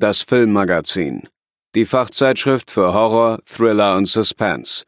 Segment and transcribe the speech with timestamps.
[0.00, 1.26] das Filmmagazin,
[1.74, 4.84] die Fachzeitschrift für Horror, Thriller und Suspense.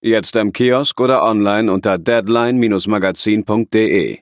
[0.00, 4.18] Jetzt im Kiosk oder online unter deadline-magazin.de.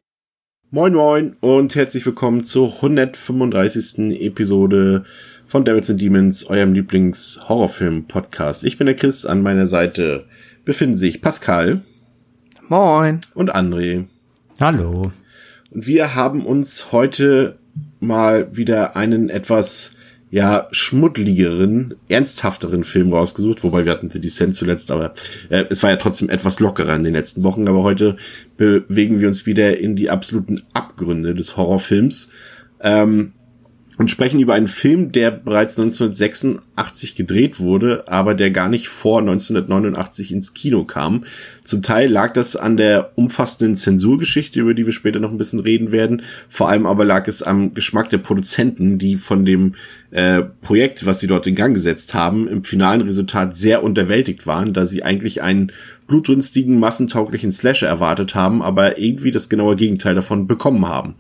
[0.70, 4.18] Moin Moin und herzlich willkommen zur 135.
[4.22, 5.04] Episode
[5.46, 8.64] von Devils and Demons, eurem Lieblings-Horrorfilm-Podcast.
[8.64, 10.24] Ich bin der Chris, an meiner Seite
[10.64, 11.82] befinden sich Pascal
[12.68, 13.20] Moin.
[13.34, 14.06] und André.
[14.58, 15.12] Hallo.
[15.70, 17.58] Und wir haben uns heute
[17.98, 19.98] mal wieder einen etwas
[20.30, 25.12] ja schmuddligeren, ernsthafteren Film rausgesucht, wobei wir hatten The Descent zuletzt, aber
[25.48, 28.16] äh, es war ja trotzdem etwas lockerer in den letzten Wochen, aber heute
[28.56, 32.30] bewegen wir uns wieder in die absoluten Abgründe des Horrorfilms.
[32.80, 33.32] Ähm,
[34.00, 39.18] und sprechen über einen Film, der bereits 1986 gedreht wurde, aber der gar nicht vor
[39.18, 41.24] 1989 ins Kino kam.
[41.64, 45.60] Zum Teil lag das an der umfassenden Zensurgeschichte, über die wir später noch ein bisschen
[45.60, 46.22] reden werden.
[46.48, 49.74] Vor allem aber lag es am Geschmack der Produzenten, die von dem
[50.12, 54.72] äh, Projekt, was sie dort in Gang gesetzt haben, im finalen Resultat sehr unterwältigt waren,
[54.72, 55.72] da sie eigentlich einen
[56.10, 61.14] blutrünstigen, massentauglichen Slasher erwartet haben, aber irgendwie das genaue Gegenteil davon bekommen haben.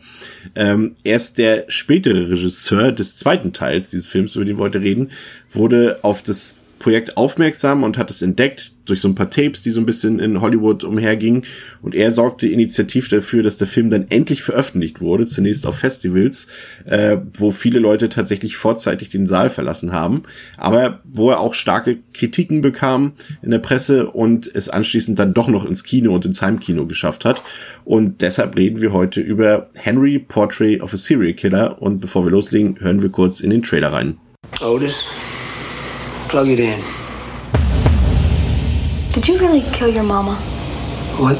[0.56, 5.10] Ähm, erst der spätere Regisseur des zweiten Teils dieses Films, über den wir heute reden,
[5.52, 9.70] wurde auf das Projekt aufmerksam und hat es entdeckt durch so ein paar Tapes, die
[9.70, 11.44] so ein bisschen in Hollywood umhergingen.
[11.82, 16.48] Und er sorgte initiativ dafür, dass der Film dann endlich veröffentlicht wurde, zunächst auf Festivals,
[16.86, 20.24] äh, wo viele Leute tatsächlich vorzeitig den Saal verlassen haben,
[20.56, 25.48] aber wo er auch starke Kritiken bekam in der Presse und es anschließend dann doch
[25.48, 27.42] noch ins Kino und ins Heimkino geschafft hat.
[27.84, 31.80] Und deshalb reden wir heute über Henry Portrait of a Serial Killer.
[31.80, 34.16] Und bevor wir loslegen, hören wir kurz in den Trailer rein.
[34.60, 35.04] Otis,
[36.30, 36.80] plug it in.
[39.12, 40.36] Did you really kill your mama?
[41.18, 41.36] What?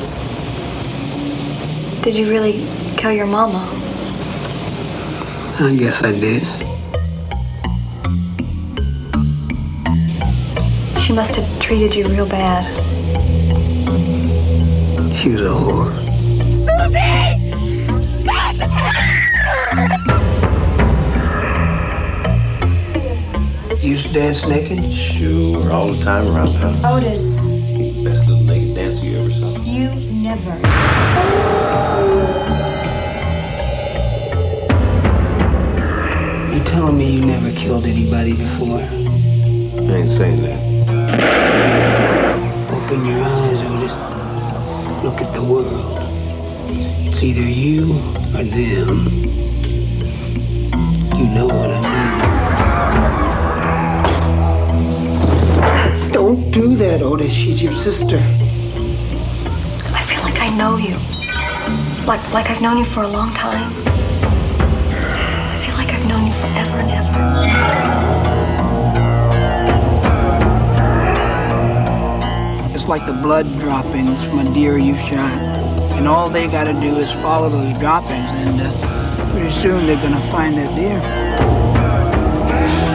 [2.03, 3.65] Did you really kill your mama?
[5.61, 6.43] I guess I did.
[11.01, 12.67] She must have treated you real bad.
[15.17, 15.95] She was a whore.
[16.67, 17.31] Susie!
[18.59, 19.20] You
[23.83, 24.93] used to dance naked?
[24.95, 26.85] Sure, all the time around the house.
[26.85, 27.41] Otis,
[28.05, 29.63] Best little naked dancer you ever saw.
[29.63, 29.91] you
[30.23, 31.61] never.
[36.53, 38.81] You telling me you never killed anybody before?
[38.81, 40.61] I ain't saying that.
[42.73, 43.93] Open your eyes, Otis.
[45.05, 45.99] Look at the world.
[47.07, 47.93] It's either you
[48.37, 49.07] or them.
[51.19, 51.80] You know what I
[56.61, 56.79] mean.
[56.79, 57.33] Don't that, Otis.
[57.33, 58.19] She's your sister.
[59.93, 60.97] I feel like I know you.
[62.07, 63.73] Like like I've known you for a long time.
[65.53, 67.21] I feel like I've known you forever and ever.
[72.75, 75.41] It's like the blood droppings from a deer you shot.
[75.97, 80.21] And all they gotta do is follow those droppings, and uh, pretty soon they're gonna
[80.31, 81.01] find that deer.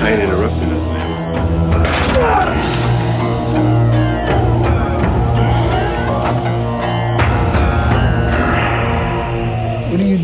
[0.02, 0.94] I ain't interrupting nothing,
[2.14, 2.75] man.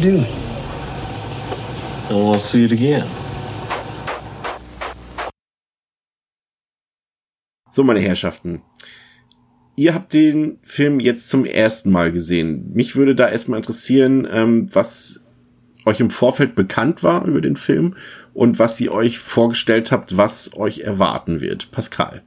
[0.03, 0.25] I
[2.09, 3.06] want to see it again.
[7.69, 8.63] So, meine Herrschaften.
[9.75, 12.72] Ihr habt den Film jetzt zum ersten Mal gesehen.
[12.73, 15.23] Mich würde da erstmal interessieren, ähm, was
[15.85, 17.95] euch im Vorfeld bekannt war über den Film
[18.33, 21.71] und was ihr euch vorgestellt habt, was euch erwarten wird.
[21.71, 22.24] Pascal.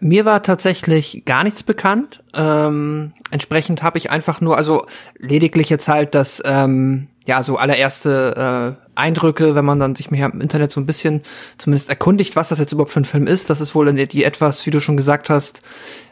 [0.00, 2.22] Mir war tatsächlich gar nichts bekannt.
[2.34, 4.86] Ähm, entsprechend habe ich einfach nur, also
[5.18, 10.30] lediglich jetzt halt das, ähm, ja, so allererste äh, Eindrücke, wenn man dann sich mehr
[10.32, 11.22] im Internet so ein bisschen
[11.58, 13.50] zumindest erkundigt, was das jetzt überhaupt für ein Film ist.
[13.50, 15.62] Das ist wohl in die etwas, wie du schon gesagt hast,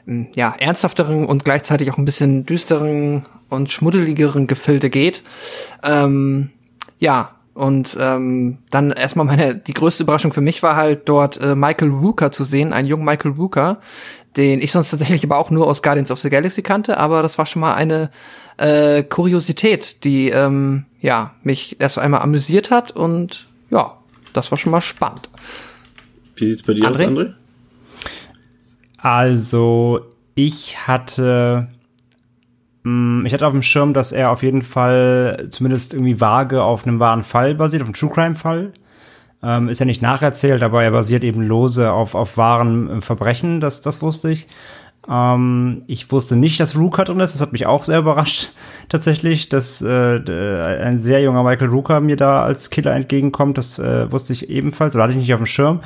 [0.06, 5.22] m, ja, ernsthafteren und gleichzeitig auch ein bisschen düsteren und schmuddeligeren Gefilde geht.
[5.82, 6.50] Ähm,
[6.98, 11.56] ja, und ähm, dann erstmal meine, die größte Überraschung für mich war halt dort äh,
[11.56, 13.80] Michael Wooker zu sehen, ein jungen Michael Wooker,
[14.36, 17.36] den ich sonst tatsächlich aber auch nur aus Guardians of the Galaxy kannte, aber das
[17.36, 18.10] war schon mal eine
[18.58, 23.96] äh, Kuriosität, die ähm, ja mich erst einmal amüsiert hat und ja,
[24.32, 25.28] das war schon mal spannend.
[26.36, 26.92] Wie sieht's bei dir André?
[26.92, 27.32] aus, André?
[28.98, 30.00] Also,
[30.36, 31.66] ich hatte
[33.26, 36.98] ich hatte auf dem Schirm, dass er auf jeden Fall zumindest irgendwie vage auf einem
[37.00, 38.72] wahren Fall basiert, auf einem True Crime Fall.
[39.42, 43.60] Ähm, ist ja nicht nacherzählt, aber er basiert eben lose auf, auf wahren äh, Verbrechen,
[43.60, 44.48] das, das wusste ich.
[45.08, 48.50] Ähm, ich wusste nicht, dass Rooker drin ist, das hat mich auch sehr überrascht,
[48.88, 50.32] tatsächlich, dass äh, d-
[50.82, 54.94] ein sehr junger Michael Rooker mir da als Killer entgegenkommt, das äh, wusste ich ebenfalls,
[54.96, 55.80] oder hatte ich nicht auf dem Schirm.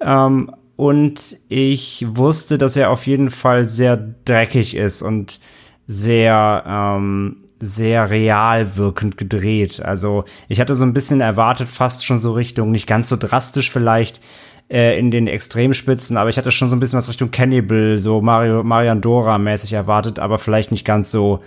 [0.00, 5.38] Ähm, und ich wusste, dass er auf jeden Fall sehr dreckig ist und
[5.86, 9.80] sehr, ähm, sehr real wirkend gedreht.
[9.80, 13.70] Also ich hatte so ein bisschen erwartet, fast schon so Richtung, nicht ganz so drastisch
[13.70, 14.20] vielleicht
[14.68, 18.20] äh, in den Extremspitzen, aber ich hatte schon so ein bisschen was Richtung Cannibal, so
[18.20, 21.40] Mario, Marian Dora mäßig erwartet, aber vielleicht nicht ganz so,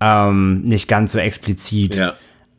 [0.00, 1.96] ähm, nicht ganz so explizit.
[1.96, 2.14] Ja.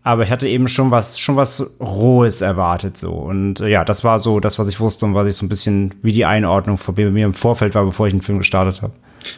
[0.10, 3.12] Aber ich hatte eben schon was, schon was Rohes erwartet so.
[3.12, 5.50] Und äh, ja, das war so das, was ich wusste und was ich so ein
[5.50, 8.94] bisschen wie die Einordnung von mir im Vorfeld war, bevor ich den Film gestartet habe.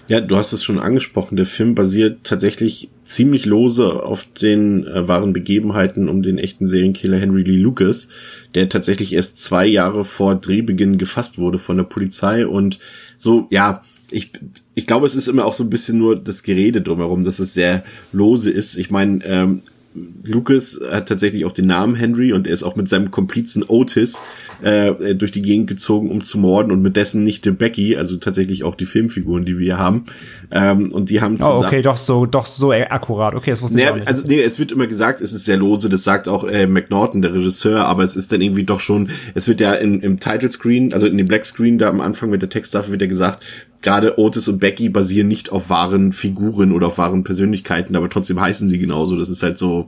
[0.07, 1.35] Ja, du hast es schon angesprochen.
[1.35, 7.18] Der Film basiert tatsächlich ziemlich lose auf den äh, wahren Begebenheiten um den echten Serienkiller
[7.18, 8.07] Henry Lee Lucas,
[8.56, 12.79] der tatsächlich erst zwei Jahre vor Drehbeginn gefasst wurde von der Polizei und
[13.18, 14.31] so, ja, ich,
[14.73, 17.53] ich glaube, es ist immer auch so ein bisschen nur das Gerede drumherum, dass es
[17.53, 17.83] sehr
[18.13, 18.77] lose ist.
[18.77, 19.62] Ich meine, ähm,
[19.94, 24.22] Lucas hat tatsächlich auch den Namen Henry und er ist auch mit seinem Komplizen Otis
[24.62, 28.63] äh, durch die Gegend gezogen, um zu morden und mit dessen Nichte Becky, also tatsächlich
[28.63, 30.06] auch die Filmfiguren, die wir hier haben.
[30.52, 31.66] Ähm, und die haben Oh, zusammen.
[31.66, 33.36] okay, doch so, doch so äh, akkurat.
[33.36, 34.08] Okay, das wusste ich auch nicht.
[34.08, 37.22] also nee, es wird immer gesagt, es ist sehr lose, das sagt auch äh, McNaughton,
[37.22, 40.52] der Regisseur, aber es ist dann irgendwie doch schon, es wird ja in, im Title
[40.52, 43.44] Screen, also in dem Black Screen da am Anfang mit der Texttafel wird ja gesagt,
[43.81, 48.40] gerade Otis und Becky basieren nicht auf wahren Figuren oder auf wahren Persönlichkeiten, aber trotzdem
[48.40, 49.16] heißen sie genauso.
[49.18, 49.88] Das ist halt so,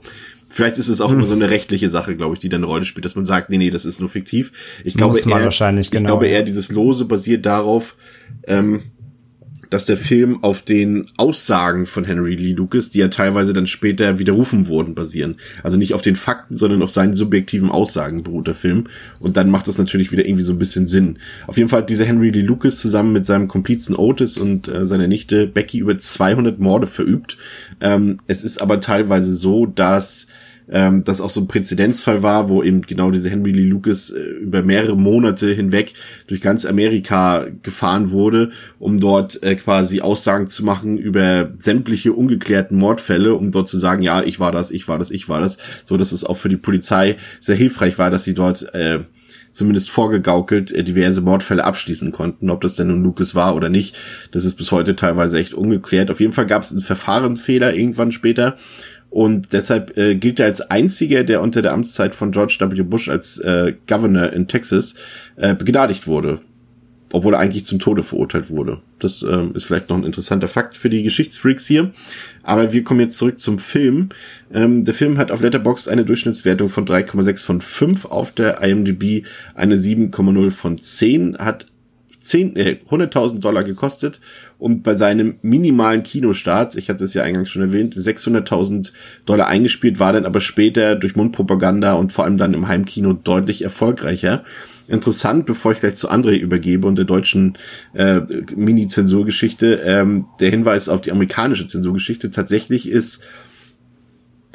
[0.54, 2.84] vielleicht ist es auch immer so eine rechtliche Sache, glaube ich, die dann eine Rolle
[2.84, 4.52] spielt, dass man sagt, nee, nee, das ist nur fiktiv.
[4.84, 6.44] Ich glaube eher, wahrscheinlich, ich genau, glaube eher ja.
[6.44, 7.96] dieses Lose basiert darauf,
[8.46, 8.82] ähm,
[9.70, 14.20] dass der Film auf den Aussagen von Henry Lee Lucas, die ja teilweise dann später
[14.20, 15.36] widerrufen wurden, basieren.
[15.64, 18.84] Also nicht auf den Fakten, sondern auf seinen subjektiven Aussagen beruht der Film.
[19.18, 21.18] Und dann macht das natürlich wieder irgendwie so ein bisschen Sinn.
[21.48, 24.86] Auf jeden Fall hat dieser Henry Lee Lucas zusammen mit seinem Komplizen Otis und äh,
[24.86, 27.36] seiner Nichte Becky über 200 Morde verübt.
[27.80, 30.28] Ähm, es ist aber teilweise so, dass
[30.70, 34.20] ähm, das auch so ein Präzedenzfall war, wo eben genau diese Henry Lee Lucas äh,
[34.20, 35.94] über mehrere Monate hinweg
[36.26, 42.78] durch ganz Amerika gefahren wurde, um dort äh, quasi Aussagen zu machen über sämtliche ungeklärten
[42.78, 45.58] Mordfälle, um dort zu sagen, ja, ich war das, ich war das, ich war das,
[45.84, 49.00] so dass es auch für die Polizei sehr hilfreich war, dass sie dort äh,
[49.54, 52.50] zumindest vorgegaukelt äh, diverse Mordfälle abschließen konnten.
[52.50, 53.96] Ob das denn nun Lucas war oder nicht,
[54.32, 56.10] das ist bis heute teilweise echt ungeklärt.
[56.10, 58.56] Auf jeden Fall gab es einen Verfahrensfehler irgendwann später.
[59.14, 62.82] Und deshalb äh, gilt er als einziger, der unter der Amtszeit von George W.
[62.82, 64.96] Bush als äh, Governor in Texas
[65.36, 66.40] äh, begnadigt wurde.
[67.12, 68.80] Obwohl er eigentlich zum Tode verurteilt wurde.
[68.98, 71.92] Das ähm, ist vielleicht noch ein interessanter Fakt für die Geschichtsfreaks hier.
[72.42, 74.08] Aber wir kommen jetzt zurück zum Film.
[74.52, 79.24] Ähm, der Film hat auf Letterboxd eine Durchschnittswertung von 3,6 von 5, auf der IMDb
[79.54, 81.68] eine 7,0 von 10, hat
[82.24, 84.20] 10, äh, 100.000 Dollar gekostet
[84.58, 88.92] und bei seinem minimalen Kinostart, ich hatte es ja eingangs schon erwähnt, 600.000
[89.26, 93.62] Dollar eingespielt, war dann aber später durch Mundpropaganda und vor allem dann im Heimkino deutlich
[93.62, 94.44] erfolgreicher.
[94.86, 97.56] Interessant, bevor ich gleich zu André übergebe und der deutschen
[97.94, 98.20] äh,
[98.54, 102.30] Mini-Zensurgeschichte, ähm, der Hinweis auf die amerikanische Zensurgeschichte.
[102.30, 103.22] Tatsächlich ist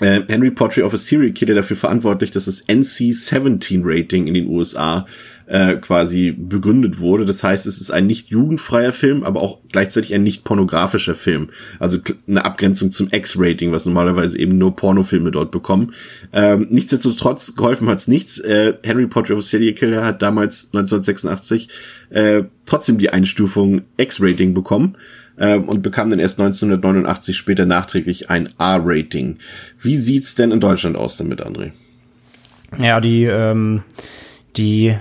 [0.02, 4.48] äh, Henry Portrait of a Serial Killer dafür verantwortlich, dass das NC-17 Rating in den
[4.48, 5.06] USA
[5.50, 7.26] äh, quasi begründet wurde.
[7.26, 11.50] Das heißt, es ist ein nicht jugendfreier Film, aber auch gleichzeitig ein nicht pornografischer Film.
[11.80, 15.94] Also eine Abgrenzung zum X-Rating, was normalerweise eben nur Pornofilme dort bekommen.
[16.34, 18.38] Ähm, nichtsdestotrotz geholfen hat's nichts.
[18.38, 21.70] Äh, Henry Portrait of Serial Killer hat damals 1986
[22.12, 24.98] äh, trotzdem die Einstufung X-Rating bekommen
[25.40, 29.40] ähm, und bekam dann erst 1989 später nachträglich ein A-Rating.
[29.82, 31.72] Wie sieht's denn in Deutschland aus damit, André?
[32.80, 33.82] Ja, die, ähm,
[34.56, 34.96] die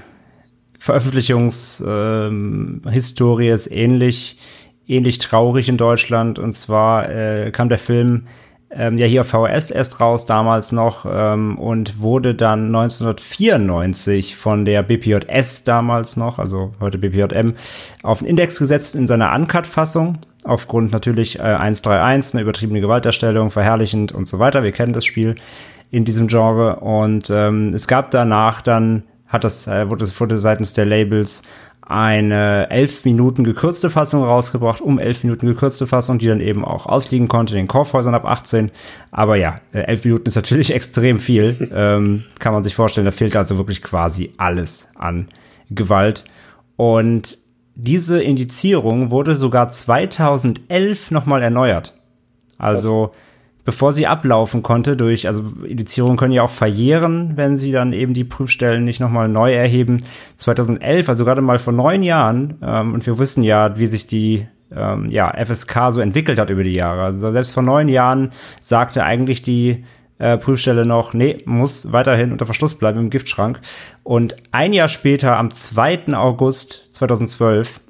[0.78, 4.38] Veröffentlichungshistorie ähm, ist ähnlich,
[4.86, 6.38] ähnlich traurig in Deutschland.
[6.38, 8.28] Und zwar äh, kam der Film
[8.70, 14.64] ähm, ja hier auf VHS erst raus, damals noch, ähm, und wurde dann 1994 von
[14.64, 17.54] der BPJS damals noch, also heute BPJM,
[18.02, 20.18] auf den Index gesetzt in seiner Uncut-Fassung.
[20.44, 24.62] Aufgrund natürlich äh, 131, eine übertriebene Gewalterstellung, verherrlichend und so weiter.
[24.62, 25.36] Wir kennen das Spiel
[25.90, 26.80] in diesem Genre.
[26.80, 31.42] Und ähm, es gab danach dann, hat das, äh, wurde, wurde seitens der Labels
[31.82, 36.84] eine elf Minuten gekürzte Fassung rausgebracht, um elf Minuten gekürzte Fassung, die dann eben auch
[36.84, 38.70] ausliegen konnte in den Kaufhäusern ab 18.
[39.10, 41.70] Aber ja, äh, elf Minuten ist natürlich extrem viel.
[41.74, 45.28] ähm, kann man sich vorstellen, da fehlt also wirklich quasi alles an
[45.70, 46.24] Gewalt.
[46.76, 47.38] Und
[47.74, 51.94] diese Indizierung wurde sogar 2011 nochmal erneuert.
[52.58, 53.12] Also
[53.68, 58.14] bevor sie ablaufen konnte durch, also Indizierungen können ja auch verjähren, wenn sie dann eben
[58.14, 60.04] die Prüfstellen nicht nochmal neu erheben.
[60.36, 64.48] 2011, also gerade mal vor neun Jahren, ähm, und wir wissen ja, wie sich die
[64.74, 67.02] ähm, ja, FSK so entwickelt hat über die Jahre.
[67.02, 68.30] Also selbst vor neun Jahren
[68.62, 69.84] sagte eigentlich die
[70.18, 73.60] äh, Prüfstelle noch, nee, muss weiterhin unter Verschluss bleiben im Giftschrank.
[74.02, 76.14] Und ein Jahr später, am 2.
[76.14, 77.80] August 2012,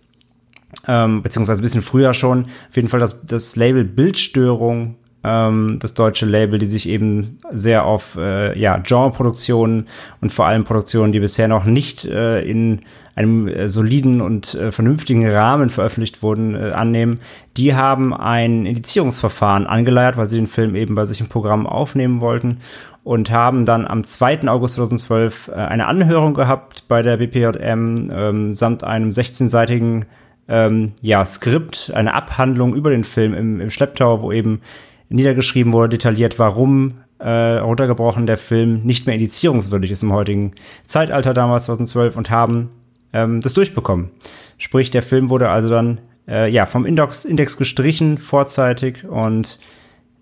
[0.88, 5.94] ähm, beziehungsweise ein bisschen früher schon, auf jeden Fall das, das Label Bildstörung ähm, das
[5.94, 9.88] deutsche Label, die sich eben sehr auf äh, ja, Genreproduktionen
[10.20, 12.80] und vor allem Produktionen, die bisher noch nicht äh, in
[13.16, 17.20] einem äh, soliden und äh, vernünftigen Rahmen veröffentlicht wurden, äh, annehmen.
[17.56, 22.20] Die haben ein Indizierungsverfahren angeleiert, weil sie den Film eben bei sich im Programm aufnehmen
[22.20, 22.58] wollten
[23.02, 24.46] und haben dann am 2.
[24.48, 30.04] August 2012 äh, eine Anhörung gehabt bei der BPJM ähm, samt einem 16-seitigen
[30.48, 34.60] ähm, ja, Skript, eine Abhandlung über den Film im, im Schlepptau, wo eben
[35.08, 40.52] niedergeschrieben wurde, detailliert, warum äh, runtergebrochen der Film nicht mehr indizierungswürdig ist im heutigen
[40.84, 42.70] Zeitalter damals 2012 und haben
[43.12, 44.10] ähm, das durchbekommen.
[44.58, 49.58] Sprich, der Film wurde also dann äh, ja vom Index, Index gestrichen vorzeitig und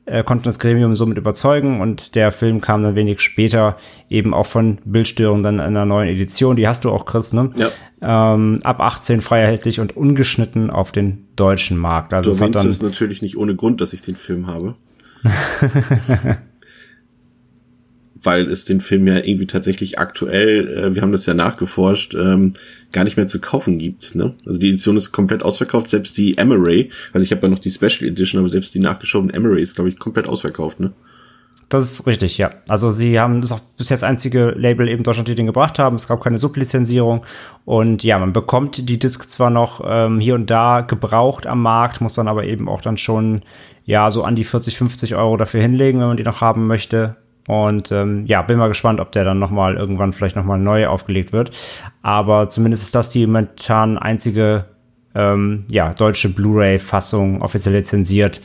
[0.06, 3.76] äh, konnten das Gremium somit überzeugen und der Film kam dann wenig später
[4.08, 6.56] eben auch von Bildstörungen dann in einer neuen Edition.
[6.56, 7.52] Die hast du auch, Chris, ne?
[7.56, 8.34] Ja.
[8.34, 12.14] Ähm, ab 18 frei erhältlich und ungeschnitten auf den deutschen Markt.
[12.14, 14.76] Also du erwähnst es natürlich nicht ohne Grund, dass ich den Film habe.
[18.26, 22.54] weil es den Film ja irgendwie tatsächlich aktuell, äh, wir haben das ja nachgeforscht, ähm,
[22.92, 24.14] gar nicht mehr zu kaufen gibt.
[24.14, 24.34] Ne?
[24.44, 27.70] Also die Edition ist komplett ausverkauft, selbst die Emery, also ich habe ja noch die
[27.70, 30.80] Special Edition, aber selbst die nachgeschobene Emery ist, glaube ich, komplett ausverkauft.
[30.80, 30.92] Ne?
[31.68, 32.52] Das ist richtig, ja.
[32.68, 35.96] Also sie haben das auch bisher das einzige Label eben Deutschland, die den gebracht haben.
[35.96, 37.26] Es gab keine Sublizenzierung.
[37.64, 42.00] Und ja, man bekommt die Disc zwar noch ähm, hier und da gebraucht am Markt,
[42.00, 43.42] muss dann aber eben auch dann schon
[43.84, 47.16] ja so an die 40, 50 Euro dafür hinlegen, wenn man die noch haben möchte.
[47.46, 51.32] Und ähm, ja, bin mal gespannt, ob der dann nochmal irgendwann vielleicht nochmal neu aufgelegt
[51.32, 51.50] wird.
[52.02, 54.66] Aber zumindest ist das die momentan einzige
[55.14, 58.40] ähm, ja, deutsche Blu-ray-Fassung offiziell lizenziert,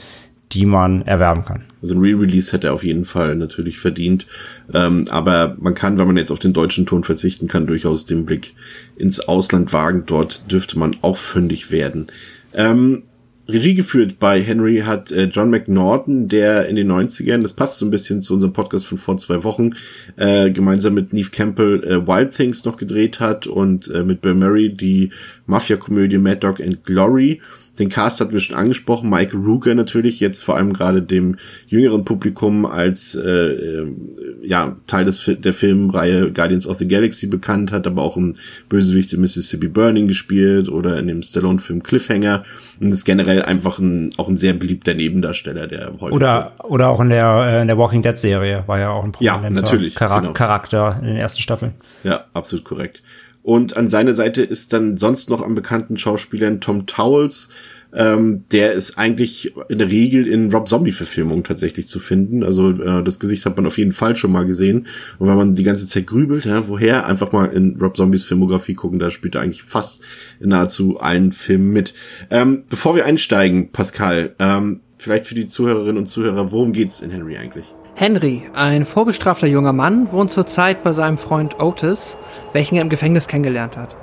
[0.52, 1.64] die man erwerben kann.
[1.82, 4.28] Also ein Re-Release hätte er auf jeden Fall natürlich verdient.
[4.74, 8.26] Ähm, aber man kann, wenn man jetzt auf den deutschen Ton verzichten kann, durchaus den
[8.26, 8.54] Blick
[8.96, 10.04] ins Ausland wagen.
[10.06, 12.08] Dort dürfte man auch fündig werden.
[12.54, 13.04] Ähm,
[13.48, 17.86] Regie geführt bei Henry hat äh, John McNaughton, der in den 90ern, das passt so
[17.86, 19.72] ein bisschen zu unserem Podcast von vor zwei Wochen,
[20.16, 24.36] äh, gemeinsam mit Neve Campbell äh, Wild Things noch gedreht hat und äh, mit Bill
[24.36, 25.12] Murray die
[25.48, 27.42] Mafia-Komödie Mad Dog and Glory.
[27.82, 29.10] Den Cast hatten wir schon angesprochen.
[29.10, 33.88] Michael Rooker natürlich, jetzt vor allem gerade dem jüngeren Publikum als äh, äh,
[34.44, 38.36] ja Teil des, der Filmreihe Guardians of the Galaxy bekannt, hat aber auch im
[38.70, 42.44] Bösewicht in Mississippi Burning gespielt oder in dem Stallone-Film Cliffhanger
[42.80, 47.02] und ist generell einfach ein, auch ein sehr beliebter Nebendarsteller, der häufig oder oder auch
[47.02, 49.96] in der äh, in der Walking Dead Serie war ja auch ein prominenter ja, natürlich,
[49.96, 50.34] Charak genau.
[50.34, 51.74] Charakter in den ersten Staffeln.
[52.04, 53.02] Ja, absolut korrekt.
[53.44, 57.50] Und an seiner Seite ist dann sonst noch am bekannten Schauspielern Tom Towles.
[57.94, 62.44] Ähm, der ist eigentlich in der Regel in Rob Zombie-Verfilmungen tatsächlich zu finden.
[62.44, 64.88] Also äh, das Gesicht hat man auf jeden Fall schon mal gesehen.
[65.20, 68.76] Und wenn man die ganze Zeit grübelt, ja, woher, einfach mal in Rob Zombies Filmografie
[68.76, 70.02] gucken, da spielt er eigentlich fast
[70.40, 71.94] in nahezu allen Filmen mit.
[72.30, 77.12] Ähm, bevor wir einsteigen, Pascal, ähm, vielleicht für die Zuhörerinnen und Zuhörer, worum geht's in
[77.12, 77.66] Henry eigentlich?
[78.02, 82.18] Henry, ein vorbestrafter junger Mann, wohnt zurzeit bei seinem Freund Otis,
[82.52, 83.96] welchen er im Gefängnis kennengelernt hat.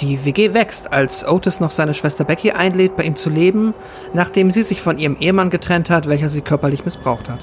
[0.00, 3.74] Die WG wächst, als Otis noch seine Schwester Becky einlädt, bei ihm zu leben,
[4.14, 7.40] nachdem sie sich von ihrem Ehemann getrennt hat, welcher sie körperlich missbraucht hat.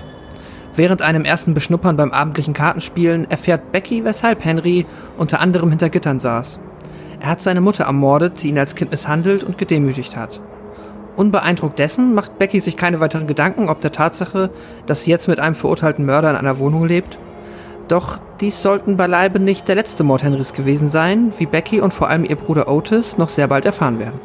[0.75, 4.87] Während einem ersten Beschnuppern beim abendlichen Kartenspielen erfährt Becky, weshalb Henry
[5.19, 6.59] unter anderem hinter Gittern saß.
[7.19, 10.41] Er hat seine Mutter ermordet, die ihn als Kind misshandelt und gedemütigt hat.
[11.15, 14.49] Unbeeindruckt dessen macht Becky sich keine weiteren Gedanken ob der Tatsache,
[14.85, 17.19] dass sie jetzt mit einem verurteilten Mörder in einer Wohnung lebt.
[17.87, 22.09] Doch dies sollten beileibe nicht der letzte Mord Henrys gewesen sein, wie Becky und vor
[22.09, 24.19] allem ihr Bruder Otis noch sehr bald erfahren werden.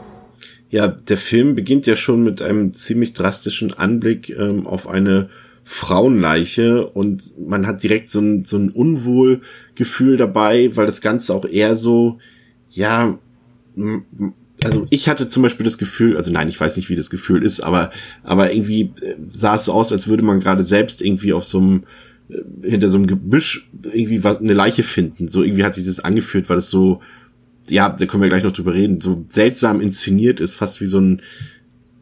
[0.70, 5.30] Ja, der Film beginnt ja schon mit einem ziemlich drastischen Anblick ähm, auf eine
[5.64, 11.44] Frauenleiche und man hat direkt so ein, so ein Unwohlgefühl dabei, weil das Ganze auch
[11.44, 12.18] eher so,
[12.70, 13.18] ja,
[14.64, 17.44] also ich hatte zum Beispiel das Gefühl, also nein, ich weiß nicht, wie das Gefühl
[17.44, 17.90] ist, aber,
[18.22, 21.58] aber irgendwie äh, sah es so aus, als würde man gerade selbst irgendwie auf so
[21.58, 21.84] einem,
[22.28, 25.28] äh, hinter so einem Gebüsch irgendwie was, eine Leiche finden.
[25.28, 27.00] So irgendwie hat sich das angefühlt, weil es so,
[27.68, 31.00] ja, da können wir gleich noch drüber reden, so seltsam inszeniert ist, fast wie so
[31.00, 31.22] ein,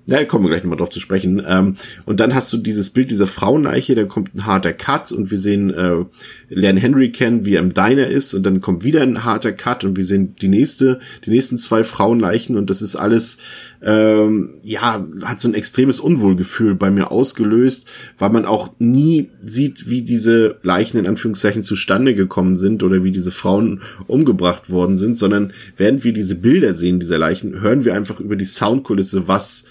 [0.09, 1.43] Ja, kommen wir gleich nochmal drauf zu sprechen.
[1.45, 5.33] Ähm, und dann hast du dieses Bild dieser Frauenleiche, dann kommt ein harter Cut und
[5.33, 6.05] wir sehen, äh,
[6.49, 9.83] lernen Henry kennen, wie er im Diner ist und dann kommt wieder ein harter Cut
[9.83, 13.39] und wir sehen die nächste, die nächsten zwei Frauenleichen und das ist alles,
[13.83, 19.91] ähm, ja, hat so ein extremes Unwohlgefühl bei mir ausgelöst, weil man auch nie sieht,
[19.91, 25.19] wie diese Leichen in Anführungszeichen zustande gekommen sind oder wie diese Frauen umgebracht worden sind,
[25.19, 29.65] sondern während wir diese Bilder sehen dieser Leichen, hören wir einfach über die Soundkulisse, was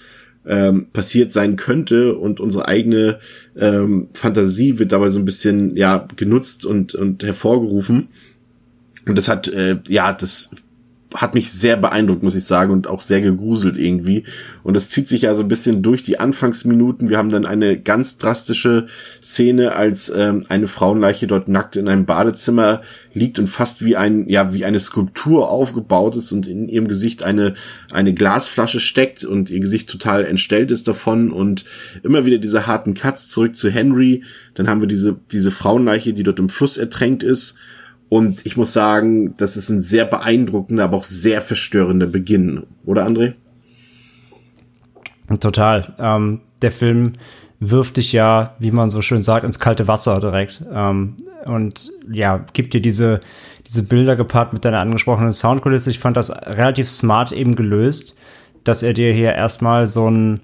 [0.46, 3.18] ähm, passiert sein könnte und unsere eigene
[3.56, 8.08] ähm, Fantasie wird dabei so ein bisschen ja genutzt und und hervorgerufen.
[9.06, 10.50] Und das hat äh, ja das
[11.16, 14.24] hat mich sehr beeindruckt, muss ich sagen, und auch sehr gegruselt irgendwie.
[14.62, 17.08] Und das zieht sich ja so ein bisschen durch die Anfangsminuten.
[17.08, 18.86] Wir haben dann eine ganz drastische
[19.22, 22.82] Szene, als ähm, eine Frauenleiche dort nackt in einem Badezimmer
[23.12, 27.22] liegt und fast wie ein, ja, wie eine Skulptur aufgebaut ist und in ihrem Gesicht
[27.22, 27.54] eine,
[27.90, 31.64] eine Glasflasche steckt und ihr Gesicht total entstellt ist davon und
[32.02, 34.22] immer wieder diese harten Cuts zurück zu Henry.
[34.54, 37.56] Dann haben wir diese, diese Frauenleiche, die dort im Fluss ertränkt ist
[38.08, 43.06] und ich muss sagen, das ist ein sehr beeindruckender, aber auch sehr verstörender Beginn, oder
[43.06, 43.34] André?
[45.40, 45.94] Total.
[45.98, 47.14] Ähm, der Film
[47.58, 50.62] wirft dich ja, wie man so schön sagt, ins kalte Wasser direkt.
[50.72, 53.20] Ähm, und ja, gibt dir diese,
[53.66, 55.90] diese Bilder gepaart mit deiner angesprochenen Soundkulisse.
[55.90, 58.16] Ich fand das relativ smart eben gelöst,
[58.62, 60.40] dass er dir hier erstmal so ein,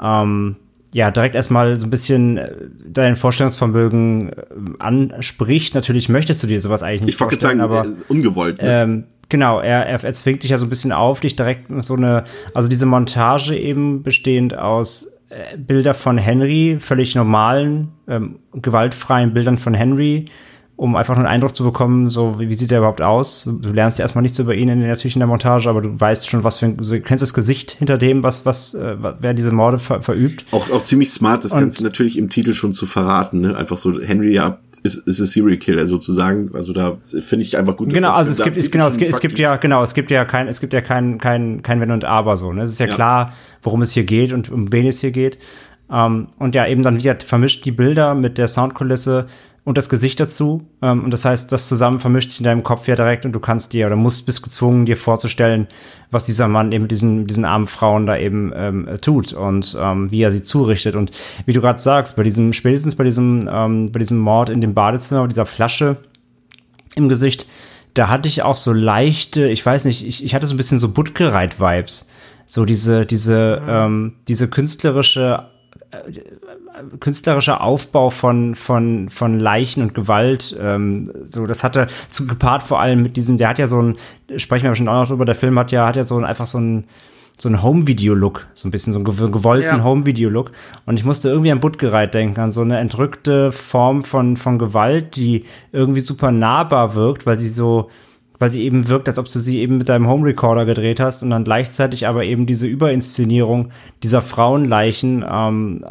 [0.00, 0.56] ähm,
[0.92, 2.52] ja, direkt erstmal so ein bisschen äh,
[2.84, 4.34] dein Vorstellungsvermögen äh,
[4.78, 5.74] anspricht.
[5.74, 8.60] Natürlich möchtest du dir sowas eigentlich nicht ich vorstellen, sagen, aber äh, ungewollt.
[8.60, 8.82] Ne?
[8.82, 11.94] Ähm, genau, er, er, er zwingt dich ja so ein bisschen auf, dich direkt so
[11.94, 15.12] eine, also diese Montage eben bestehend aus
[15.56, 20.26] Bilder von Henry, völlig normalen, ähm, gewaltfreien Bildern von Henry,
[20.80, 23.46] um einfach nur einen Eindruck zu bekommen, so wie, wie sieht er überhaupt aus.
[23.60, 26.26] Du lernst ja erstmal nichts über ihn in, natürlich in der Montage, aber du weißt
[26.26, 29.52] schon, was für ein, du kennst das Gesicht hinter dem, was, was, äh, wer diese
[29.52, 30.46] Morde ver, verübt.
[30.52, 33.54] Auch, auch ziemlich smart, das und, Ganze natürlich im Titel schon zu verraten, ne?
[33.54, 36.48] Einfach so, Henry ja, ist, ist ein Serial Killer sozusagen.
[36.54, 37.92] Also da finde ich einfach gut.
[37.92, 40.24] Genau, also es gibt, ist, genau, es gibt, es gibt ja, genau, es gibt ja
[40.24, 42.62] kein, es gibt ja kein, kein, kein Wenn und Aber so, ne?
[42.62, 42.94] Es ist ja, ja.
[42.94, 45.36] klar, worum es hier geht und um wen es hier geht.
[45.88, 49.26] Um, ähm, und ja, eben dann wieder vermischt die Bilder mit der Soundkulisse
[49.64, 50.66] und das Gesicht dazu.
[50.82, 53.40] Ähm, und das heißt, das zusammen vermischt sich in deinem Kopf ja direkt und du
[53.40, 55.68] kannst dir oder musst bist gezwungen, dir vorzustellen,
[56.10, 60.10] was dieser Mann eben mit diesen, diesen armen Frauen da eben ähm, tut und ähm,
[60.10, 60.96] wie er sie zurichtet.
[60.96, 61.10] Und
[61.46, 64.74] wie du gerade sagst, bei diesem, spätestens bei diesem, ähm, bei diesem Mord in dem
[64.74, 65.98] Badezimmer, dieser Flasche
[66.96, 67.46] im Gesicht,
[67.94, 70.78] da hatte ich auch so leichte, ich weiß nicht, ich, ich hatte so ein bisschen
[70.78, 72.08] so Buttgereit-Vibes.
[72.46, 75.50] So diese, diese, ähm, diese künstlerische
[77.00, 82.80] künstlerischer Aufbau von, von, von Leichen und Gewalt, ähm, so, das hatte zu gepaart vor
[82.80, 83.96] allem mit diesem, der hat ja so ein,
[84.36, 86.46] sprechen wir bestimmt auch noch drüber, der Film hat ja, hat ja so ein, einfach
[86.46, 86.84] so ein,
[87.36, 89.82] so ein Home-Video-Look, so ein bisschen so einen gewollten ja.
[89.82, 90.52] Home-Video-Look.
[90.84, 95.16] Und ich musste irgendwie an Buttgereit denken, an so eine entrückte Form von, von Gewalt,
[95.16, 97.88] die irgendwie super nahbar wirkt, weil sie so,
[98.40, 101.22] weil sie eben wirkt, als ob du sie eben mit deinem Home Recorder gedreht hast
[101.22, 103.70] und dann gleichzeitig aber eben diese Überinszenierung
[104.02, 105.84] dieser Frauenleichen, ähm,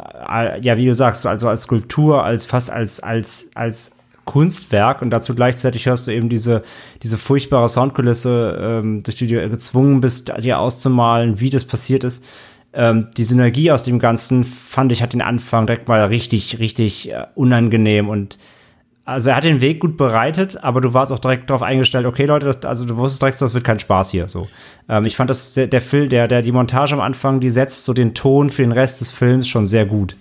[0.60, 5.34] ja, wie du sagst, also als Skulptur, als fast als, als, als Kunstwerk und dazu
[5.36, 6.62] gleichzeitig hörst du eben diese,
[7.04, 12.24] diese furchtbare Soundkulisse, ähm, durch die du gezwungen bist, dir auszumalen, wie das passiert ist.
[12.72, 17.12] Ähm, die Synergie aus dem Ganzen fand ich hat den Anfang direkt mal richtig, richtig
[17.12, 18.38] äh, unangenehm und
[19.10, 22.26] also er hat den Weg gut bereitet, aber du warst auch direkt darauf eingestellt, okay
[22.26, 24.28] Leute, das, also du wusstest direkt, das wird kein Spaß hier.
[24.28, 24.48] So,
[24.88, 27.84] ähm, ich fand das der, der Film, der, der die Montage am Anfang, die setzt
[27.84, 30.16] so den Ton für den Rest des Films schon sehr gut.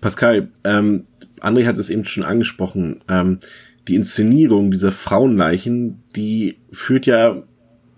[0.00, 1.04] Pascal, ähm,
[1.40, 3.00] André hat es eben schon angesprochen.
[3.08, 3.38] Ähm,
[3.86, 7.42] die Inszenierung dieser Frauenleichen, die führt ja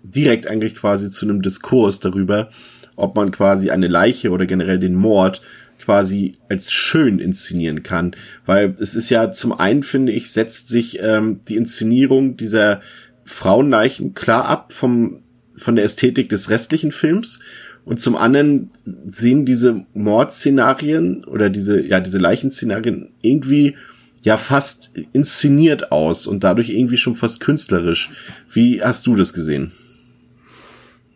[0.03, 2.49] direkt eigentlich quasi zu einem Diskurs darüber,
[2.95, 5.41] ob man quasi eine Leiche oder generell den Mord
[5.81, 8.15] quasi als schön inszenieren kann.
[8.45, 12.81] Weil es ist ja zum einen, finde ich, setzt sich ähm, die Inszenierung dieser
[13.25, 15.21] Frauenleichen klar ab vom,
[15.55, 17.39] von der Ästhetik des restlichen Films.
[17.83, 18.69] Und zum anderen
[19.07, 23.75] sehen diese Mordszenarien oder diese, ja, diese Leichenszenarien irgendwie
[24.23, 28.11] ja fast inszeniert aus und dadurch irgendwie schon fast künstlerisch.
[28.51, 29.71] Wie hast du das gesehen?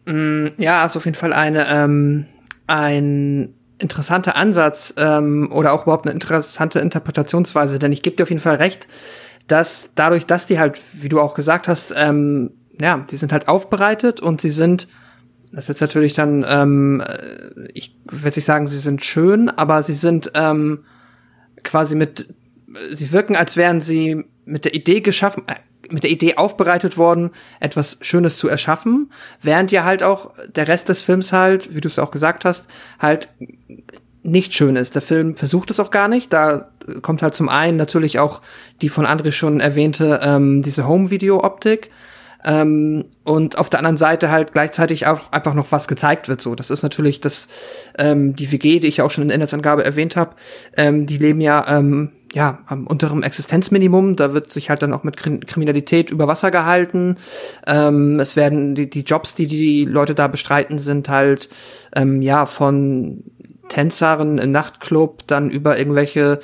[0.06, 2.25] Mm, ja, ist auf jeden Fall eine, ähm,
[2.67, 8.30] ein interessanter Ansatz ähm, oder auch überhaupt eine interessante Interpretationsweise, denn ich gebe dir auf
[8.30, 8.88] jeden Fall recht,
[9.48, 13.48] dass dadurch, dass die halt, wie du auch gesagt hast, ähm, ja, die sind halt
[13.48, 14.88] aufbereitet und sie sind,
[15.52, 19.84] das ist jetzt natürlich dann, ähm, äh, ich würde nicht sagen, sie sind schön, aber
[19.84, 20.86] sie sind ähm,
[21.64, 22.34] quasi mit,
[22.92, 25.56] sie wirken, als wären sie mit der Idee geschaffen, äh,
[25.89, 30.89] mit der Idee aufbereitet worden, etwas Schönes zu erschaffen, während ja halt auch der Rest
[30.89, 32.67] des Films halt, wie du es auch gesagt hast,
[33.00, 33.30] halt
[34.26, 34.95] nicht schön ist.
[34.95, 36.34] Der Film versucht es auch gar nicht.
[36.34, 36.69] Da
[37.02, 38.41] kommt halt zum einen natürlich auch
[38.82, 41.91] die von André schon erwähnte ähm, diese Home-Video-Optik.
[42.43, 46.41] Ähm, und auf der anderen Seite halt gleichzeitig auch einfach noch was gezeigt wird.
[46.41, 47.50] So, das ist natürlich das
[47.98, 50.36] ähm, die WG, die ich ja auch schon in der Inhaltsangabe erwähnt habe.
[50.76, 54.17] Ähm, die leben ja ähm, ja, am unteren Existenzminimum.
[54.17, 57.15] Da wird sich halt dann auch mit Kriminalität über Wasser gehalten.
[57.65, 61.48] Ähm, es werden die, die Jobs, die die Leute da bestreiten, sind halt
[61.95, 63.24] ähm, ja von
[63.69, 66.41] Tänzerin im Nachtclub, dann über irgendwelche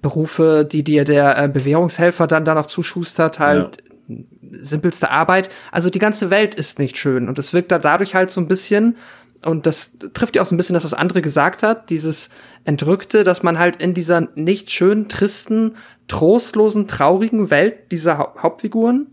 [0.00, 4.16] Berufe, die dir der äh, Bewährungshelfer dann da noch zuschustert, halt ja.
[4.62, 5.48] simpelste Arbeit.
[5.72, 8.46] Also die ganze Welt ist nicht schön und es wirkt da dadurch halt so ein
[8.46, 8.96] bisschen
[9.44, 12.30] und das trifft ja auch so ein bisschen das, was andere gesagt hat, dieses
[12.64, 15.76] Entrückte, dass man halt in dieser nicht schön tristen,
[16.08, 19.08] trostlosen, traurigen Welt dieser ha Hauptfiguren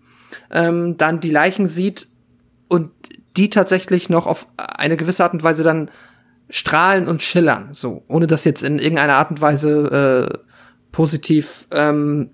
[0.51, 2.07] ähm, dann die Leichen sieht
[2.67, 2.91] und
[3.37, 5.89] die tatsächlich noch auf eine gewisse Art und Weise dann
[6.49, 10.37] strahlen und schillern, so, ohne das jetzt in irgendeiner Art und Weise äh,
[10.91, 12.31] positiv ähm,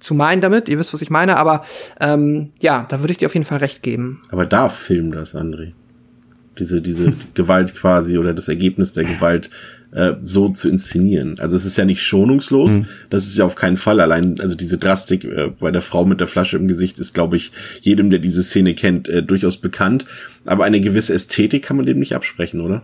[0.00, 0.68] zu meinen damit.
[0.68, 1.64] Ihr wisst, was ich meine, aber
[2.00, 4.22] ähm, ja, da würde ich dir auf jeden Fall recht geben.
[4.30, 5.72] Aber darf Film das, André?
[6.58, 9.50] Diese, diese Gewalt quasi oder das Ergebnis der Gewalt
[9.92, 11.38] äh, so zu inszenieren.
[11.38, 12.86] Also es ist ja nicht schonungslos, mhm.
[13.08, 14.00] das ist ja auf keinen Fall.
[14.00, 17.36] Allein, also diese Drastik äh, bei der Frau mit der Flasche im Gesicht ist, glaube
[17.36, 20.04] ich, jedem, der diese Szene kennt, äh, durchaus bekannt.
[20.44, 22.82] Aber eine gewisse Ästhetik kann man dem nicht absprechen, oder?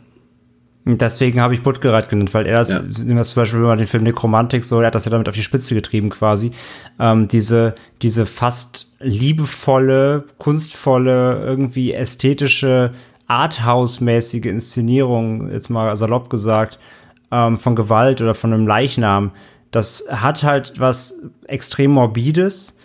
[0.84, 2.82] Deswegen habe ich Buttgereit genannt, weil er das, ja.
[2.90, 5.42] zum Beispiel, wenn man den Film Necromantik so, er hat das ja damit auf die
[5.42, 6.50] Spitze getrieben quasi.
[6.98, 12.90] Ähm, diese, diese fast liebevolle, kunstvolle, irgendwie ästhetische,
[13.32, 16.78] Arthouse-mäßige Inszenierung, jetzt mal salopp gesagt,
[17.30, 19.32] ähm, von Gewalt oder von einem Leichnam,
[19.70, 22.76] das hat halt was extrem morbides,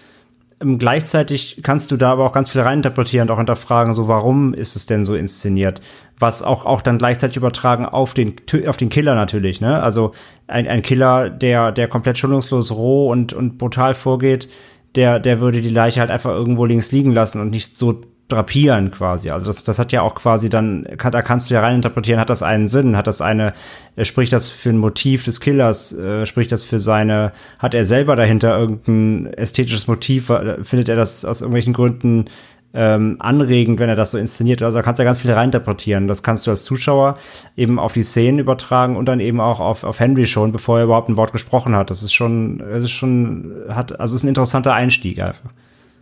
[0.61, 4.53] ähm, gleichzeitig kannst du da aber auch ganz viel reininterpretieren und auch hinterfragen, so warum
[4.53, 5.81] ist es denn so inszeniert?
[6.17, 8.35] Was auch, auch dann gleichzeitig übertragen auf den,
[8.67, 9.83] auf den Killer natürlich, ne?
[9.83, 10.13] Also
[10.47, 14.47] ein, ein Killer, der, der komplett schonungslos roh und, und brutal vorgeht,
[14.95, 18.91] der, der würde die Leiche halt einfach irgendwo links liegen lassen und nicht so drapieren
[18.91, 19.29] quasi.
[19.29, 22.43] Also das, das hat ja auch quasi dann, da kannst du ja reininterpretieren, hat das
[22.43, 23.53] einen Sinn, hat das eine,
[23.95, 27.85] äh, spricht das für ein Motiv des Killers, äh, spricht das für seine, hat er
[27.85, 32.25] selber dahinter irgendein ästhetisches Motiv, äh, findet er das aus irgendwelchen Gründen
[32.73, 34.61] ähm, anregend, wenn er das so inszeniert.
[34.61, 36.09] Also da kannst du ja ganz viel reininterpretieren.
[36.09, 37.17] Das kannst du als Zuschauer
[37.55, 40.83] eben auf die Szenen übertragen und dann eben auch auf, auf Henry schon, bevor er
[40.83, 41.89] überhaupt ein Wort gesprochen hat.
[41.89, 45.49] Das ist schon, das ist schon, hat, also ist ein interessanter Einstieg einfach.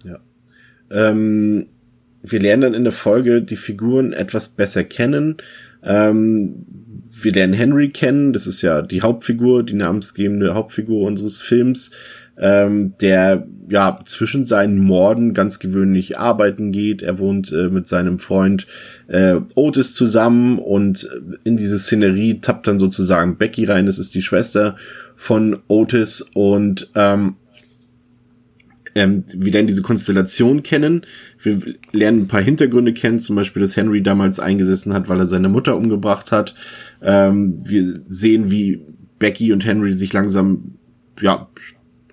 [0.03, 0.17] Ja.
[0.89, 1.67] Ähm
[2.31, 5.37] wir lernen dann in der Folge die Figuren etwas besser kennen.
[5.83, 6.65] Ähm,
[7.21, 11.91] wir lernen Henry kennen, das ist ja die Hauptfigur, die namensgebende Hauptfigur unseres Films,
[12.37, 17.01] ähm, der ja zwischen seinen Morden ganz gewöhnlich arbeiten geht.
[17.01, 18.67] Er wohnt äh, mit seinem Freund
[19.07, 21.09] äh, Otis zusammen und
[21.43, 24.75] in diese Szenerie tappt dann sozusagen Becky rein, das ist die Schwester
[25.15, 27.35] von Otis und ähm,
[28.95, 31.01] ähm, wir lernen diese Konstellation kennen.
[31.41, 31.59] Wir
[31.91, 35.49] lernen ein paar Hintergründe kennen, zum Beispiel, dass Henry damals eingesessen hat, weil er seine
[35.49, 36.55] Mutter umgebracht hat.
[37.01, 38.81] Ähm, wir sehen, wie
[39.19, 40.75] Becky und Henry sich langsam
[41.21, 41.49] ja,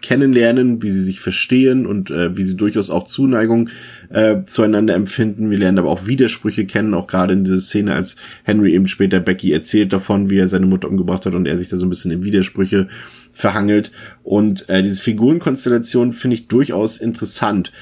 [0.03, 3.71] kennenlernen, wie sie sich verstehen und äh, wie sie durchaus auch Zuneigung
[4.11, 5.51] äh, zueinander empfinden.
[5.51, 9.21] Wir lernen aber auch Widersprüche kennen, auch gerade in dieser Szene, als Henry eben später
[9.21, 11.90] Becky erzählt davon, wie er seine Mutter umgebracht hat und er sich da so ein
[11.90, 12.88] bisschen in Widersprüche
[13.33, 13.92] verhangelt.
[14.23, 17.73] Und äh, diese Figurenkonstellation finde ich durchaus interessant,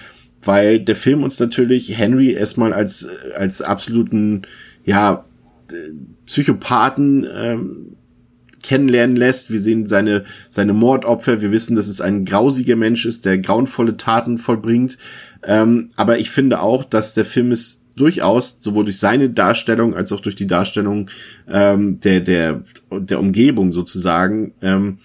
[0.42, 4.42] weil der Film uns natürlich Henry erstmal als, als absoluten,
[4.84, 5.24] ja,
[6.26, 7.96] Psychopathen ähm,
[8.62, 9.50] kennenlernen lässt.
[9.50, 11.40] Wir sehen seine, seine Mordopfer.
[11.40, 14.98] Wir wissen, dass es ein grausiger Mensch ist, der grauenvolle Taten vollbringt.
[15.42, 20.12] Ähm, aber ich finde auch, dass der Film es durchaus sowohl durch seine Darstellung als
[20.12, 21.10] auch durch die Darstellung
[21.48, 24.98] ähm, der der der Umgebung sozusagen ähm,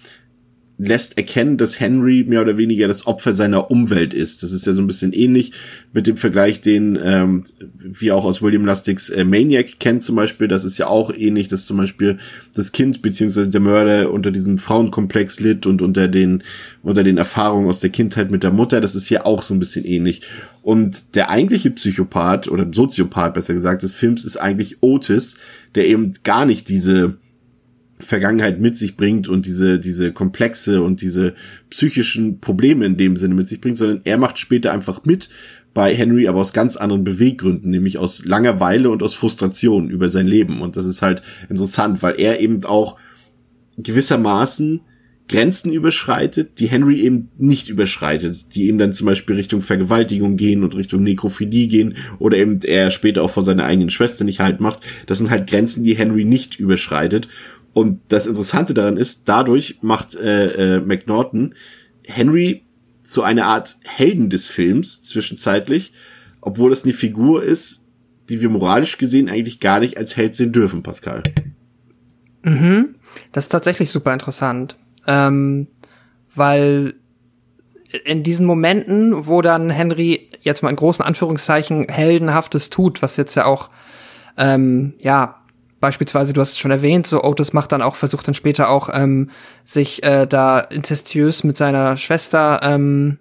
[0.78, 4.42] lässt erkennen, dass Henry mehr oder weniger das Opfer seiner Umwelt ist.
[4.42, 5.52] Das ist ja so ein bisschen ähnlich
[5.94, 7.44] mit dem Vergleich, den ähm,
[7.78, 10.48] wir auch aus William Lustigs äh, Maniac kennt zum Beispiel.
[10.48, 12.18] Das ist ja auch ähnlich, dass zum Beispiel
[12.54, 16.42] das Kind beziehungsweise der Mörder unter diesem Frauenkomplex litt und unter den
[16.82, 18.82] unter den Erfahrungen aus der Kindheit mit der Mutter.
[18.82, 20.22] Das ist hier auch so ein bisschen ähnlich.
[20.62, 25.38] Und der eigentliche Psychopath oder Soziopath besser gesagt des Films ist eigentlich Otis,
[25.74, 27.16] der eben gar nicht diese
[27.98, 31.34] Vergangenheit mit sich bringt und diese, diese komplexe und diese
[31.70, 35.30] psychischen Probleme in dem Sinne mit sich bringt, sondern er macht später einfach mit
[35.72, 40.26] bei Henry, aber aus ganz anderen Beweggründen, nämlich aus Langeweile und aus Frustration über sein
[40.26, 40.62] Leben.
[40.62, 42.96] Und das ist halt interessant, weil er eben auch
[43.76, 44.80] gewissermaßen
[45.28, 50.62] Grenzen überschreitet, die Henry eben nicht überschreitet, die eben dann zum Beispiel Richtung Vergewaltigung gehen
[50.62, 54.60] und Richtung Nekrophilie gehen oder eben er später auch vor seiner eigenen Schwester nicht halt
[54.60, 54.80] macht.
[55.06, 57.28] Das sind halt Grenzen, die Henry nicht überschreitet.
[57.76, 61.52] Und das Interessante daran ist, dadurch macht äh, äh, McNaughton
[62.04, 62.62] Henry
[63.02, 65.92] zu einer Art Helden des Films zwischenzeitlich,
[66.40, 67.84] obwohl es eine Figur ist,
[68.30, 71.22] die wir moralisch gesehen eigentlich gar nicht als Held sehen dürfen, Pascal.
[72.44, 72.94] Mhm.
[73.32, 74.78] Das ist tatsächlich super interessant.
[75.06, 75.66] Ähm,
[76.34, 76.94] weil
[78.06, 83.34] in diesen Momenten, wo dann Henry jetzt mal in großen Anführungszeichen heldenhaftes tut, was jetzt
[83.34, 83.68] ja auch,
[84.38, 85.42] ähm, ja,
[85.80, 88.88] beispielsweise, du hast es schon erwähnt, so Otis macht dann auch, versucht dann später auch,
[88.92, 89.30] ähm,
[89.64, 93.18] sich äh, da inzestiös mit seiner Schwester, ähm,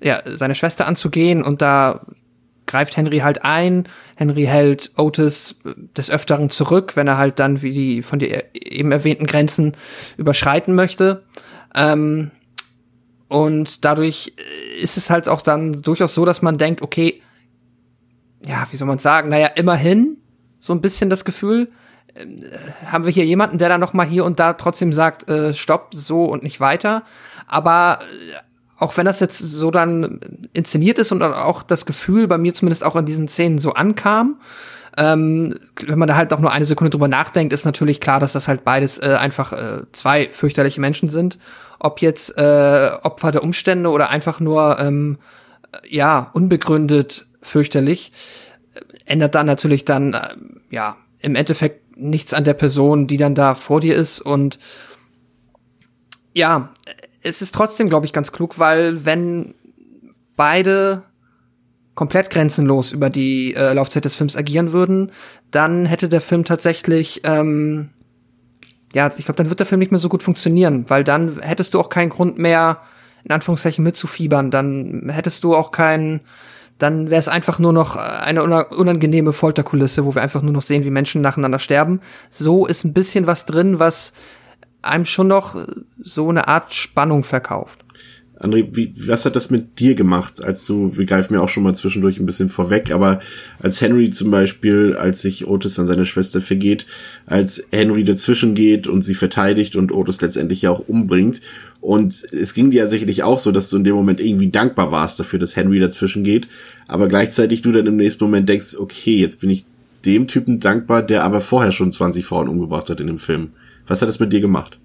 [0.00, 2.02] ja, seine Schwester anzugehen und da
[2.66, 3.88] greift Henry halt ein.
[4.16, 5.56] Henry hält Otis
[5.96, 9.72] des Öfteren zurück, wenn er halt dann wie die von dir eben erwähnten Grenzen
[10.16, 11.24] überschreiten möchte.
[11.74, 12.30] Ähm,
[13.28, 14.34] und dadurch
[14.80, 17.22] ist es halt auch dann durchaus so, dass man denkt, okay,
[18.46, 20.18] ja, wie soll man sagen, naja, immerhin
[20.60, 21.83] so ein bisschen das Gefühl, äh,
[22.86, 25.88] haben wir hier jemanden, der dann noch mal hier und da trotzdem sagt, äh, stopp,
[25.94, 27.02] so und nicht weiter.
[27.46, 28.36] Aber äh,
[28.76, 30.20] auch wenn das jetzt so dann
[30.52, 34.36] inszeniert ist und auch das Gefühl bei mir zumindest auch in diesen Szenen so ankam,
[34.96, 38.32] ähm, wenn man da halt auch nur eine Sekunde drüber nachdenkt, ist natürlich klar, dass
[38.32, 41.38] das halt beides äh, einfach äh, zwei fürchterliche Menschen sind.
[41.80, 45.18] Ob jetzt äh, Opfer der Umstände oder einfach nur ähm,
[45.88, 48.12] ja unbegründet fürchterlich,
[49.04, 50.28] ändert dann natürlich dann äh,
[50.70, 54.20] ja im Endeffekt nichts an der Person, die dann da vor dir ist.
[54.20, 54.58] Und
[56.32, 56.72] ja,
[57.22, 59.54] es ist trotzdem, glaube ich, ganz klug, weil wenn
[60.36, 61.04] beide
[61.94, 65.12] komplett grenzenlos über die äh, Laufzeit des Films agieren würden,
[65.50, 67.90] dann hätte der Film tatsächlich, ähm,
[68.92, 71.74] ja, ich glaube, dann wird der Film nicht mehr so gut funktionieren, weil dann hättest
[71.74, 72.80] du auch keinen Grund mehr,
[73.22, 76.20] in Anführungszeichen mitzufiebern, dann hättest du auch keinen,
[76.78, 80.84] dann wäre es einfach nur noch eine unangenehme Folterkulisse, wo wir einfach nur noch sehen,
[80.84, 82.00] wie Menschen nacheinander sterben.
[82.30, 84.12] So ist ein bisschen was drin, was
[84.82, 85.56] einem schon noch
[86.02, 87.84] so eine Art Spannung verkauft.
[88.38, 91.62] André, wie, was hat das mit dir gemacht, als du, wir greifen mir auch schon
[91.62, 93.20] mal zwischendurch ein bisschen vorweg, aber
[93.60, 96.86] als Henry zum Beispiel, als sich Otis an seine Schwester vergeht,
[97.26, 101.40] als Henry dazwischen geht und sie verteidigt und Otis letztendlich ja auch umbringt.
[101.84, 104.90] Und es ging dir ja sicherlich auch so, dass du in dem Moment irgendwie dankbar
[104.90, 106.48] warst dafür, dass Henry dazwischen geht,
[106.88, 109.66] aber gleichzeitig du dann im nächsten Moment denkst, okay, jetzt bin ich
[110.06, 113.52] dem Typen dankbar, der aber vorher schon 20 Frauen umgebracht hat in dem Film.
[113.86, 114.78] Was hat das mit dir gemacht?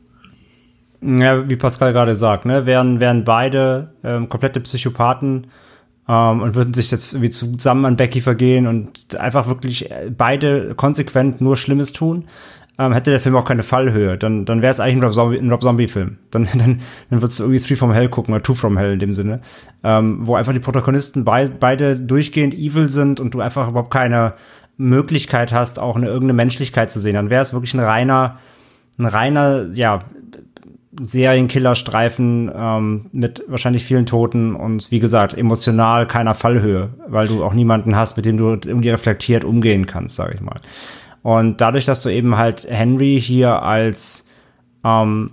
[1.02, 5.48] Ja, wie Pascal gerade sagt, ne, wären, wären beide ähm, komplette Psychopathen
[6.06, 10.76] ähm, und würden sich jetzt irgendwie zusammen an Becky vergehen und einfach wirklich äh, beide
[10.76, 12.26] konsequent nur Schlimmes tun,
[12.80, 14.18] ähm, hätte der Film auch keine Fallhöhe.
[14.18, 16.18] Dann, dann wäre es eigentlich ein Rob Zombie, ein Rob Zombie Film.
[16.32, 19.00] Dann, dann, dann würdest du irgendwie Three from Hell gucken oder Two from Hell in
[19.00, 19.42] dem Sinne,
[19.84, 24.34] ähm, wo einfach die Protagonisten bei, beide durchgehend evil sind und du einfach überhaupt keine
[24.78, 27.14] Möglichkeit hast, auch eine irgendeine Menschlichkeit zu sehen.
[27.14, 28.38] Dann wäre es wirklich ein reiner
[29.00, 30.02] ein reiner, ja,
[31.02, 37.54] Serienkillerstreifen ähm, mit wahrscheinlich vielen Toten und wie gesagt, emotional keiner Fallhöhe, weil du auch
[37.54, 40.60] niemanden hast, mit dem du irgendwie reflektiert umgehen kannst, sage ich mal.
[41.22, 44.28] Und dadurch, dass du eben halt Henry hier als
[44.84, 45.32] ähm,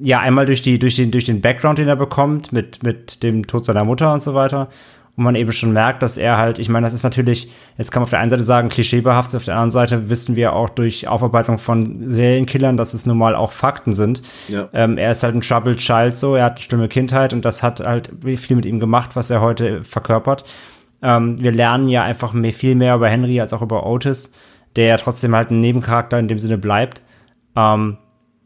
[0.00, 3.46] ja einmal durch die durch den durch den Background, den er bekommt mit mit dem
[3.46, 4.68] Tod seiner Mutter und so weiter
[5.16, 8.00] und man eben schon merkt, dass er halt, ich meine, das ist natürlich, jetzt kann
[8.00, 11.06] man auf der einen Seite sagen, klischeebehaftet, auf der anderen Seite wissen wir auch durch
[11.06, 14.22] Aufarbeitung von Serienkillern, dass es nun mal auch Fakten sind.
[14.48, 14.68] Ja.
[14.72, 17.62] Ähm, er ist halt ein Troubled Child so, er hat eine schlimme Kindheit und das
[17.62, 20.44] hat halt viel mit ihm gemacht, was er heute verkörpert.
[21.04, 24.32] Ähm, wir lernen ja einfach mehr, viel mehr über Henry als auch über Otis,
[24.74, 27.02] der ja trotzdem halt ein Nebencharakter in dem Sinne bleibt.
[27.54, 27.98] Ähm,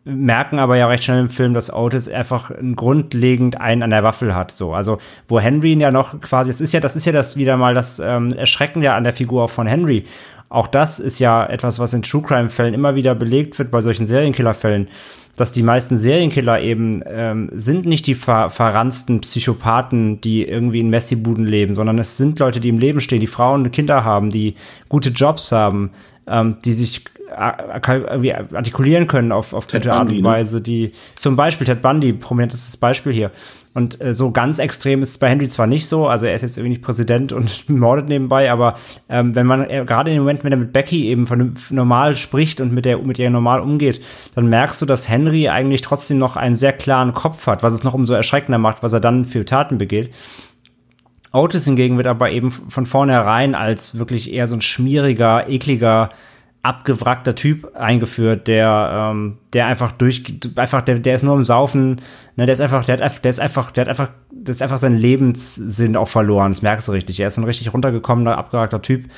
[0.05, 4.35] merken aber ja recht schnell im Film, dass Otis einfach grundlegend einen an der Waffel
[4.35, 4.51] hat.
[4.51, 7.57] So, also wo Henry ja noch quasi, das ist ja, das ist ja das wieder
[7.57, 10.05] mal das ähm, Erschreckende an der Figur von Henry.
[10.49, 13.83] Auch das ist ja etwas, was in True Crime Fällen immer wieder belegt wird bei
[13.83, 14.89] solchen Serienkiller-Fällen,
[15.39, 20.91] dass die meisten Serienkiller eben ähm, sind nicht die ver verranzten Psychopathen, die irgendwie in
[20.91, 24.31] Messibuden leben, sondern es sind Leute, die im Leben stehen, die Frauen und Kinder haben,
[24.31, 24.57] die
[24.89, 25.91] gute Jobs haben,
[26.27, 30.25] ähm, die sich irgendwie artikulieren können auf, auf gute Art und ne?
[30.25, 33.31] Weise, die zum Beispiel Ted Bundy, prominentestes Beispiel hier.
[33.79, 36.43] Und äh, so ganz extrem ist es bei Henry zwar nicht so, also er ist
[36.43, 38.75] jetzt irgendwie nicht Präsident und mordet nebenbei, aber
[39.09, 42.17] ähm, wenn man äh, gerade in dem Moment, wenn er mit Becky eben von normal
[42.17, 44.01] spricht und mit der mit ihr normal umgeht,
[44.35, 47.85] dann merkst du, dass Henry eigentlich trotzdem noch einen sehr klaren Kopf hat, was es
[47.85, 50.13] noch umso erschreckender macht, was er dann für Taten begeht.
[51.33, 56.11] Otis hingegen wird aber eben von vornherein als wirklich eher so ein schmieriger, ekliger
[56.63, 60.25] abgewrackter Typ eingeführt, der, ähm, der einfach durch,
[60.57, 62.01] einfach, der, der ist nur im Saufen,
[62.37, 64.79] ne, der ist einfach, der hat, der ist einfach, der hat einfach, das ist einfach
[64.79, 67.21] sein Lebenssinn auch verloren, das merkst du richtig.
[67.21, 69.09] Er ist ein richtig runtergekommener, abgewrackter Typ.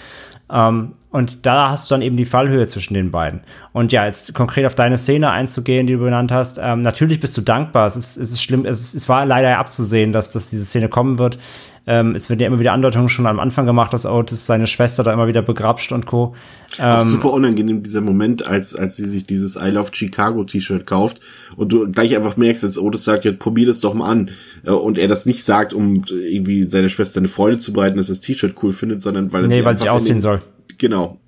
[0.53, 3.40] Ähm, und da hast du dann eben die Fallhöhe zwischen den beiden.
[3.72, 7.37] Und ja, jetzt konkret auf deine Szene einzugehen, die du benannt hast, ähm, natürlich bist
[7.37, 7.87] du dankbar.
[7.87, 10.88] Es ist, es ist schlimm, es, ist, es war leider abzusehen, dass, dass diese Szene
[10.88, 11.38] kommen wird.
[11.87, 15.03] Ähm, es werden ja immer wieder Andeutungen schon am Anfang gemacht, dass Otis seine Schwester
[15.03, 16.35] da immer wieder begrapscht und Co.
[16.79, 20.87] Auch ähm, super unangenehm dieser Moment, als, als sie sich dieses I Love Chicago T-Shirt
[20.87, 21.21] kauft
[21.57, 24.31] und du gleich einfach merkst, als Otis sagt, ja, probier das doch mal an.
[24.64, 28.09] Äh, und er das nicht sagt, um irgendwie seiner Schwester eine Freude zu bereiten, dass
[28.09, 30.43] das T-Shirt cool findet, sondern weil er Nee, weil sie aussehen soll.
[30.79, 31.19] Genau.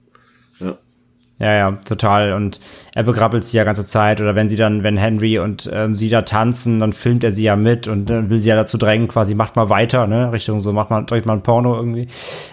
[1.39, 2.35] Ja, ja, total.
[2.35, 2.61] Und
[2.95, 4.21] er begrabbelt sie ja ganze Zeit.
[4.21, 7.43] Oder wenn sie dann, wenn Henry und ähm, sie da tanzen, dann filmt er sie
[7.43, 10.31] ja mit und dann will sie ja dazu drängen, quasi, macht mal weiter, ne?
[10.31, 12.07] Richtung so, macht mal, direkt mal ein Porno irgendwie.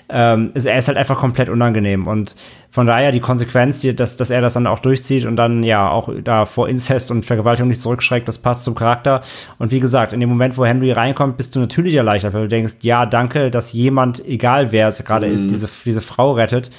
[0.10, 2.08] Ähm, ist, er ist halt einfach komplett unangenehm.
[2.08, 2.36] Und
[2.72, 5.90] von daher die Konsequenz, die, dass, dass er das dann auch durchzieht und dann ja
[5.90, 9.22] auch da vor Inzest und Vergewaltigung nicht zurückschreckt, das passt zum Charakter.
[9.60, 12.48] Und wie gesagt, in dem Moment, wo Henry reinkommt, bist du natürlich erleichtert, weil du
[12.48, 15.34] denkst, ja, danke, dass jemand, egal wer es gerade mhm.
[15.34, 16.72] ist, diese, diese Frau rettet.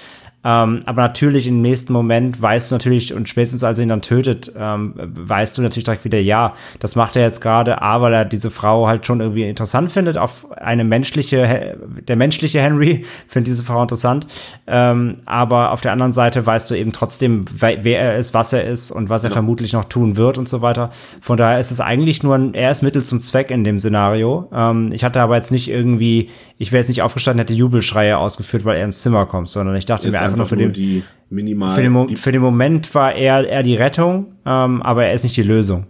[0.43, 4.01] Ähm, aber natürlich im nächsten Moment weißt du natürlich, und spätestens als er ihn dann
[4.01, 8.15] tötet, ähm, weißt du natürlich direkt wieder, ja, das macht er jetzt gerade, A, weil
[8.15, 11.77] er diese Frau halt schon irgendwie interessant findet, auf eine menschliche,
[12.09, 14.27] der menschliche Henry findet diese Frau interessant.
[14.67, 18.65] Ähm, aber auf der anderen Seite weißt du eben trotzdem, wer er ist, was er
[18.65, 19.35] ist und was er ja.
[19.35, 20.91] vermutlich noch tun wird und so weiter.
[21.21, 24.49] Von daher ist es eigentlich nur ein, er ist Mittel zum Zweck in dem Szenario.
[24.53, 28.67] Ähm, ich hatte aber jetzt nicht irgendwie, ich wäre jetzt nicht aufgestanden, hätte Jubelschreie ausgeführt,
[28.67, 32.17] weil er ins Zimmer kommt, sondern ich dachte mir einfach nur für den, für den,
[32.19, 35.87] für den Moment war er, er die Rettung, ähm, aber er ist nicht die Lösung.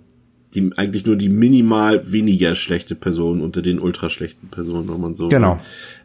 [0.54, 5.16] Die, eigentlich nur die minimal weniger schlechte Person unter den ultra schlechten Personen, wenn man
[5.16, 5.28] so.
[5.28, 5.58] Genau.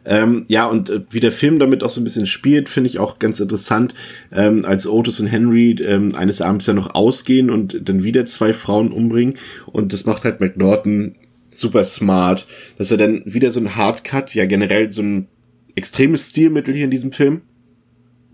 [0.04, 2.98] Ähm, ja, und äh, wie der Film damit auch so ein bisschen spielt, finde ich
[2.98, 3.94] auch ganz interessant,
[4.32, 8.52] ähm, als Otis und Henry ähm, eines Abends ja noch ausgehen und dann wieder zwei
[8.52, 9.36] Frauen umbringen.
[9.66, 11.14] Und das macht halt McNaughton
[11.58, 12.46] super smart,
[12.78, 15.28] dass er dann wieder so ein Hardcut, ja generell so ein
[15.74, 17.42] extremes Stilmittel hier in diesem Film,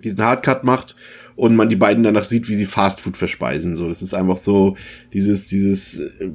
[0.02, 0.96] diesen Hardcut macht
[1.36, 3.76] und man die beiden danach sieht, wie sie Fastfood verspeisen.
[3.76, 4.76] So, das ist einfach so
[5.12, 6.30] dieses, dieses, äh,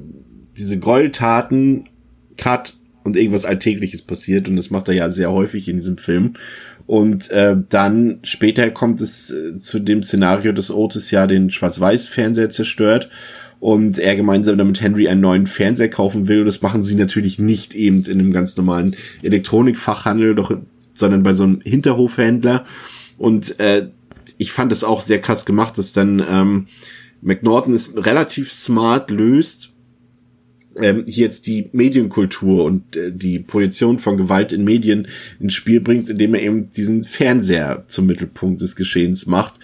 [0.56, 1.84] diese Gräueltaten,
[2.36, 6.34] Cut und irgendwas Alltägliches passiert und das macht er ja sehr häufig in diesem Film.
[6.86, 12.48] Und äh, dann später kommt es äh, zu dem Szenario, dass Otis ja den Schwarz-Weiß-Fernseher
[12.48, 13.10] zerstört
[13.60, 16.40] und er gemeinsam damit Henry einen neuen Fernseher kaufen will.
[16.40, 20.56] Und das machen sie natürlich nicht eben in einem ganz normalen Elektronikfachhandel, doch,
[20.94, 22.64] sondern bei so einem Hinterhofhändler.
[23.16, 23.88] Und äh,
[24.36, 26.66] ich fand es auch sehr krass gemacht, dass dann ähm,
[27.20, 29.74] McNaughton es relativ smart löst,
[30.80, 35.08] ähm, hier jetzt die Medienkultur und äh, die Projektion von Gewalt in Medien
[35.40, 39.54] ins Spiel bringt, indem er eben diesen Fernseher zum Mittelpunkt des Geschehens macht.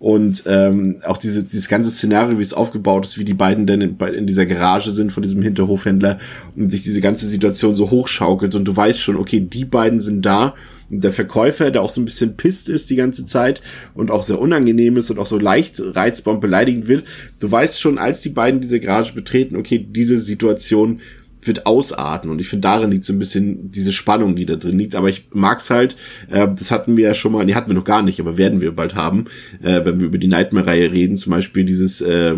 [0.00, 3.82] Und ähm, auch diese, dieses ganze Szenario, wie es aufgebaut ist, wie die beiden denn
[3.82, 6.18] in, in dieser Garage sind von diesem Hinterhofhändler
[6.56, 10.24] und sich diese ganze Situation so hochschaukelt und du weißt schon, okay, die beiden sind
[10.24, 10.54] da
[10.88, 13.62] der Verkäufer, der auch so ein bisschen pisst ist die ganze Zeit
[13.94, 17.04] und auch sehr unangenehm ist und auch so leicht reizbar und beleidigend wird.
[17.38, 21.00] Du weißt schon, als die beiden diese Garage betreten, okay, diese Situation
[21.42, 24.78] wird ausarten und ich finde darin liegt so ein bisschen diese Spannung, die da drin
[24.78, 24.94] liegt.
[24.94, 25.96] Aber ich mag's halt.
[26.30, 28.60] Äh, das hatten wir ja schon mal, nee, hatten wir noch gar nicht, aber werden
[28.60, 29.26] wir bald haben,
[29.62, 31.16] äh, wenn wir über die Nightmare-Reihe reden.
[31.16, 32.34] Zum Beispiel dieses äh,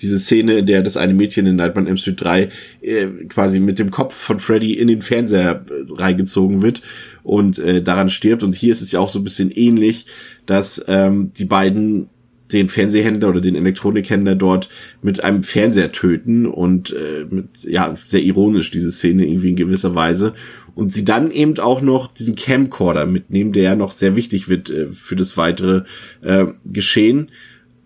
[0.00, 2.50] diese Szene, in der das eine Mädchen in Nightmare M Street 3
[2.82, 6.82] äh, quasi mit dem Kopf von Freddy in den Fernseher äh, reingezogen wird
[7.22, 8.42] und äh, daran stirbt.
[8.42, 10.06] Und hier ist es ja auch so ein bisschen ähnlich,
[10.46, 12.08] dass ähm, die beiden
[12.54, 14.68] den Fernsehhändler oder den Elektronikhändler dort
[15.02, 19.94] mit einem Fernseher töten und äh, mit ja sehr ironisch diese Szene irgendwie in gewisser
[19.94, 20.34] Weise.
[20.74, 24.70] Und sie dann eben auch noch diesen Camcorder mitnehmen, der ja noch sehr wichtig wird
[24.70, 25.82] äh, für das weitere
[26.22, 27.30] äh, Geschehen.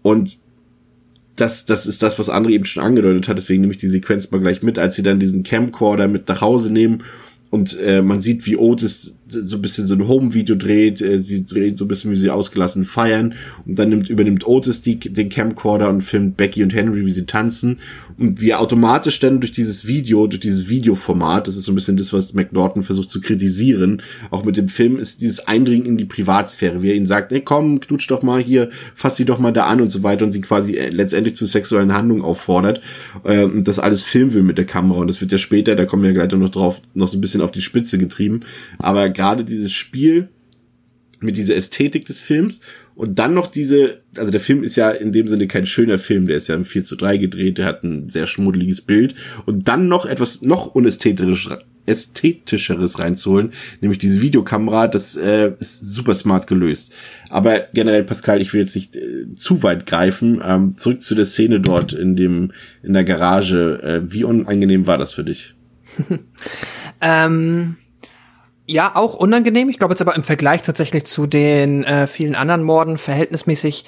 [0.02, 0.38] Und
[1.36, 4.30] das, das ist das, was André eben schon angedeutet hat, deswegen nehme ich die Sequenz
[4.30, 7.04] mal gleich mit, als sie dann diesen Camcorder mit nach Hause nehmen.
[7.50, 11.44] Und äh, man sieht, wie Otis so ein bisschen so ein Home-Video dreht, äh, sie
[11.44, 13.34] dreht so ein bisschen, wie sie ausgelassen feiern
[13.66, 17.26] und dann nimmt, übernimmt Otis die, den Camcorder und filmt Becky und Henry, wie sie
[17.26, 17.78] tanzen
[18.18, 21.96] und wir automatisch dann durch dieses Video, durch dieses Videoformat, das ist so ein bisschen
[21.96, 26.04] das, was McNaughton versucht zu kritisieren, auch mit dem Film, ist dieses Eindringen in die
[26.04, 29.52] Privatsphäre, wie er ihnen sagt, ey komm, knutsch doch mal hier, fass sie doch mal
[29.52, 32.80] da an und so weiter und sie quasi äh, letztendlich zu sexuellen Handlungen auffordert
[33.24, 35.84] äh, und das alles filmen will mit der Kamera und das wird ja später, da
[35.84, 38.40] kommen wir ja gleich noch drauf, noch so ein bisschen auf die Spitze getrieben,
[38.78, 40.28] aber gerade dieses Spiel
[41.20, 42.60] mit dieser Ästhetik des Films
[42.94, 46.28] und dann noch diese, also der Film ist ja in dem Sinne kein schöner Film,
[46.28, 49.66] der ist ja im 4 zu 3 gedreht, der hat ein sehr schmuddeliges Bild und
[49.66, 51.48] dann noch etwas noch unästhetisch,
[53.00, 56.92] reinzuholen, nämlich diese Videokamera, das äh, ist super smart gelöst.
[57.28, 60.40] Aber generell, Pascal, ich will jetzt nicht äh, zu weit greifen.
[60.44, 62.52] Ähm, zurück zu der Szene dort in dem
[62.82, 63.80] in der Garage.
[63.82, 65.54] Äh, wie unangenehm war das für dich?
[67.00, 67.76] ähm,
[68.68, 69.70] ja, auch unangenehm.
[69.70, 73.84] Ich glaube jetzt aber im Vergleich tatsächlich zu den äh, vielen anderen Morden verhältnismäßig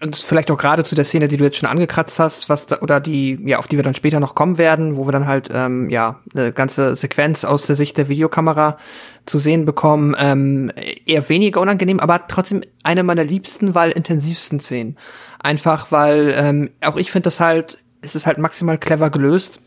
[0.00, 2.78] und vielleicht auch gerade zu der Szene, die du jetzt schon angekratzt hast, was da,
[2.82, 5.50] oder die, ja, auf die wir dann später noch kommen werden, wo wir dann halt,
[5.52, 8.78] ähm, ja, eine ganze Sequenz aus der Sicht der Videokamera
[9.26, 10.70] zu sehen bekommen, ähm,
[11.04, 14.96] eher weniger unangenehm, aber trotzdem eine meiner liebsten, weil intensivsten Szenen.
[15.40, 19.58] Einfach, weil ähm, auch ich finde das halt, es ist halt maximal clever gelöst,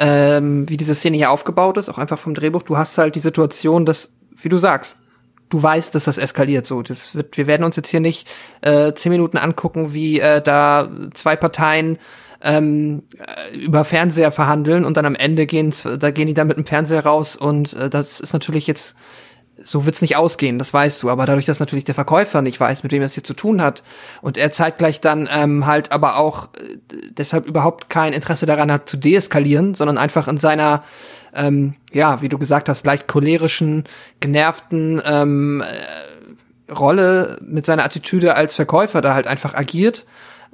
[0.00, 2.62] ähm, wie diese Szene hier aufgebaut ist, auch einfach vom Drehbuch.
[2.62, 5.02] Du hast halt die Situation, dass, wie du sagst,
[5.50, 6.80] du weißt, dass das eskaliert so.
[6.80, 8.26] Das wird, wir werden uns jetzt hier nicht
[8.62, 11.98] äh, zehn Minuten angucken, wie äh, da zwei Parteien
[12.40, 16.56] ähm, äh, über Fernseher verhandeln und dann am Ende gehen, da gehen die dann mit
[16.56, 18.96] dem Fernseher raus und äh, das ist natürlich jetzt
[19.62, 21.10] so wird's nicht ausgehen, das weißt du.
[21.10, 23.60] Aber dadurch, dass natürlich der Verkäufer nicht weiß, mit wem er es hier zu tun
[23.62, 23.82] hat,
[24.22, 26.76] und er zeigt gleich dann ähm, halt aber auch äh,
[27.10, 30.82] deshalb überhaupt kein Interesse daran hat, zu deeskalieren, sondern einfach in seiner
[31.34, 33.84] ähm, ja, wie du gesagt hast, leicht cholerischen,
[34.20, 40.06] genervten ähm, äh, Rolle mit seiner Attitüde als Verkäufer da halt einfach agiert,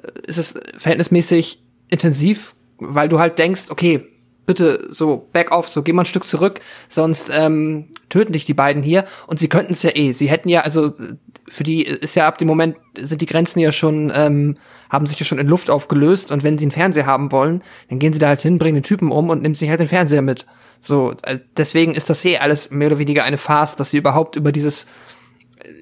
[0.03, 4.07] äh, ist es verhältnismäßig intensiv, weil du halt denkst, okay,
[4.47, 8.55] bitte so back off, so geh mal ein Stück zurück, sonst ähm, töten dich die
[8.55, 9.05] beiden hier.
[9.26, 10.12] Und sie könnten es ja eh.
[10.12, 10.92] Sie hätten ja, also
[11.49, 14.55] für die ist ja ab dem Moment, sind die Grenzen ja schon, ähm,
[14.88, 16.30] haben sich ja schon in Luft aufgelöst.
[16.30, 18.82] Und wenn sie einen Fernseher haben wollen, dann gehen sie da halt hin, bringen den
[18.82, 20.47] Typen um und nehmen sich halt den Fernseher mit.
[20.80, 24.36] So, äh, deswegen ist das eh alles mehr oder weniger eine Farce, dass sie überhaupt
[24.36, 24.86] über dieses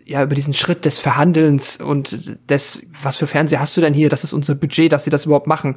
[0.06, 4.08] ja, über diesen Schritt des Verhandelns und des, was für Fernseher hast du denn hier?
[4.08, 5.76] Das ist unser Budget, dass sie das überhaupt machen,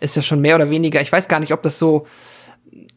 [0.00, 1.00] ist ja schon mehr oder weniger.
[1.00, 2.06] Ich weiß gar nicht, ob das so,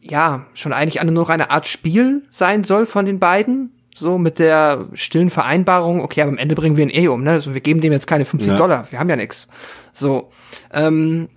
[0.00, 3.78] ja, schon eigentlich eine, nur eine Art Spiel sein soll von den beiden.
[3.94, 7.32] So mit der stillen Vereinbarung, okay, aber am Ende bringen wir ihn eh um, ne?
[7.32, 8.56] Also wir geben dem jetzt keine 50 ja.
[8.56, 9.48] Dollar, wir haben ja nix.
[9.92, 10.30] So.
[10.72, 11.28] Ähm,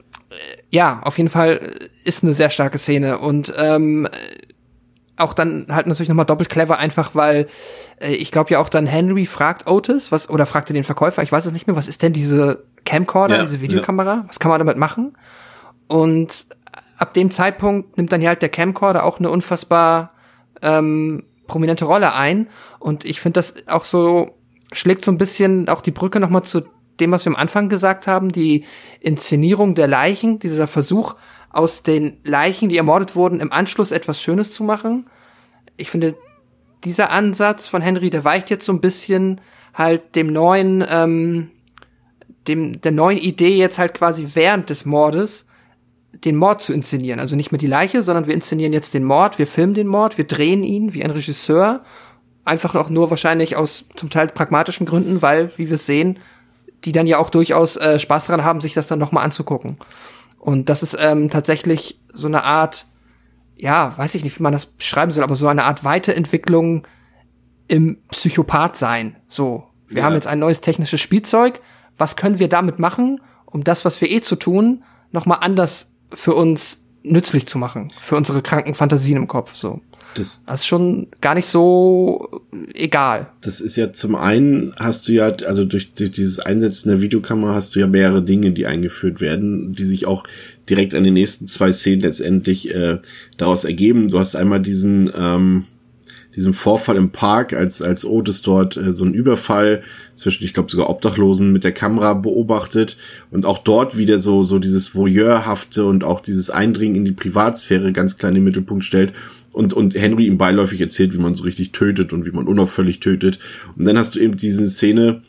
[0.70, 1.60] ja, auf jeden Fall
[2.06, 4.08] ist eine sehr starke Szene und ähm,
[5.18, 7.48] auch dann halt natürlich nochmal doppelt clever, einfach weil
[8.00, 11.32] äh, ich glaube ja auch dann Henry fragt Otis, was, oder fragte den Verkäufer, ich
[11.32, 14.16] weiß es nicht mehr, was ist denn diese Camcorder, ja, diese Videokamera?
[14.16, 14.26] Ja.
[14.28, 15.18] Was kann man damit machen?
[15.88, 16.48] Und
[16.98, 20.12] ab dem Zeitpunkt nimmt dann ja halt der Camcorder auch eine unfassbar
[20.62, 22.48] ähm, prominente Rolle ein.
[22.80, 24.38] Und ich finde das auch so,
[24.72, 26.64] schlägt so ein bisschen auch die Brücke nochmal zu
[27.00, 28.64] dem, was wir am Anfang gesagt haben, die
[29.02, 31.16] Inszenierung der Leichen, dieser Versuch,
[31.56, 35.06] aus den Leichen, die ermordet wurden, im Anschluss etwas Schönes zu machen.
[35.78, 36.16] Ich finde,
[36.84, 39.40] dieser Ansatz von Henry, der weicht jetzt so ein bisschen
[39.74, 41.50] halt dem neuen, ähm,
[42.48, 45.48] dem, der neuen Idee jetzt halt quasi während des Mordes
[46.14, 47.22] den Mord zu inszenieren.
[47.22, 50.18] Also nicht mehr die Leiche, sondern wir inszenieren jetzt den Mord, wir filmen den Mord,
[50.18, 51.84] wir drehen ihn wie ein Regisseur.
[52.44, 56.20] Einfach auch nur wahrscheinlich aus zum Teil pragmatischen Gründen, weil, wie wir sehen,
[56.84, 59.78] die dann ja auch durchaus äh, Spaß daran haben, sich das dann nochmal anzugucken.
[60.46, 62.86] Und das ist ähm, tatsächlich so eine Art,
[63.56, 66.88] ja, weiß ich nicht, wie man das beschreiben soll, aber so eine Art Weiterentwicklung
[67.68, 69.16] im Psychopath sein.
[69.28, 70.04] So, wir ja.
[70.04, 71.62] haben jetzt ein neues technisches Spielzeug.
[71.98, 76.36] Was können wir damit machen, um das, was wir eh zu tun, nochmal anders für
[76.36, 79.82] uns nützlich zu machen, für unsere kranken Fantasien im Kopf, so.
[80.16, 82.30] Das, das ist schon gar nicht so
[82.74, 83.28] egal.
[83.42, 87.54] Das ist ja zum einen hast du ja, also durch, durch dieses Einsetzen der Videokamera
[87.54, 90.24] hast du ja mehrere Dinge, die eingeführt werden, die sich auch
[90.70, 93.00] direkt an den nächsten zwei Szenen letztendlich äh,
[93.38, 94.08] daraus ergeben.
[94.08, 95.66] Du hast einmal diesen, ähm,
[96.36, 99.84] diesem Vorfall im Park, als, als Otis dort äh, so einen Überfall
[100.16, 102.98] zwischen, ich glaube sogar Obdachlosen mit der Kamera beobachtet
[103.32, 107.92] und auch dort wieder so, so dieses Voyeurhafte und auch dieses Eindringen in die Privatsphäre
[107.92, 109.14] ganz klein im Mittelpunkt stellt
[109.54, 113.00] und, und Henry ihm beiläufig erzählt, wie man so richtig tötet und wie man unauffällig
[113.00, 113.40] tötet.
[113.78, 115.22] Und dann hast du eben diese Szene,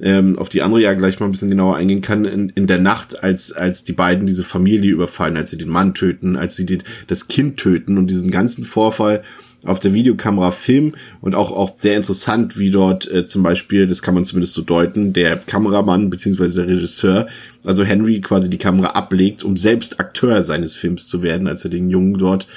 [0.00, 2.78] ähm, auf die andere ja gleich mal ein bisschen genauer eingehen kann, in, in der
[2.78, 6.66] Nacht, als, als die beiden diese Familie überfallen, als sie den Mann töten, als sie
[6.66, 9.22] den, das Kind töten und diesen ganzen Vorfall
[9.64, 14.02] auf der Videokamera filmen und auch, auch sehr interessant, wie dort äh, zum Beispiel, das
[14.02, 17.28] kann man zumindest so deuten, der Kameramann beziehungsweise der Regisseur,
[17.64, 21.70] also Henry quasi die Kamera ablegt, um selbst Akteur seines Films zu werden, als er
[21.70, 22.48] den Jungen dort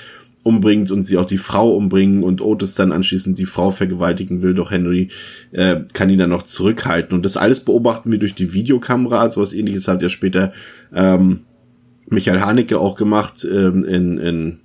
[0.45, 4.53] umbringt und sie auch die Frau umbringen und Otis dann anschließend die Frau vergewaltigen will,
[4.53, 5.09] doch Henry
[5.51, 7.15] äh, kann ihn dann noch zurückhalten.
[7.15, 10.53] Und das alles beobachten wir durch die Videokamera, sowas ähnliches hat ja später
[10.93, 11.41] ähm,
[12.07, 14.59] Michael Haneke auch gemacht ähm, in, in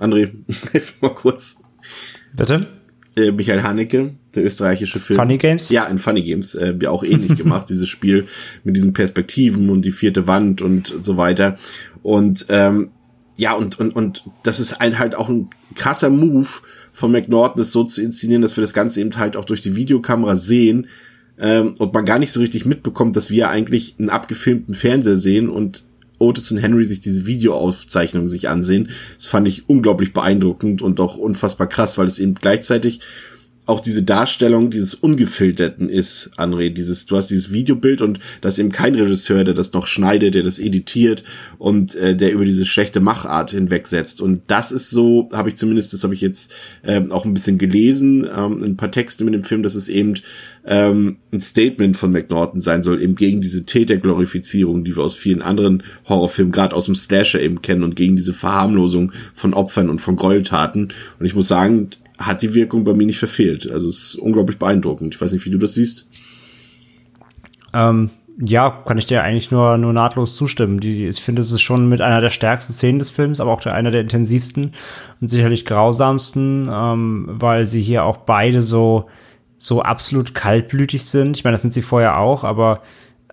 [0.00, 0.30] André,
[0.72, 1.56] hilf mal kurz.
[2.32, 2.66] Bitte?
[3.16, 5.18] Äh, Michael Haneke, der österreichische Film.
[5.18, 5.70] Funny Games?
[5.70, 8.26] Ja, in Funny Games, äh, ja auch ähnlich gemacht, dieses Spiel
[8.64, 11.58] mit diesen Perspektiven und die vierte Wand und so weiter.
[12.02, 12.90] Und ähm,
[13.36, 16.48] ja, und, und, und das ist ein, halt auch ein krasser Move
[16.92, 19.76] von McNaughton, das so zu inszenieren, dass wir das Ganze eben halt auch durch die
[19.76, 20.88] Videokamera sehen
[21.38, 25.48] ähm, und man gar nicht so richtig mitbekommt, dass wir eigentlich einen abgefilmten Fernseher sehen
[25.48, 25.84] und
[26.20, 28.90] Otis und Henry sich diese Videoaufzeichnungen sich ansehen.
[29.16, 33.00] Das fand ich unglaublich beeindruckend und auch unfassbar krass, weil es eben gleichzeitig
[33.70, 36.70] auch diese Darstellung dieses Ungefilterten ist, André.
[36.70, 40.34] Dieses, du hast dieses Videobild und da ist eben kein Regisseur, der das noch schneidet,
[40.34, 41.22] der das editiert
[41.58, 44.20] und äh, der über diese schlechte Machart hinwegsetzt.
[44.20, 46.52] Und das ist so, habe ich zumindest, das habe ich jetzt
[46.82, 50.14] ähm, auch ein bisschen gelesen, ähm, ein paar Texte mit dem Film, dass es eben
[50.64, 55.42] ähm, ein Statement von McNaughton sein soll, eben gegen diese Täterglorifizierung, die wir aus vielen
[55.42, 60.00] anderen Horrorfilmen, gerade aus dem Slasher eben kennen und gegen diese Verharmlosung von Opfern und
[60.00, 60.92] von Gräueltaten.
[61.18, 63.70] Und ich muss sagen, hat die Wirkung bei mir nicht verfehlt.
[63.70, 65.14] Also es ist unglaublich beeindruckend.
[65.14, 66.06] Ich weiß nicht, wie du das siehst.
[67.72, 68.10] Ähm,
[68.42, 70.80] ja, kann ich dir eigentlich nur, nur nahtlos zustimmen.
[70.80, 73.60] Die, ich finde, es ist schon mit einer der stärksten Szenen des Films, aber auch
[73.60, 74.72] der, einer der intensivsten
[75.20, 79.06] und sicherlich grausamsten, ähm, weil sie hier auch beide so,
[79.60, 81.36] so absolut kaltblütig sind.
[81.36, 82.80] Ich meine, das sind sie vorher auch, aber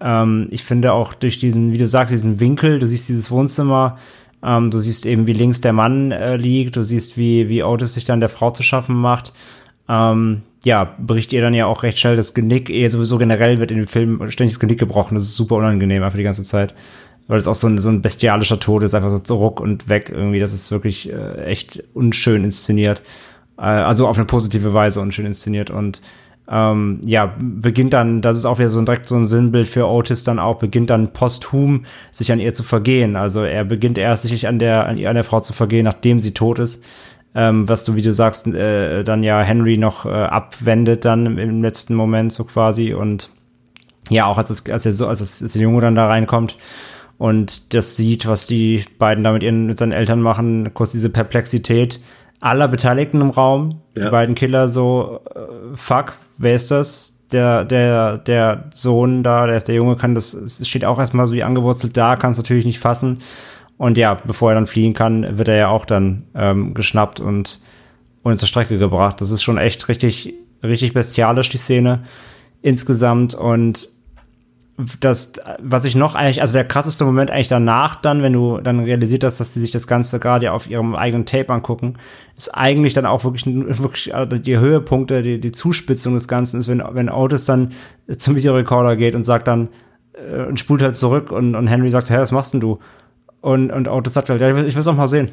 [0.01, 3.97] ähm, ich finde auch durch diesen, wie du sagst, diesen Winkel, du siehst dieses Wohnzimmer,
[4.43, 7.93] ähm, du siehst eben, wie links der Mann äh, liegt, du siehst, wie, wie Otis
[7.93, 9.33] sich dann der Frau zu schaffen macht.
[9.87, 12.69] Ähm, ja, bricht ihr dann ja auch recht schnell das Genick.
[12.69, 15.15] Ehe sowieso generell wird in dem Film ständig das Genick gebrochen.
[15.15, 16.75] Das ist super unangenehm einfach die ganze Zeit.
[17.27, 20.11] Weil es auch so ein, so ein bestialischer Tod ist, einfach so ruck und weg
[20.13, 20.39] irgendwie.
[20.39, 23.01] Das ist wirklich äh, echt unschön inszeniert.
[23.57, 25.69] Äh, also auf eine positive Weise unschön inszeniert.
[25.69, 26.01] Und
[26.49, 29.87] ähm, ja, beginnt dann, das ist auch wieder so ein, direkt so ein Sinnbild für
[29.87, 33.15] Otis dann auch, beginnt dann posthum sich an ihr zu vergehen.
[33.15, 36.21] Also er beginnt erst sich an der, an, ihr, an der Frau zu vergehen, nachdem
[36.21, 36.83] sie tot ist.
[37.35, 41.37] Ähm, was du, wie du sagst, äh, dann ja Henry noch äh, abwendet dann im,
[41.37, 43.29] im, letzten Moment so quasi und
[44.09, 46.57] ja, auch als es, als er so, als, es, als der Junge dann da reinkommt
[47.17, 51.09] und das sieht, was die beiden da mit ihren, mit seinen Eltern machen, kurz diese
[51.09, 51.99] Perplexität,
[52.39, 54.05] aller Beteiligten im Raum, ja.
[54.05, 57.13] die beiden Killer so, äh, fuck, wer ist das?
[57.31, 61.27] Der, der, der Sohn da, der ist der Junge, kann das, es steht auch erstmal
[61.27, 63.19] so wie angewurzelt da, kann es natürlich nicht fassen.
[63.77, 67.59] Und ja, bevor er dann fliehen kann, wird er ja auch dann ähm, geschnappt und,
[68.23, 69.19] und zur Strecke gebracht.
[69.21, 70.33] Das ist schon echt richtig,
[70.63, 72.03] richtig bestialisch, die Szene
[72.61, 73.35] insgesamt.
[73.35, 73.89] Und
[74.99, 78.79] das, was ich noch eigentlich, also der krasseste Moment eigentlich danach dann, wenn du dann
[78.79, 81.95] realisiert hast, dass sie sich das Ganze gerade auf ihrem eigenen Tape angucken,
[82.35, 86.67] ist eigentlich dann auch wirklich, wirklich also die Höhepunkte, die, die Zuspitzung des Ganzen ist,
[86.67, 87.71] wenn, wenn Otis dann
[88.17, 89.69] zum Videorekorder geht und sagt dann,
[90.13, 92.77] äh, und spult halt zurück und, und Henry sagt, hä, was machst denn du?
[93.41, 95.29] Und, und Otis sagt halt, ja, ich will es auch mal sehen.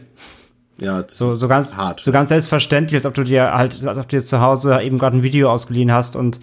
[0.78, 2.01] Ja, so, so ganz, hart.
[2.01, 4.99] so ganz selbstverständlich, als ob du dir halt, als ob du dir zu Hause eben
[4.99, 6.40] gerade ein Video ausgeliehen hast und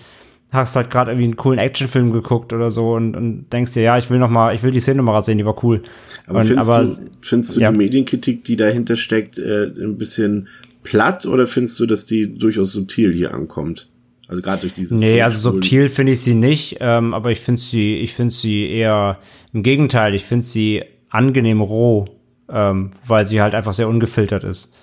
[0.52, 3.98] hast halt gerade irgendwie einen coolen Actionfilm geguckt oder so und, und denkst dir, ja,
[3.98, 5.82] ich will noch mal, ich will die Szene mal sehen, die war cool.
[6.28, 6.92] Aber und, findest, aber, du,
[7.22, 7.72] findest du ja.
[7.72, 10.50] die Medienkritik, die dahinter steckt, äh, ein bisschen
[10.84, 13.88] platt oder findest du, dass die durchaus subtil hier ankommt?
[14.28, 15.00] Also gerade durch dieses.
[15.00, 18.70] Nee, also subtil finde ich sie nicht, ähm, aber ich finde sie, ich finde sie
[18.70, 19.20] eher
[19.54, 22.08] im Gegenteil, ich finde sie angenehm roh,
[22.50, 24.74] ähm, weil sie halt einfach sehr ungefiltert ist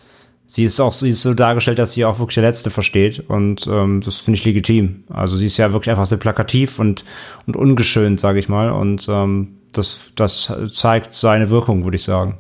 [0.48, 3.68] sie ist auch sie ist so dargestellt, dass sie auch wirklich der Letzte versteht und
[3.70, 5.04] ähm, das finde ich legitim.
[5.08, 7.04] Also sie ist ja wirklich einfach sehr plakativ und
[7.46, 12.38] und ungeschönt, sage ich mal, und ähm, das das zeigt seine Wirkung, würde ich sagen.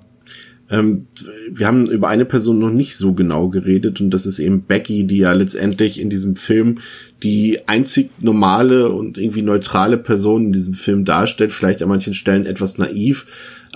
[0.70, 1.06] Ähm,
[1.50, 5.04] wir haben über eine Person noch nicht so genau geredet und das ist eben Becky,
[5.06, 6.78] die ja letztendlich in diesem Film
[7.22, 12.46] die einzig normale und irgendwie neutrale Person in diesem Film darstellt, vielleicht an manchen Stellen
[12.46, 13.26] etwas naiv,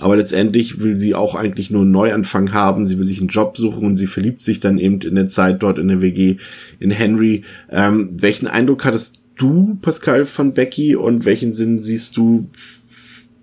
[0.03, 2.85] aber letztendlich will sie auch eigentlich nur einen Neuanfang haben.
[2.85, 5.63] Sie will sich einen Job suchen und sie verliebt sich dann eben in der Zeit
[5.63, 6.35] dort in der WG
[6.79, 7.45] in Henry.
[7.69, 12.49] Ähm, welchen Eindruck hattest du, Pascal, von Becky und welchen Sinn siehst du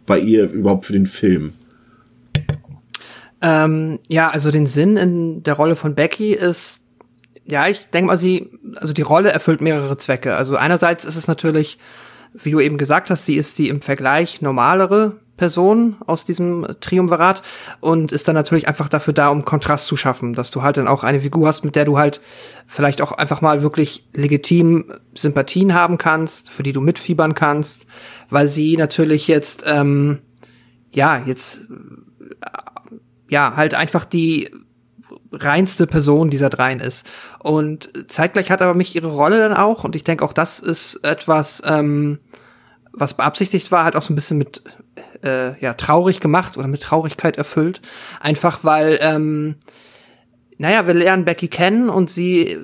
[0.04, 1.54] bei ihr überhaupt für den Film?
[3.40, 6.82] Ähm, ja, also den Sinn in der Rolle von Becky ist,
[7.46, 10.36] ja, ich denke mal, sie, also die Rolle erfüllt mehrere Zwecke.
[10.36, 11.78] Also einerseits ist es natürlich,
[12.34, 17.40] wie du eben gesagt hast, sie ist die im Vergleich normalere Person aus diesem Triumvirat
[17.80, 20.86] und ist dann natürlich einfach dafür da, um Kontrast zu schaffen, dass du halt dann
[20.86, 22.20] auch eine Figur hast, mit der du halt
[22.66, 24.84] vielleicht auch einfach mal wirklich legitim
[25.14, 27.86] Sympathien haben kannst, für die du mitfiebern kannst,
[28.28, 30.18] weil sie natürlich jetzt, ähm,
[30.92, 31.62] ja, jetzt,
[32.42, 32.96] äh,
[33.30, 34.50] ja, halt einfach die
[35.32, 37.06] reinste Person dieser dreien ist.
[37.38, 40.96] Und zeitgleich hat aber mich ihre Rolle dann auch, und ich denke auch das ist
[41.02, 42.18] etwas, ähm,
[42.92, 44.62] was beabsichtigt war, halt auch so ein bisschen mit
[45.22, 47.80] äh, ja traurig gemacht oder mit Traurigkeit erfüllt.
[48.20, 49.56] Einfach weil, ähm,
[50.58, 52.58] naja, wir lernen Becky kennen und sie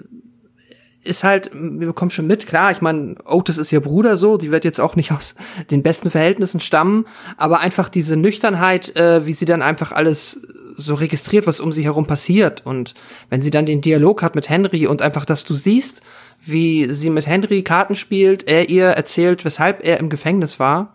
[1.07, 4.51] ist halt, wir bekommen schon mit, klar, ich meine, Otis ist ihr Bruder so, die
[4.51, 5.37] wird jetzt auch nicht aus
[5.71, 10.41] den besten Verhältnissen stammen, aber einfach diese Nüchternheit, äh, wie sie dann einfach alles
[10.77, 12.67] so registriert, was um sie herum passiert.
[12.67, 12.95] Und
[13.31, 16.03] wenn sie dann den Dialog hat mit Henry und einfach, dass du siehst,
[16.45, 20.95] wie sie mit Henry Karten spielt, er ihr erzählt, weshalb er im Gefängnis war.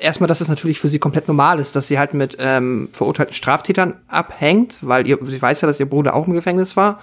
[0.00, 3.34] Erstmal, dass es natürlich für sie komplett normal ist, dass sie halt mit ähm, verurteilten
[3.34, 7.00] Straftätern abhängt, weil ihr, sie weiß ja, dass ihr Bruder auch im Gefängnis war.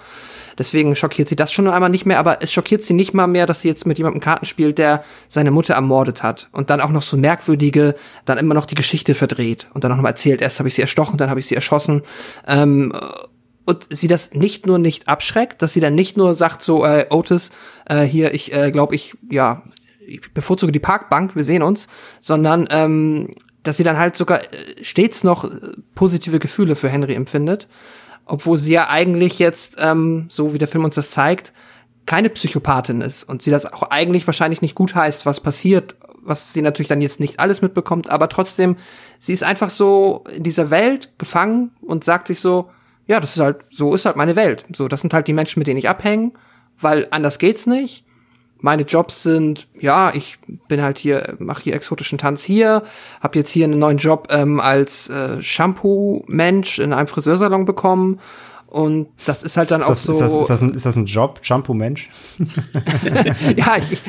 [0.58, 3.46] Deswegen schockiert sie das schon einmal nicht mehr, aber es schockiert sie nicht mal mehr,
[3.46, 6.90] dass sie jetzt mit jemandem Karten spielt, der seine Mutter ermordet hat und dann auch
[6.90, 10.42] noch so merkwürdige, dann immer noch die Geschichte verdreht und dann auch noch mal erzählt,
[10.42, 12.02] erst habe ich sie erstochen, dann habe ich sie erschossen.
[12.46, 12.92] Ähm,
[13.66, 17.06] und sie das nicht nur nicht abschreckt, dass sie dann nicht nur sagt so äh,
[17.08, 17.50] Otis
[17.86, 19.62] äh, hier ich äh, glaube ich ja
[20.06, 21.88] ich bevorzuge die Parkbank, wir sehen uns,
[22.20, 23.30] sondern ähm,
[23.62, 24.46] dass sie dann halt sogar äh,
[24.82, 25.48] stets noch äh,
[25.94, 27.68] positive Gefühle für Henry empfindet
[28.26, 31.52] obwohl sie ja eigentlich jetzt, ähm, so wie der Film uns das zeigt,
[32.06, 36.52] keine Psychopathin ist und sie das auch eigentlich wahrscheinlich nicht gut heißt, was passiert, was
[36.52, 38.76] sie natürlich dann jetzt nicht alles mitbekommt, aber trotzdem,
[39.18, 42.70] sie ist einfach so in dieser Welt gefangen und sagt sich so,
[43.06, 44.64] ja, das ist halt, so ist halt meine Welt.
[44.74, 46.32] So, das sind halt die Menschen, mit denen ich abhänge,
[46.80, 48.04] weil anders geht's nicht
[48.64, 50.38] meine Jobs sind, ja, ich
[50.68, 52.82] bin halt hier, mache hier exotischen Tanz hier,
[53.20, 58.20] habe jetzt hier einen neuen Job ähm, als äh, Shampoo-Mensch in einem Friseursalon bekommen.
[58.66, 60.12] Und das ist halt dann ist das, auch so.
[60.12, 62.08] Ist das, ist das, ein, ist das ein Job, Shampoo-Mensch?
[63.56, 64.00] ja, ich,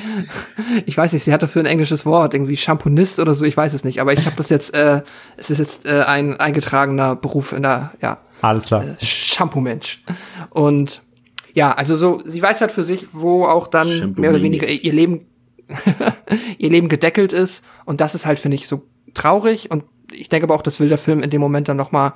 [0.86, 3.74] ich weiß nicht, sie hat dafür ein englisches Wort, irgendwie Shampoonist oder so, ich weiß
[3.74, 4.00] es nicht.
[4.00, 5.02] Aber ich habe das jetzt, äh,
[5.36, 8.20] es ist jetzt äh, ein eingetragener Beruf in der, ja.
[8.42, 8.86] Alles klar.
[8.86, 10.02] Äh, Shampoo-Mensch.
[10.50, 11.02] Und
[11.56, 14.68] ja, also so, sie weiß halt für sich, wo auch dann Shampoo mehr oder weniger
[14.68, 15.26] ihr Leben,
[16.58, 17.64] ihr Leben gedeckelt ist.
[17.86, 18.84] Und das ist halt, finde ich, so
[19.14, 19.72] traurig.
[19.72, 22.14] Und ich denke aber auch, das will der Film in dem Moment dann noch mal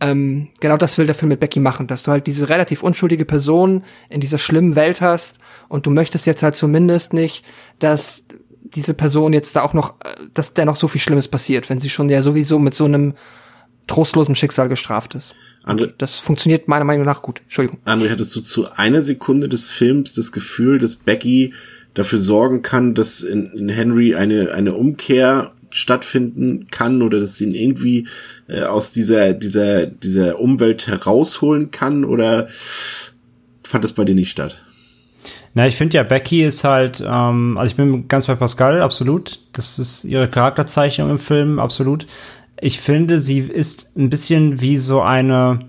[0.00, 3.26] ähm, genau das will der Film mit Becky machen, dass du halt diese relativ unschuldige
[3.26, 5.36] Person in dieser schlimmen Welt hast
[5.68, 7.44] und du möchtest jetzt halt zumindest nicht,
[7.80, 8.24] dass
[8.62, 11.80] diese Person jetzt da auch noch, äh, dass der noch so viel Schlimmes passiert, wenn
[11.80, 13.12] sie schon ja sowieso mit so einem
[13.88, 15.34] trostlosen Schicksal gestraft ist.
[15.64, 17.40] André, das funktioniert meiner Meinung nach gut.
[17.42, 17.78] Entschuldigung.
[17.84, 21.54] André, hattest du zu einer Sekunde des Films das Gefühl, dass Becky
[21.94, 27.44] dafür sorgen kann, dass in, in Henry eine, eine Umkehr stattfinden kann oder dass sie
[27.44, 28.08] ihn irgendwie
[28.48, 32.48] äh, aus dieser, dieser, dieser Umwelt herausholen kann oder
[33.62, 34.60] fand das bei dir nicht statt?
[35.52, 39.40] Na, ich finde ja, Becky ist halt, ähm, also ich bin ganz bei Pascal, absolut.
[39.52, 42.06] Das ist ihre Charakterzeichnung im Film, absolut
[42.60, 45.60] ich finde, sie ist ein bisschen wie so eine,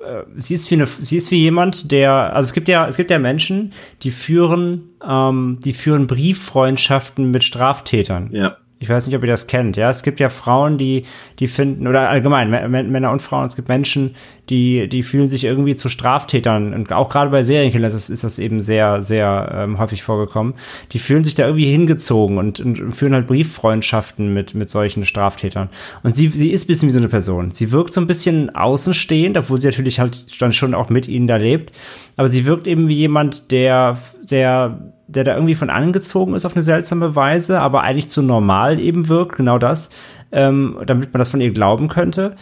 [0.00, 2.96] äh, sie ist wie eine, sie ist wie jemand, der, also es gibt ja, es
[2.96, 8.30] gibt ja Menschen, die führen, ähm, die führen Brieffreundschaften mit Straftätern.
[8.32, 8.56] Ja.
[8.80, 9.76] Ich weiß nicht, ob ihr das kennt.
[9.76, 11.04] Ja, es gibt ja Frauen, die,
[11.40, 14.14] die finden, oder allgemein, Männer und Frauen, es gibt Menschen,
[14.50, 16.72] die, die fühlen sich irgendwie zu Straftätern.
[16.72, 20.54] Und auch gerade bei Serienkillern ist, ist das eben sehr, sehr ähm, häufig vorgekommen.
[20.92, 25.70] Die fühlen sich da irgendwie hingezogen und, und führen halt Brieffreundschaften mit, mit solchen Straftätern.
[26.04, 27.50] Und sie, sie ist ein bisschen wie so eine Person.
[27.50, 31.26] Sie wirkt so ein bisschen außenstehend, obwohl sie natürlich halt dann schon auch mit ihnen
[31.26, 31.72] da lebt.
[32.16, 33.98] Aber sie wirkt eben wie jemand, der,
[34.30, 38.78] der der da irgendwie von angezogen ist auf eine seltsame Weise, aber eigentlich zu normal
[38.78, 39.90] eben wirkt, genau das,
[40.30, 42.36] ähm, damit man das von ihr glauben könnte.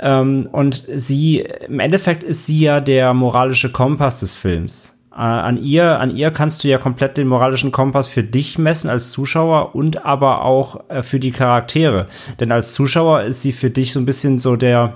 [0.00, 4.98] Ähm, und sie, im Endeffekt ist sie ja der moralische Kompass des Films.
[5.12, 8.88] Äh, an ihr, an ihr kannst du ja komplett den moralischen Kompass für dich messen
[8.88, 12.06] als Zuschauer und aber auch äh, für die Charaktere.
[12.40, 14.94] Denn als Zuschauer ist sie für dich so ein bisschen so der,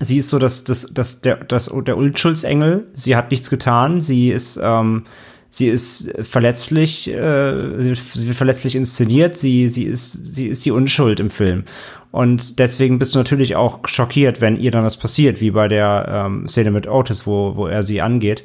[0.00, 2.88] sie ist so das, das, das, der, das, der Unschuldsengel.
[2.94, 4.00] Sie hat nichts getan.
[4.00, 5.04] Sie ist, ähm,
[5.50, 11.20] sie ist verletzlich, äh, sie, wird verletzlich inszeniert, sie, sie ist, sie ist die Unschuld
[11.20, 11.64] im Film.
[12.10, 16.26] Und deswegen bist du natürlich auch schockiert, wenn ihr dann was passiert, wie bei der
[16.26, 18.44] ähm, Szene mit Otis, wo, wo er sie angeht.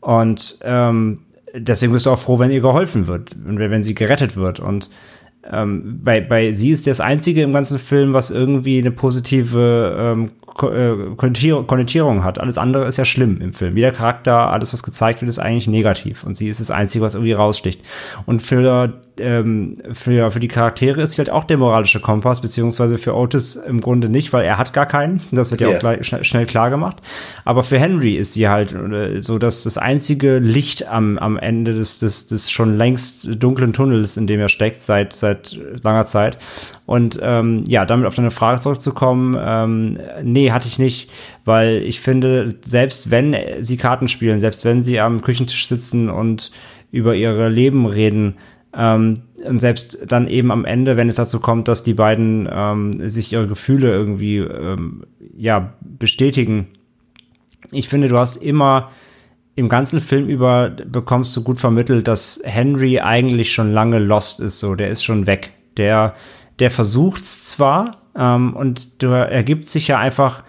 [0.00, 1.20] Und ähm,
[1.54, 4.60] deswegen bist du auch froh, wenn ihr geholfen wird, wenn, wenn sie gerettet wird.
[4.60, 4.90] Und
[5.50, 10.30] ähm, bei, bei sie ist das einzige im ganzen Film, was irgendwie eine positive ähm,
[10.46, 12.40] äh, Konnotierung hat.
[12.40, 13.76] Alles andere ist ja schlimm im Film.
[13.76, 16.24] Jeder Charakter, alles, was gezeigt wird, ist eigentlich negativ.
[16.24, 17.80] Und sie ist das Einzige, was irgendwie raussticht.
[18.26, 22.98] Und für, ähm, für, für die Charaktere ist sie halt auch der moralische Kompass, beziehungsweise
[22.98, 25.20] für Otis im Grunde nicht, weil er hat gar keinen.
[25.30, 25.76] Das wird ja yeah.
[25.76, 26.96] auch gleich, schnell, schnell klar gemacht.
[27.44, 31.72] Aber für Henry ist sie halt äh, so dass das einzige Licht am, am Ende
[31.74, 36.38] des, des, des schon längst dunklen Tunnels, in dem er steckt, seit, seit langer Zeit.
[36.88, 41.10] Und ähm, ja, damit auf deine Frage zurückzukommen, ähm, nee, hatte ich nicht,
[41.44, 46.50] weil ich finde, selbst wenn sie Karten spielen, selbst wenn sie am Küchentisch sitzen und
[46.90, 48.36] über ihre Leben reden,
[48.74, 53.06] ähm, und selbst dann eben am Ende, wenn es dazu kommt, dass die beiden ähm,
[53.06, 55.04] sich ihre Gefühle irgendwie ähm,
[55.36, 56.68] ja bestätigen,
[57.70, 58.92] ich finde, du hast immer
[59.56, 64.58] im ganzen Film über bekommst du gut vermittelt, dass Henry eigentlich schon lange lost ist,
[64.58, 65.50] so der ist schon weg.
[65.76, 66.14] Der
[66.58, 70.44] der versucht's zwar ähm, und du ergibt sich ja einfach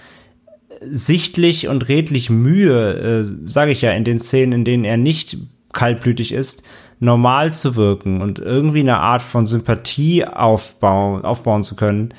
[0.82, 5.38] sichtlich und redlich Mühe, äh, sage ich ja, in den Szenen, in denen er nicht
[5.74, 6.64] kaltblütig ist,
[6.99, 12.14] normal zu wirken und irgendwie eine Art von Sympathie aufbauen, aufbauen zu können.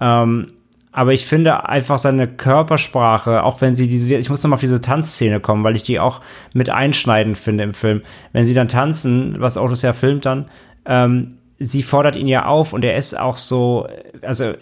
[0.00, 0.48] Ähm,
[0.92, 4.80] aber ich finde einfach seine Körpersprache, auch wenn sie diese, ich muss nochmal auf diese
[4.80, 6.20] Tanzszene kommen, weil ich die auch
[6.52, 8.02] mit einschneidend finde im Film.
[8.32, 10.46] Wenn sie dann tanzen, was das ja filmt dann,
[10.86, 13.86] ähm, sie fordert ihn ja auf und er ist auch so,
[14.22, 14.54] also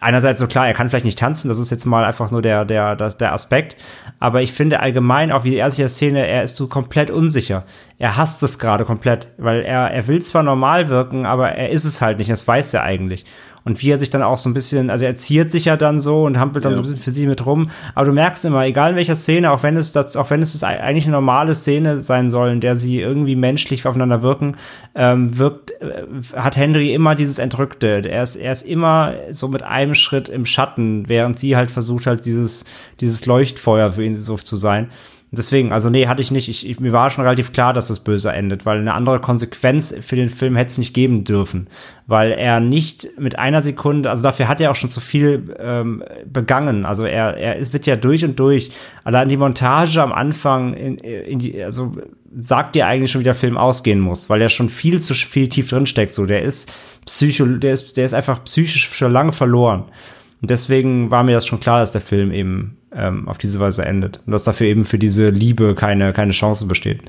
[0.00, 2.64] einerseits so klar, er kann vielleicht nicht tanzen, das ist jetzt mal einfach nur der,
[2.64, 3.76] der, der, der Aspekt,
[4.18, 7.64] aber ich finde allgemein, auch wie die erste Szene, er ist so komplett unsicher.
[7.98, 11.84] Er hasst es gerade komplett, weil er, er will zwar normal wirken, aber er ist
[11.84, 13.26] es halt nicht, das weiß er eigentlich
[13.66, 15.98] und wie er sich dann auch so ein bisschen, also er ziert sich ja dann
[15.98, 16.76] so und hampelt dann ja.
[16.76, 17.70] so ein bisschen für sie mit rum.
[17.96, 20.52] Aber du merkst immer, egal in welcher Szene, auch wenn es das, auch wenn es
[20.52, 24.54] das eigentlich eine normale Szene sein soll, in der sie irgendwie menschlich aufeinander wirken,
[24.94, 26.04] ähm, wirkt, äh,
[26.36, 28.08] hat Henry immer dieses Entrückte.
[28.08, 32.06] Er ist, er ist immer so mit einem Schritt im Schatten, während sie halt versucht
[32.06, 32.66] halt dieses,
[33.00, 34.90] dieses Leuchtfeuer für ihn so zu sein.
[35.32, 36.48] Deswegen, also nee, hatte ich nicht.
[36.48, 39.94] Ich, ich, mir war schon relativ klar, dass das böse endet, weil eine andere Konsequenz
[40.00, 41.66] für den Film hätte es nicht geben dürfen,
[42.06, 46.04] weil er nicht mit einer Sekunde, also dafür hat er auch schon zu viel ähm,
[46.24, 46.86] begangen.
[46.86, 48.70] Also er, er ist, wird ja durch und durch.
[49.02, 51.96] Allein die Montage am Anfang, in, in die, also
[52.38, 55.48] sagt dir eigentlich schon, wie der Film ausgehen muss, weil er schon viel zu viel
[55.48, 56.14] tief drin steckt.
[56.14, 56.72] So, der ist
[57.04, 59.86] psycho, der ist, der ist einfach psychisch schon lange verloren.
[60.46, 63.84] Und deswegen war mir das schon klar, dass der Film eben ähm, auf diese Weise
[63.84, 64.20] endet.
[64.24, 67.00] Und dass dafür eben für diese Liebe keine, keine Chance besteht.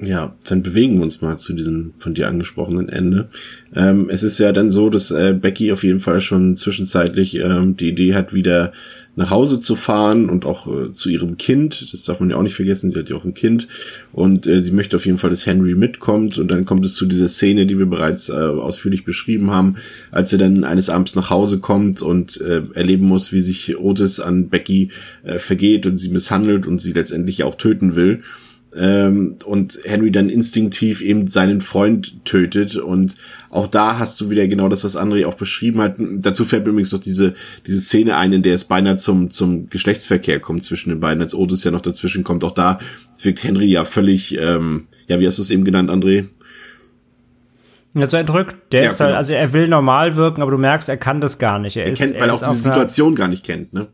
[0.00, 3.30] Ja, dann bewegen wir uns mal zu diesem von dir angesprochenen Ende.
[3.74, 7.76] Ähm, es ist ja dann so, dass äh, Becky auf jeden Fall schon zwischenzeitlich ähm,
[7.76, 8.72] die Idee hat, wieder
[9.16, 11.92] nach Hause zu fahren und auch äh, zu ihrem Kind.
[11.92, 13.68] Das darf man ja auch nicht vergessen, sie hat ja auch ein Kind.
[14.12, 16.38] Und äh, sie möchte auf jeden Fall, dass Henry mitkommt.
[16.38, 19.76] Und dann kommt es zu dieser Szene, die wir bereits äh, ausführlich beschrieben haben,
[20.10, 24.20] als er dann eines Abends nach Hause kommt und äh, erleben muss, wie sich Otis
[24.20, 24.90] an Becky
[25.22, 28.22] äh, vergeht und sie misshandelt und sie letztendlich auch töten will.
[28.76, 33.14] Ähm, und Henry dann instinktiv eben seinen Freund tötet und
[33.54, 35.94] auch da hast du wieder genau das, was André auch beschrieben hat.
[35.98, 37.34] Dazu fällt mir übrigens noch diese,
[37.66, 41.36] diese Szene ein, in der es beinahe zum, zum Geschlechtsverkehr kommt zwischen den beiden, als
[41.36, 42.42] Otis ja noch dazwischen kommt.
[42.42, 42.80] Auch da
[43.22, 46.26] wirkt Henry ja völlig, ähm, ja, wie hast du es eben genannt, André?
[47.94, 48.56] Ja, so erdrückt.
[48.72, 49.18] Der ja, ist halt, genau.
[49.18, 51.76] also er will normal wirken, aber du merkst, er kann das gar nicht.
[51.76, 53.86] Er, er ist, kennt, weil er auch diese Situation gar nicht kennt, ne?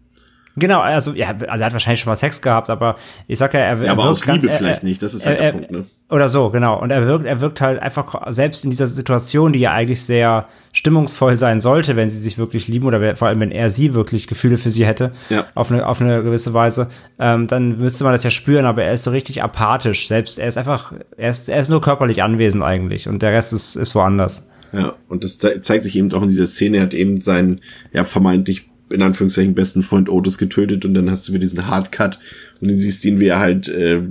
[0.60, 2.96] Genau, also, ja, also er hat wahrscheinlich schon mal Sex gehabt, aber
[3.26, 5.14] ich sag ja, er, ja, aber er wirkt aus Liebe ganz, vielleicht er, nicht, das
[5.14, 5.86] ist halt der Punkt, ne?
[6.10, 6.80] Oder so, genau.
[6.80, 10.46] Und er wirkt, er wirkt halt einfach selbst in dieser Situation, die ja eigentlich sehr
[10.72, 14.26] stimmungsvoll sein sollte, wenn sie sich wirklich lieben oder vor allem wenn er sie wirklich
[14.26, 15.46] Gefühle für sie hätte, ja.
[15.54, 18.64] auf eine auf eine gewisse Weise, ähm, dann müsste man das ja spüren.
[18.64, 20.08] Aber er ist so richtig apathisch.
[20.08, 23.52] Selbst er ist einfach, er ist er ist nur körperlich anwesend eigentlich und der Rest
[23.52, 24.48] ist ist woanders.
[24.72, 26.78] Ja, und das zeigt sich eben auch in dieser Szene.
[26.78, 27.60] Er hat eben seinen
[27.92, 32.18] ja vermeintlich in Anführungszeichen besten Freund Otis getötet und dann hast du wieder diesen Hardcut
[32.60, 34.02] und dann siehst du ihn, wie er halt äh,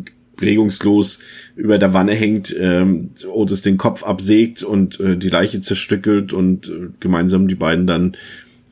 [0.41, 1.19] regungslos
[1.55, 6.69] über der Wanne hängt, ähm, Otis den Kopf absägt und äh, die Leiche zerstückelt und
[6.69, 8.15] äh, gemeinsam die beiden dann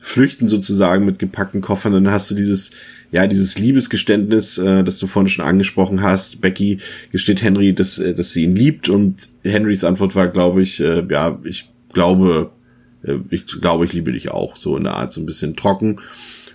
[0.00, 1.94] flüchten sozusagen mit gepackten Koffern.
[1.94, 2.70] Und dann hast du dieses,
[3.10, 6.40] ja, dieses Liebesgeständnis, äh, das du vorhin schon angesprochen hast.
[6.40, 6.78] Becky
[7.12, 11.04] gesteht Henry, dass, äh, dass sie ihn liebt und Henrys Antwort war, glaube ich, äh,
[11.10, 12.50] ja, ich glaube,
[13.30, 16.00] ich glaube, ich liebe dich auch, so in der Art, so ein bisschen trocken.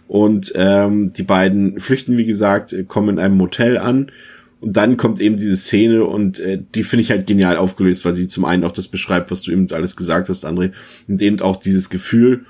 [0.08, 4.12] Und ähm, die beiden flüchten, wie gesagt, kommen in einem Motel an.
[4.60, 8.14] Und dann kommt eben diese Szene und äh, die finde ich halt genial aufgelöst, weil
[8.14, 10.72] sie zum einen auch das beschreibt, was du eben alles gesagt hast, André,
[11.08, 12.46] und eben auch dieses Gefühl,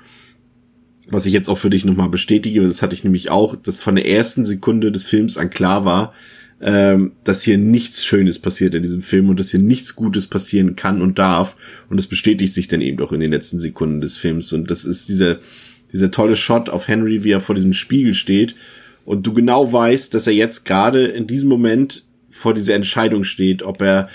[1.08, 3.96] was ich jetzt auch für dich nochmal bestätige, das hatte ich nämlich auch, dass von
[3.96, 6.14] der ersten Sekunde des Films an klar war,
[6.60, 10.76] ähm, dass hier nichts Schönes passiert in diesem Film und dass hier nichts Gutes passieren
[10.76, 11.56] kann und darf.
[11.90, 14.52] Und das bestätigt sich dann eben doch in den letzten Sekunden des Films.
[14.52, 15.40] Und das ist dieser,
[15.92, 18.54] dieser tolle Shot auf Henry, wie er vor diesem Spiegel steht.
[19.04, 23.62] Und du genau weißt, dass er jetzt gerade in diesem Moment vor dieser Entscheidung steht,
[23.62, 24.08] ob er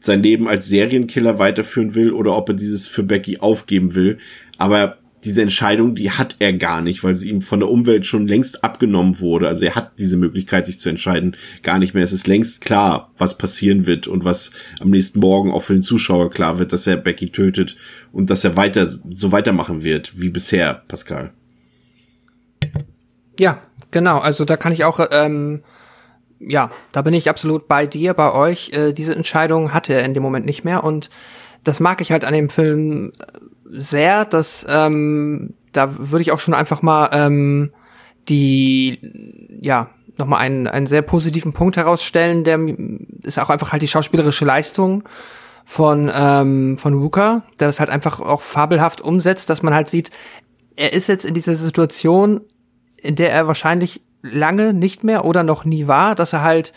[0.00, 4.18] sein Leben als Serienkiller weiterführen will oder ob er dieses für Becky aufgeben will.
[4.56, 8.26] Aber diese Entscheidung, die hat er gar nicht, weil sie ihm von der Umwelt schon
[8.26, 9.48] längst abgenommen wurde.
[9.48, 12.04] Also er hat diese Möglichkeit, sich zu entscheiden, gar nicht mehr.
[12.04, 14.50] Es ist längst klar, was passieren wird und was
[14.80, 17.76] am nächsten Morgen auch für den Zuschauer klar wird, dass er Becky tötet
[18.12, 21.32] und dass er weiter so weitermachen wird wie bisher, Pascal.
[23.38, 23.60] Ja,
[23.90, 24.18] genau.
[24.18, 25.62] Also da kann ich auch, ähm,
[26.38, 28.72] ja, da bin ich absolut bei dir, bei euch.
[28.72, 31.10] Äh, diese Entscheidung hatte er in dem Moment nicht mehr und
[31.64, 33.12] das mag ich halt an dem Film
[33.70, 37.72] sehr, dass ähm, da würde ich auch schon einfach mal ähm,
[38.28, 38.98] die,
[39.60, 42.60] ja, nochmal einen, einen sehr positiven Punkt herausstellen, der
[43.22, 45.04] ist auch einfach halt die schauspielerische Leistung
[45.64, 50.10] von, ähm, von Wuka, der das halt einfach auch fabelhaft umsetzt, dass man halt sieht,
[50.76, 52.40] er ist jetzt in dieser Situation,
[52.96, 56.72] in der er wahrscheinlich lange nicht mehr oder noch nie war, dass er halt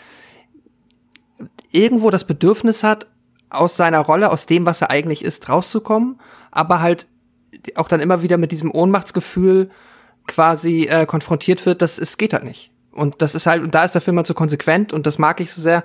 [1.70, 3.06] irgendwo das Bedürfnis hat,
[3.50, 6.20] aus seiner Rolle, aus dem, was er eigentlich ist, rauszukommen,
[6.50, 7.06] aber halt
[7.76, 9.70] auch dann immer wieder mit diesem Ohnmachtsgefühl
[10.26, 12.70] quasi äh, konfrontiert wird, dass es geht halt nicht.
[12.92, 15.40] Und das ist halt, und da ist der Film halt so konsequent und das mag
[15.40, 15.82] ich so sehr,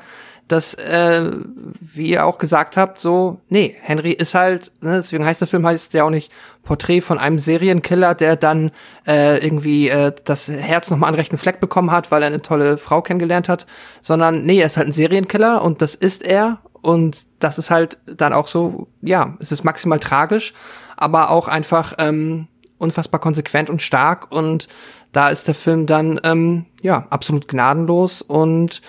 [0.47, 1.32] dass, äh,
[1.80, 5.66] wie ihr auch gesagt habt, so, nee, Henry ist halt, ne, deswegen heißt der Film
[5.66, 6.32] heißt ja auch nicht
[6.64, 8.72] Porträt von einem Serienkiller, der dann
[9.07, 12.78] äh, irgendwie äh, das Herz nochmal an rechten Fleck bekommen hat, weil er eine tolle
[12.78, 13.66] Frau kennengelernt hat,
[14.01, 18.00] sondern nee, er ist halt ein Serienkiller und das ist er und das ist halt
[18.06, 20.54] dann auch so, ja, es ist maximal tragisch,
[20.98, 24.68] aber auch einfach ähm, unfassbar konsequent und stark und
[25.12, 28.82] da ist der Film dann ähm, ja absolut gnadenlos und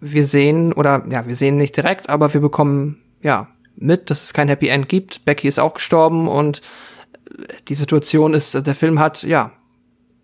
[0.00, 4.34] wir sehen oder ja wir sehen nicht direkt, aber wir bekommen ja mit, dass es
[4.34, 5.24] kein Happy End gibt.
[5.24, 6.60] Becky ist auch gestorben und
[7.68, 9.52] die Situation ist, der Film hat ja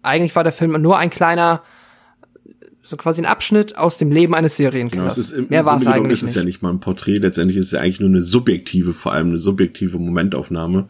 [0.02, 1.62] eigentlich war der Film nur ein kleiner
[2.88, 5.32] so quasi ein Abschnitt aus dem Leben eines Serienkillers.
[5.32, 7.66] Genau, im, Mehr war es eigentlich ist es ja nicht mal ein Porträt, letztendlich ist
[7.66, 10.88] es ja eigentlich nur eine subjektive, vor allem eine subjektive Momentaufnahme.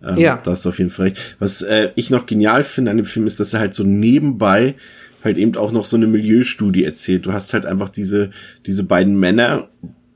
[0.00, 0.40] Ähm, ja.
[0.44, 1.36] Da hast du auf jeden Fall recht.
[1.40, 4.76] Was äh, ich noch genial finde an dem Film ist, dass er halt so nebenbei
[5.24, 7.26] halt eben auch noch so eine Milieustudie erzählt.
[7.26, 8.30] Du hast halt einfach diese,
[8.64, 9.70] diese beiden Männer,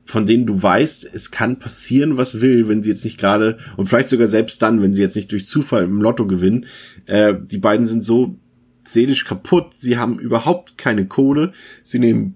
[0.05, 3.87] von denen du weißt, es kann passieren, was will, wenn sie jetzt nicht gerade, und
[3.87, 6.65] vielleicht sogar selbst dann, wenn sie jetzt nicht durch Zufall im Lotto gewinnen,
[7.07, 8.39] äh, die beiden sind so
[8.87, 12.35] seelisch kaputt, sie haben überhaupt keine Kohle, sie nehmen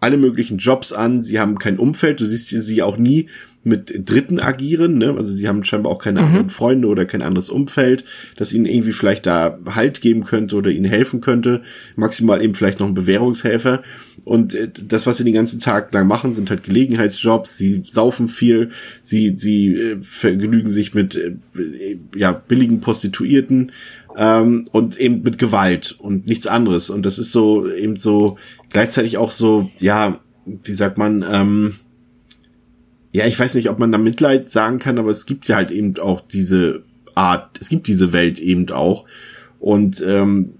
[0.00, 3.28] alle möglichen Jobs an, sie haben kein Umfeld, du siehst sie auch nie
[3.64, 5.14] mit Dritten agieren, ne?
[5.16, 6.26] also sie haben scheinbar auch keine mhm.
[6.26, 8.04] anderen Freunde oder kein anderes Umfeld,
[8.36, 11.62] das ihnen irgendwie vielleicht da Halt geben könnte oder ihnen helfen könnte,
[11.94, 13.82] maximal eben vielleicht noch ein Bewährungshelfer.
[14.24, 18.28] Und äh, das, was sie den ganzen Tag lang machen, sind halt Gelegenheitsjobs, sie saufen
[18.28, 18.70] viel,
[19.02, 21.36] sie, sie äh, vergnügen sich mit äh,
[22.16, 23.70] ja, billigen Prostituierten
[24.16, 28.36] ähm, und eben mit Gewalt und nichts anderes und das ist so eben so
[28.70, 31.74] gleichzeitig auch so, ja, wie sagt man, ähm,
[33.12, 35.70] ja, ich weiß nicht, ob man da Mitleid sagen kann, aber es gibt ja halt
[35.70, 36.82] eben auch diese
[37.14, 39.04] Art, es gibt diese Welt eben auch.
[39.60, 40.54] Und ähm,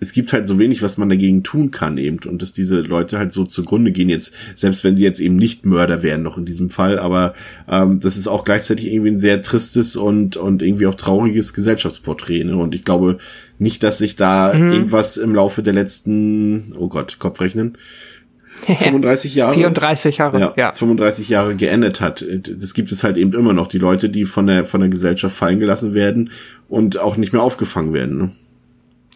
[0.00, 2.18] es gibt halt so wenig, was man dagegen tun kann eben.
[2.26, 5.66] Und dass diese Leute halt so zugrunde gehen jetzt, selbst wenn sie jetzt eben nicht
[5.66, 7.34] Mörder wären noch in diesem Fall, aber
[7.68, 12.44] ähm, das ist auch gleichzeitig irgendwie ein sehr tristes und, und irgendwie auch trauriges Gesellschaftsporträt.
[12.44, 12.56] Ne?
[12.56, 13.18] Und ich glaube
[13.58, 14.72] nicht, dass sich da mhm.
[14.72, 17.76] irgendwas im Laufe der letzten, oh Gott, Kopfrechnen,
[18.62, 19.54] 35 Jahre.
[19.54, 20.72] 34 Jahre, ja, ja.
[20.72, 22.24] 35 Jahre geändert hat.
[22.58, 23.68] Das gibt es halt eben immer noch.
[23.68, 26.30] Die Leute, die von der, von der Gesellschaft fallen gelassen werden
[26.68, 28.18] und auch nicht mehr aufgefangen werden.
[28.18, 28.30] Ne?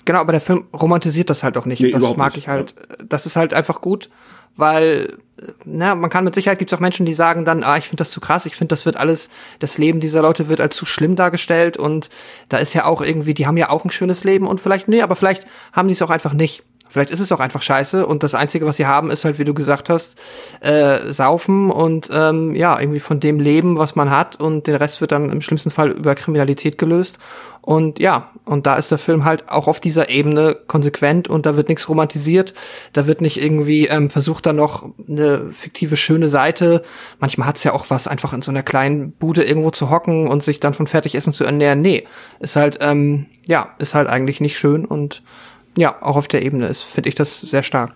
[0.04, 1.80] Genau, aber der Film romantisiert das halt auch nicht.
[1.80, 2.44] Nee, das mag nicht.
[2.44, 2.74] ich halt.
[2.76, 2.96] Ja.
[3.08, 4.10] Das ist halt einfach gut,
[4.56, 5.18] weil,
[5.64, 8.02] na, man kann mit Sicherheit gibt es auch Menschen, die sagen dann, ah, ich finde
[8.02, 10.86] das zu krass, ich finde, das wird alles, das Leben dieser Leute wird als zu
[10.86, 12.10] schlimm dargestellt und
[12.48, 15.02] da ist ja auch irgendwie, die haben ja auch ein schönes Leben und vielleicht, nee,
[15.02, 16.62] aber vielleicht haben die es auch einfach nicht.
[16.88, 19.44] Vielleicht ist es auch einfach scheiße und das Einzige, was sie haben, ist halt, wie
[19.44, 20.20] du gesagt hast,
[20.60, 25.00] äh, saufen und ähm, ja, irgendwie von dem leben, was man hat und der Rest
[25.00, 27.18] wird dann im schlimmsten Fall über Kriminalität gelöst.
[27.62, 31.56] Und ja, und da ist der Film halt auch auf dieser Ebene konsequent und da
[31.56, 32.52] wird nichts romantisiert,
[32.92, 36.82] da wird nicht irgendwie ähm, versucht, da noch eine fiktive schöne Seite.
[37.18, 40.44] Manchmal hat's ja auch was, einfach in so einer kleinen Bude irgendwo zu hocken und
[40.44, 41.80] sich dann von Fertigessen zu ernähren.
[41.80, 42.04] Nee,
[42.38, 45.22] ist halt, ähm, ja, ist halt eigentlich nicht schön und
[45.76, 47.94] ja, auch auf der Ebene ist, finde ich das sehr stark.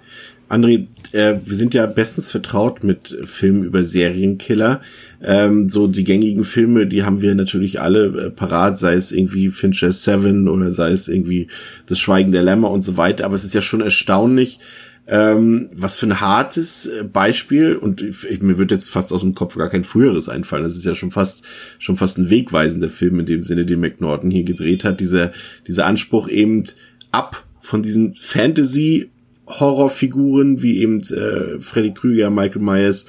[0.49, 4.81] André, äh, wir sind ja bestens vertraut mit Filmen über Serienkiller.
[5.22, 9.51] Ähm, so die gängigen Filme, die haben wir natürlich alle äh, parat, sei es irgendwie
[9.51, 11.49] Fincher Seven oder sei es irgendwie
[11.87, 13.26] Das Schweigen der Lämmer und so weiter.
[13.26, 14.59] Aber es ist ja schon erstaunlich,
[15.07, 19.35] ähm, was für ein hartes äh, Beispiel und ich, mir wird jetzt fast aus dem
[19.35, 20.62] Kopf gar kein früheres einfallen.
[20.62, 21.45] Das ist ja schon fast
[21.79, 25.01] schon fast ein wegweisender Film in dem Sinne, den McNaughton hier gedreht hat.
[25.01, 25.33] Dieser
[25.66, 26.64] dieser Anspruch eben
[27.11, 29.11] ab von diesen Fantasy
[29.47, 33.05] Horrorfiguren wie eben äh, Freddy Krüger, Michael Myers,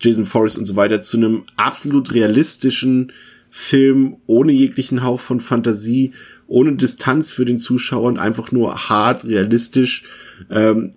[0.00, 3.12] Jason Forrest und so weiter zu einem absolut realistischen
[3.48, 6.12] Film ohne jeglichen Hauch von Fantasie,
[6.48, 10.02] ohne Distanz für den Zuschauer und einfach nur hart realistisch
[10.50, 10.90] ähm,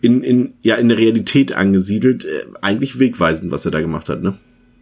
[0.00, 2.24] in, in, ja, in der Realität angesiedelt.
[2.24, 4.38] Äh, eigentlich wegweisend, was er da gemacht hat, ne?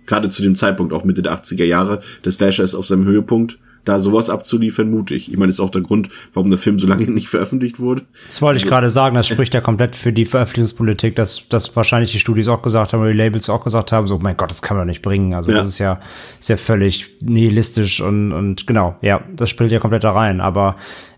[0.07, 2.01] Gerade zu dem Zeitpunkt, auch Mitte der 80er Jahre.
[2.25, 5.31] Der Slasher ist auf seinem Höhepunkt da sowas abzuliefern, mutig.
[5.31, 8.03] Ich meine, ist auch der Grund, warum der Film so lange nicht veröffentlicht wurde.
[8.27, 11.75] Das wollte ich also, gerade sagen, das spricht ja komplett für die Veröffentlichungspolitik, dass, dass
[11.75, 14.51] wahrscheinlich die Studios auch gesagt haben, oder die Labels auch gesagt haben, so, mein Gott,
[14.51, 15.35] das kann man nicht bringen.
[15.35, 15.59] Also ja.
[15.59, 16.01] das ist ja,
[16.39, 20.41] ist ja völlig nihilistisch und, und genau, ja, das spielt ja komplett da rein.
[20.41, 20.75] Aber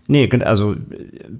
[0.07, 0.75] nee, also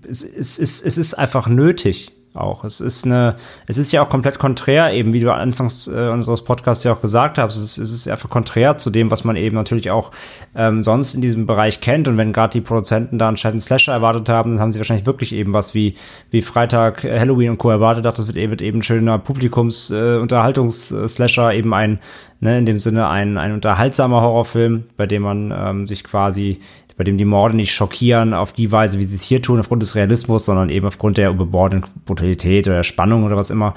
[0.07, 2.63] es, es, es, es ist einfach nötig, auch.
[2.63, 3.35] Es ist eine,
[3.67, 7.01] es ist ja auch komplett konträr, eben wie du anfangs äh, unseres Podcasts ja auch
[7.01, 7.57] gesagt hast.
[7.57, 10.11] Es ist, es ist einfach konträr zu dem, was man eben natürlich auch
[10.55, 12.07] ähm, sonst in diesem Bereich kennt.
[12.07, 15.33] Und wenn gerade die Produzenten da einen Slasher erwartet haben, dann haben sie wahrscheinlich wirklich
[15.33, 15.95] eben was wie,
[16.31, 17.69] wie Freitag, äh, Halloween und Co.
[17.69, 18.05] erwartet.
[18.05, 21.99] Dachte, das wird eben, wird eben ein schöner Publikums-Unterhaltungs-Slasher, eben ein,
[22.39, 26.59] ne, in dem Sinne ein, ein unterhaltsamer Horrorfilm, bei dem man ähm, sich quasi
[26.99, 29.81] bei dem die Morde nicht schockieren auf die Weise, wie sie es hier tun, aufgrund
[29.81, 33.73] des Realismus, sondern eben aufgrund der überbordenden Brutalität oder Spannung oder was immer.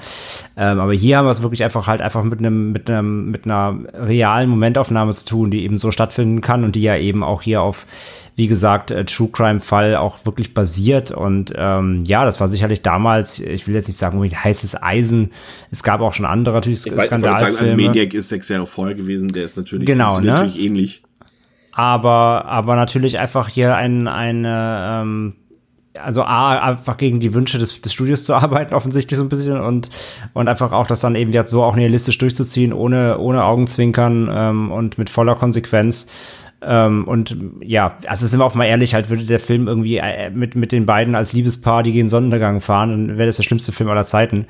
[0.57, 3.45] Ähm, aber hier haben wir es wirklich einfach halt einfach mit einem, mit einem, mit
[3.45, 7.41] einer realen Momentaufnahme zu tun, die eben so stattfinden kann und die ja eben auch
[7.41, 7.85] hier auf
[8.35, 11.11] wie gesagt, äh, True Crime Fall auch wirklich basiert.
[11.11, 15.29] Und ähm, ja, das war sicherlich damals, ich will jetzt nicht sagen, heißes Eisen.
[15.69, 17.33] Es gab auch schon andere natürlich Skandalfilme.
[17.33, 20.31] Ich sagen, also Maniac ist sechs Jahre vorher gewesen, der ist natürlich, genau, ne?
[20.31, 21.03] natürlich ähnlich
[21.73, 25.35] aber, aber natürlich einfach hier ein, eine, ähm,
[25.99, 29.59] also A, einfach gegen die Wünsche des, des Studios zu arbeiten, offensichtlich so ein bisschen
[29.59, 29.89] und,
[30.33, 34.71] und einfach auch das dann eben jetzt so auch realistisch durchzuziehen, ohne, ohne Augenzwinkern ähm,
[34.71, 36.07] und mit voller Konsequenz.
[36.65, 40.29] Ähm, und ja, also sind wir auch mal ehrlich, halt würde der Film irgendwie äh,
[40.29, 43.71] mit, mit den beiden als Liebespaar, die gegen Sonnenuntergang fahren, dann wäre das der schlimmste
[43.71, 44.45] Film aller Zeiten.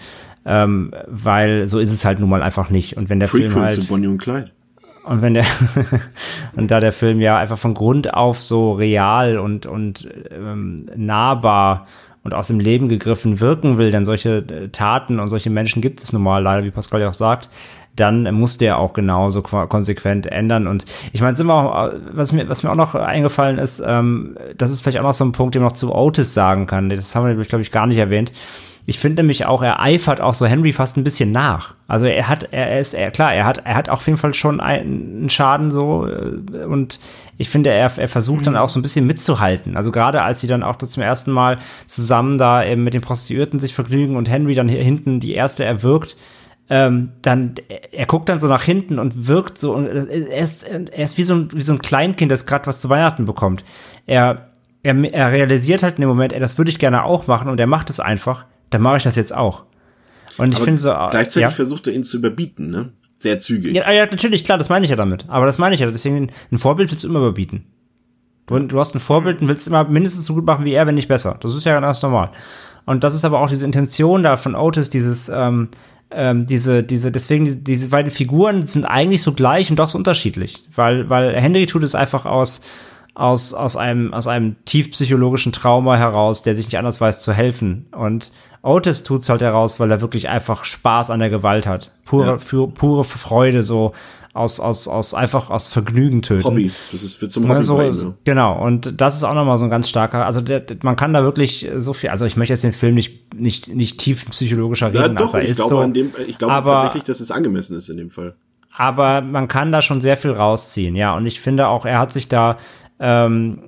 [0.46, 2.98] Ähm, weil so ist es halt nun mal einfach nicht.
[2.98, 3.88] Und wenn der Film halt.
[3.88, 4.52] Bonnie und Clyde.
[5.04, 5.46] Und wenn der
[6.56, 11.88] und da der Film ja einfach von Grund auf so real und und ähm, nahbar
[12.24, 16.02] und aus dem Leben gegriffen wirken will, denn solche äh, Taten und solche Menschen gibt
[16.02, 17.50] es normal leider, wie Pascal ja auch sagt,
[17.96, 20.68] dann muss der auch genauso konsequent ändern.
[20.68, 24.38] Und ich meine, sind wir auch, was mir, was mir auch noch eingefallen ist, ähm,
[24.58, 26.90] das ist vielleicht auch noch so ein Punkt, den man noch zu Otis sagen kann.
[26.90, 28.32] Das haben wir, glaube ich, gar nicht erwähnt.
[28.86, 31.74] Ich finde nämlich auch, er eifert auch so Henry fast ein bisschen nach.
[31.88, 34.60] Also er hat, er ist, er, klar, er hat, er hat auf jeden Fall schon
[34.60, 37.00] einen Schaden so äh, und
[37.38, 39.78] ich finde, er, er versucht dann auch so ein bisschen mitzuhalten.
[39.78, 43.60] Also gerade als sie dann auch zum ersten Mal zusammen da eben mit den Prostituierten
[43.60, 46.18] sich vergnügen und Henry dann hier hinten die erste erwirkt,
[46.70, 47.56] ähm, dann
[47.92, 51.36] er guckt dann so nach hinten und wirkt so er ist, er ist wie so
[51.36, 53.64] ein, wie so ein Kleinkind, das gerade was zu Weihnachten bekommt.
[54.06, 54.50] Er,
[54.82, 57.60] er, er realisiert halt in dem Moment, ey, das würde ich gerne auch machen und
[57.60, 59.64] er macht es einfach dann mache ich das jetzt auch.
[60.38, 60.90] Und ich finde so.
[60.90, 61.50] Gleichzeitig ja?
[61.52, 62.92] versucht er ihn zu überbieten, ne?
[63.20, 63.76] Sehr zügig.
[63.76, 65.26] Ja, ja, natürlich, klar, das meine ich ja damit.
[65.30, 65.90] Aber das meine ich ja.
[65.90, 67.66] Deswegen, ein Vorbild willst du immer überbieten.
[68.48, 70.96] Du, du hast ein Vorbild und willst immer mindestens so gut machen wie er, wenn
[70.96, 71.38] nicht besser.
[71.40, 72.32] Das ist ja ganz normal.
[72.86, 75.70] Und das ist aber auch diese Intention da von Otis, dieses, ähm,
[76.12, 80.66] ähm, diese, diese, deswegen, diese beiden Figuren sind eigentlich so gleich und doch so unterschiedlich.
[80.76, 82.62] Weil, weil Henry tut es einfach aus,
[83.16, 87.32] aus, aus einem, aus einem tief psychologischen Trauma heraus, der sich nicht anders weiß zu
[87.34, 87.88] helfen.
[87.92, 88.32] Und
[88.64, 91.92] Otis tut's halt heraus, weil er wirklich einfach Spaß an der Gewalt hat.
[92.06, 92.38] Pure, ja.
[92.40, 93.94] für, pure Freude, so
[94.34, 96.44] aus, aus, aus, einfach aus Vergnügen töten.
[96.44, 96.72] Hobby.
[96.92, 97.62] Das ist für zum Hobby.
[97.62, 98.14] So, so.
[98.24, 98.60] Genau.
[98.66, 101.70] Und das ist auch nochmal so ein ganz starker, also der, man kann da wirklich
[101.78, 105.08] so viel, also ich möchte jetzt den Film nicht, nicht, nicht tief psychologischer reden, ja,
[105.10, 105.58] doch, als er ich ist.
[105.58, 108.36] Glaube, so, an dem, ich glaube aber, tatsächlich, dass es angemessen ist in dem Fall.
[108.76, 111.16] Aber man kann da schon sehr viel rausziehen, ja.
[111.16, 112.58] Und ich finde auch, er hat sich da
[113.04, 113.60] ähm,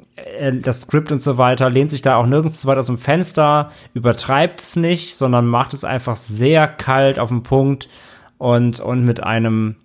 [0.62, 3.70] das Skript und so weiter lehnt sich da auch nirgends zu weit aus dem Fenster,
[3.94, 7.90] übertreibt es nicht, sondern macht es einfach sehr kalt auf den Punkt
[8.38, 9.76] und, und mit einem,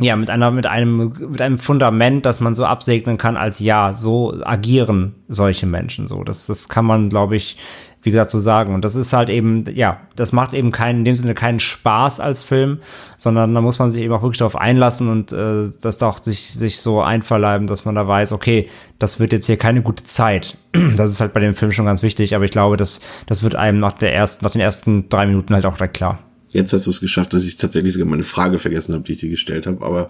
[0.00, 3.94] ja, mit einer, mit einem, mit einem Fundament, das man so absegnen kann als ja,
[3.94, 6.24] so agieren solche Menschen so.
[6.24, 7.56] Das, das kann man, glaube ich,
[8.04, 8.74] wie gesagt, so sagen.
[8.74, 12.20] Und das ist halt eben, ja, das macht eben keinen, in dem Sinne keinen Spaß
[12.20, 12.78] als Film,
[13.18, 16.52] sondern da muss man sich eben auch wirklich darauf einlassen und äh, das doch sich,
[16.52, 20.56] sich so einverleiben, dass man da weiß, okay, das wird jetzt hier keine gute Zeit.
[20.96, 23.56] Das ist halt bei dem Film schon ganz wichtig, aber ich glaube, das, das wird
[23.56, 26.18] einem nach der ersten, nach den ersten drei Minuten halt auch direkt klar.
[26.54, 29.20] Jetzt hast du es geschafft, dass ich tatsächlich sogar meine Frage vergessen habe, die ich
[29.20, 29.84] dir gestellt habe.
[29.84, 30.08] Aber,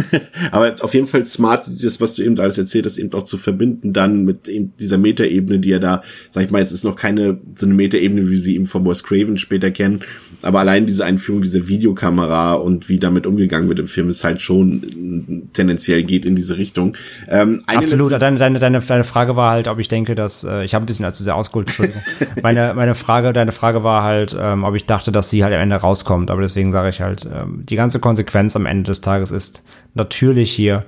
[0.50, 3.38] aber auf jeden Fall smart, das, was du eben alles erzählt hast, eben auch zu
[3.38, 6.96] verbinden, dann mit eben dieser Metaebene, die er da, sag ich mal, es ist noch
[6.96, 10.00] keine so eine Metaebene, wie sie eben von Boss Craven später kennen.
[10.42, 14.42] Aber allein diese Einführung dieser Videokamera und wie damit umgegangen wird im Film ist halt
[14.42, 16.96] schon tendenziell geht in diese Richtung.
[17.28, 18.12] Ähm, Absolut.
[18.12, 20.86] Deine, deine, deine, deine Frage war halt, ob ich denke, dass äh, ich habe ein
[20.86, 21.72] bisschen allzu sehr ausgeholt.
[22.42, 25.60] Meine meine Frage, deine Frage war halt, ähm, ob ich dachte, dass sie halt am
[25.60, 26.30] Ende rauskommt.
[26.30, 29.64] Aber deswegen sage ich halt, ähm, die ganze Konsequenz am Ende des Tages ist
[29.94, 30.84] natürlich hier,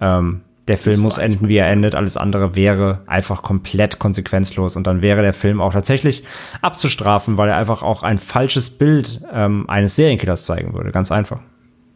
[0.00, 1.94] ähm, der Film muss enden, wie er endet.
[1.94, 4.74] Alles andere wäre einfach komplett konsequenzlos.
[4.76, 6.24] Und dann wäre der Film auch tatsächlich
[6.60, 10.90] abzustrafen, weil er einfach auch ein falsches Bild ähm, eines Serienkillers zeigen würde.
[10.90, 11.40] Ganz einfach.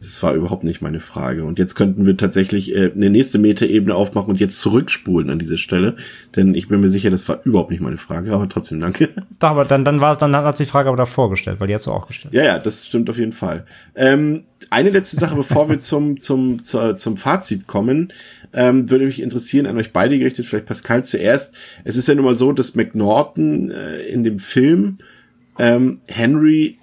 [0.01, 1.43] Das war überhaupt nicht meine Frage.
[1.43, 5.59] Und jetzt könnten wir tatsächlich äh, eine nächste Metaebene aufmachen und jetzt zurückspulen an diese
[5.59, 5.95] Stelle.
[6.35, 9.09] Denn ich bin mir sicher, das war überhaupt nicht meine Frage, aber trotzdem danke.
[9.39, 11.67] Doch, aber dann, dann war es, dann hat sich die Frage aber davor gestellt, weil
[11.67, 12.33] die hast du auch gestellt.
[12.33, 13.65] Ja, ja, das stimmt auf jeden Fall.
[13.95, 18.11] Ähm, eine letzte Sache, bevor wir zum, zum, zur, zum Fazit kommen,
[18.53, 21.53] ähm, würde mich interessieren, an euch beide gerichtet, vielleicht Pascal zuerst.
[21.83, 24.97] Es ist ja nun mal so, dass McNaughton äh, in dem Film
[25.59, 26.79] ähm, Henry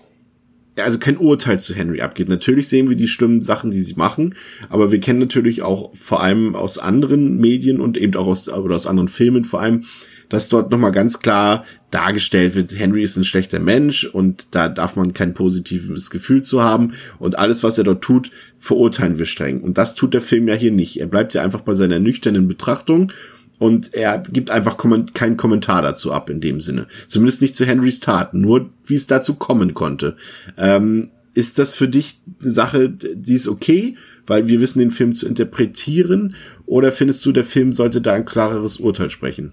[0.85, 2.29] also kein Urteil zu Henry abgeht.
[2.29, 4.35] Natürlich sehen wir die schlimmen Sachen, die sie machen,
[4.69, 8.77] aber wir kennen natürlich auch vor allem aus anderen Medien und eben auch aus, oder
[8.77, 9.85] aus anderen Filmen vor allem,
[10.29, 14.95] dass dort nochmal ganz klar dargestellt wird, Henry ist ein schlechter Mensch und da darf
[14.95, 19.63] man kein positives Gefühl zu haben und alles, was er dort tut, verurteilen wir streng.
[19.63, 21.01] Und das tut der Film ja hier nicht.
[21.01, 23.13] Er bleibt ja einfach bei seiner nüchternen Betrachtung
[23.59, 26.87] und er gibt einfach keinen Kommentar dazu ab in dem Sinne.
[27.09, 30.17] Zumindest nicht zu Henrys Taten, nur wie es dazu kommen konnte.
[30.57, 33.97] Ähm, ist das für dich eine Sache, die ist okay,
[34.27, 36.35] weil wir wissen, den Film zu interpretieren?
[36.67, 39.53] Oder findest du, der Film sollte da ein klareres Urteil sprechen?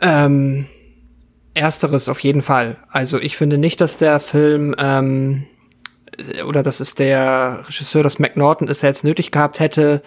[0.00, 0.66] Ähm,
[1.54, 2.76] ersteres auf jeden Fall.
[2.88, 5.44] Also ich finde nicht, dass der Film ähm,
[6.46, 10.02] oder dass es der Regisseur, das McNaughton er jetzt nötig gehabt hätte,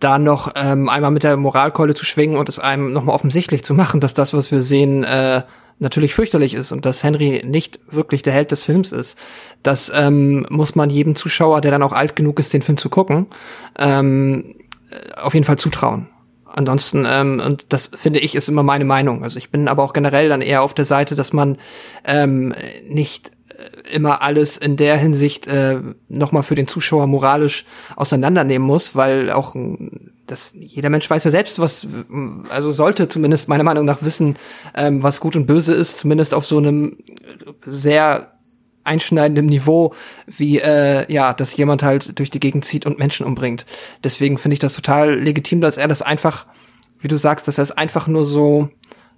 [0.00, 3.74] da noch ähm, einmal mit der Moralkeule zu schwingen und es einem nochmal offensichtlich zu
[3.74, 5.42] machen, dass das, was wir sehen, äh,
[5.78, 9.18] natürlich fürchterlich ist und dass Henry nicht wirklich der Held des Films ist.
[9.62, 12.88] Das ähm, muss man jedem Zuschauer, der dann auch alt genug ist, den Film zu
[12.90, 13.26] gucken,
[13.78, 14.54] ähm,
[15.16, 16.08] auf jeden Fall zutrauen.
[16.46, 19.24] Ansonsten, ähm, und das finde ich, ist immer meine Meinung.
[19.24, 21.58] Also ich bin aber auch generell dann eher auf der Seite, dass man
[22.04, 22.54] ähm,
[22.88, 23.32] nicht
[23.90, 27.64] immer alles in der Hinsicht äh, nochmal für den Zuschauer moralisch
[27.96, 29.54] auseinandernehmen muss, weil auch
[30.26, 31.86] das jeder Mensch weiß ja selbst, was
[32.48, 34.36] also sollte zumindest meiner Meinung nach wissen,
[34.74, 36.96] ähm, was gut und böse ist, zumindest auf so einem
[37.66, 38.32] sehr
[38.84, 39.94] einschneidendem Niveau,
[40.26, 43.64] wie äh, ja, dass jemand halt durch die Gegend zieht und Menschen umbringt.
[44.02, 46.46] Deswegen finde ich das total legitim, dass er das einfach,
[47.00, 48.68] wie du sagst, dass er es einfach nur so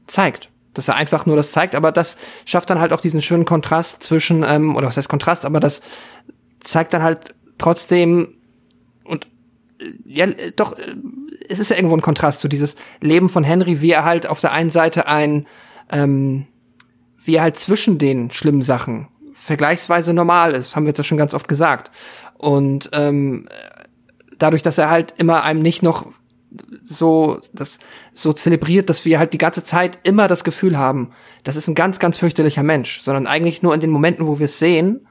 [0.07, 3.45] zeigt dass er einfach nur das zeigt, aber das schafft dann halt auch diesen schönen
[3.45, 5.83] Kontrast zwischen, ähm, oder was heißt Kontrast, aber das
[6.61, 8.35] zeigt dann halt trotzdem
[9.05, 9.27] und
[9.81, 10.95] äh, ja, doch, äh,
[11.49, 14.41] es ist ja irgendwo ein Kontrast zu dieses Leben von Henry, wie er halt auf
[14.41, 15.47] der einen Seite ein,
[15.91, 16.47] ähm,
[17.17, 21.19] wie er halt zwischen den schlimmen Sachen vergleichsweise normal ist, haben wir jetzt ja schon
[21.19, 21.91] ganz oft gesagt.
[22.37, 23.49] Und ähm,
[24.39, 26.07] dadurch, dass er halt immer einem nicht noch
[26.85, 27.79] so, das,
[28.13, 31.13] so zelebriert, dass wir halt die ganze Zeit immer das Gefühl haben,
[31.45, 34.47] das ist ein ganz, ganz fürchterlicher Mensch, sondern eigentlich nur in den Momenten, wo wir
[34.47, 35.07] es sehen,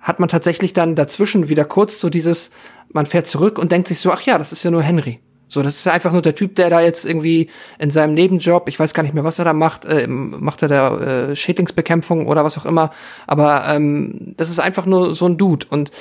[0.00, 2.50] hat man tatsächlich dann dazwischen wieder kurz so dieses,
[2.92, 5.20] man fährt zurück und denkt sich so, ach ja, das ist ja nur Henry.
[5.48, 8.68] So, das ist ja einfach nur der Typ, der da jetzt irgendwie in seinem Nebenjob,
[8.68, 12.26] ich weiß gar nicht mehr, was er da macht, äh, macht er da äh, Schädlingsbekämpfung
[12.26, 12.90] oder was auch immer,
[13.26, 15.66] aber ähm, das ist einfach nur so ein Dude.
[15.70, 15.92] Und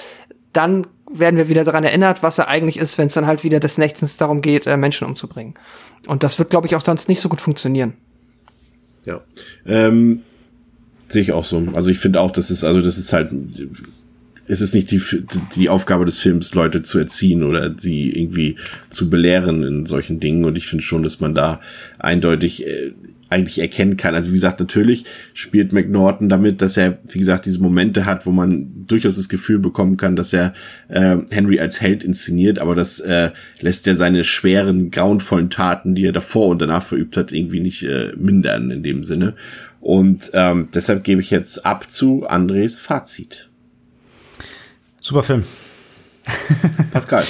[0.52, 0.88] dann
[1.20, 3.78] werden wir wieder daran erinnert, was er eigentlich ist, wenn es dann halt wieder des
[3.78, 5.56] Nächtens darum geht, äh, Menschen umzubringen.
[6.08, 7.94] Und das wird, glaube ich, auch sonst nicht so gut funktionieren.
[9.06, 9.22] Ja.
[9.66, 10.22] Ähm,
[11.08, 11.62] sehe ich auch so.
[11.74, 13.32] Also ich finde auch, das ist, also das ist halt,
[14.48, 15.02] es ist nicht die,
[15.56, 18.58] die Aufgabe des Films, Leute zu erziehen oder sie irgendwie
[18.90, 20.46] zu belehren in solchen Dingen.
[20.46, 21.62] Und ich finde schon, dass man da
[21.98, 22.92] eindeutig äh,
[23.30, 24.14] eigentlich erkennen kann.
[24.14, 28.32] Also wie gesagt, natürlich spielt McNaughton damit, dass er, wie gesagt, diese Momente hat, wo
[28.32, 30.54] man durchaus das Gefühl bekommen kann, dass er
[30.90, 33.32] äh, Henry als Held inszeniert, aber das äh,
[33.62, 37.84] lässt er seine schweren, grauenvollen Taten, die er davor und danach verübt hat, irgendwie nicht
[37.84, 39.34] äh, mindern in dem Sinne.
[39.82, 43.50] Und ähm, deshalb gebe ich jetzt ab zu Andres Fazit.
[45.06, 45.44] Super Film.
[46.92, 47.24] Pascal.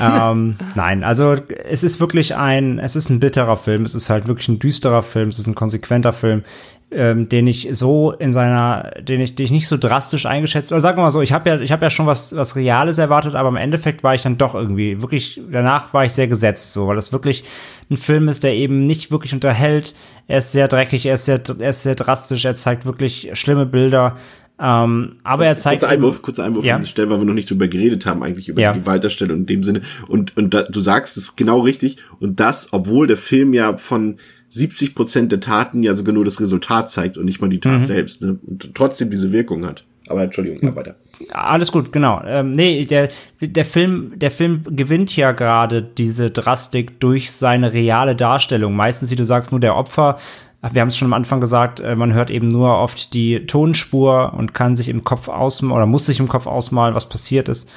[0.00, 1.36] ähm, nein, also
[1.68, 5.02] es ist wirklich ein, es ist ein bitterer Film, es ist halt wirklich ein düsterer
[5.02, 6.42] Film, es ist ein konsequenter Film,
[6.90, 10.80] ähm, den ich so in seiner, den ich, den ich nicht so drastisch eingeschätzt, oder
[10.80, 13.34] sagen wir mal so, ich habe ja, ich habe ja schon was, was Reales erwartet,
[13.34, 16.86] aber im Endeffekt war ich dann doch irgendwie wirklich, danach war ich sehr gesetzt, so,
[16.86, 17.44] weil das wirklich
[17.90, 19.94] ein Film ist, der eben nicht wirklich unterhält.
[20.28, 23.66] Er ist sehr dreckig, er ist sehr, er ist sehr drastisch, er zeigt wirklich schlimme
[23.66, 24.16] Bilder.
[24.60, 25.80] Ähm, aber er zeigt.
[25.80, 26.74] Kurzer Einwurf, kurzer Einwurf ja.
[26.74, 28.72] an dieser Stelle, weil wir noch nicht drüber geredet haben, eigentlich über ja.
[28.72, 29.80] die Gewaltdarstellung in dem Sinne.
[30.06, 31.96] Und, und da, du sagst es genau richtig.
[32.18, 34.16] Und das, obwohl der Film ja von
[34.50, 37.80] 70 Prozent der Taten ja sogar nur das Resultat zeigt und nicht mal die Tat
[37.80, 37.84] mhm.
[37.84, 38.38] selbst, ne?
[38.46, 39.84] Und trotzdem diese Wirkung hat.
[40.08, 40.96] Aber Entschuldigung, ja, weiter.
[41.30, 42.20] Alles gut, genau.
[42.26, 43.10] Ähm, nee, der,
[43.40, 48.74] der Film, der Film gewinnt ja gerade diese Drastik durch seine reale Darstellung.
[48.74, 50.18] Meistens, wie du sagst, nur der Opfer
[50.62, 54.34] wir haben es schon am Anfang gesagt, äh, man hört eben nur oft die Tonspur
[54.36, 57.68] und kann sich im Kopf ausmalen oder muss sich im Kopf ausmalen, was passiert ist.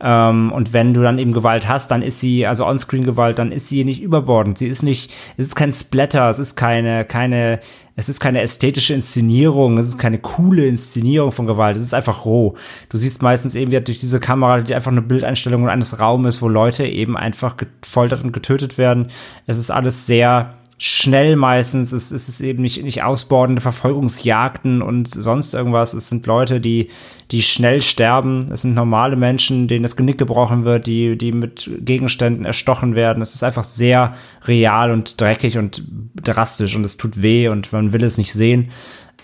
[0.00, 3.68] Ähm, und wenn du dann eben Gewalt hast, dann ist sie, also Onscreen-Gewalt, dann ist
[3.68, 4.58] sie nicht überbordend.
[4.58, 7.60] Sie ist nicht, es ist kein Splatter, es ist keine, keine,
[7.94, 12.24] es ist keine ästhetische Inszenierung, es ist keine coole Inszenierung von Gewalt, es ist einfach
[12.24, 12.56] roh.
[12.88, 16.84] Du siehst meistens eben durch diese Kamera die einfach eine Bildeinstellung eines Raumes, wo Leute
[16.84, 19.10] eben einfach gefoltert und getötet werden.
[19.46, 21.92] Es ist alles sehr schnell meistens.
[21.92, 25.94] Es, es ist eben nicht, nicht ausbordende Verfolgungsjagden und sonst irgendwas.
[25.94, 26.88] Es sind Leute, die,
[27.30, 28.50] die schnell sterben.
[28.52, 33.22] Es sind normale Menschen, denen das Genick gebrochen wird, die, die mit Gegenständen erstochen werden.
[33.22, 34.14] Es ist einfach sehr
[34.44, 35.82] real und dreckig und
[36.22, 38.70] drastisch und es tut weh und man will es nicht sehen.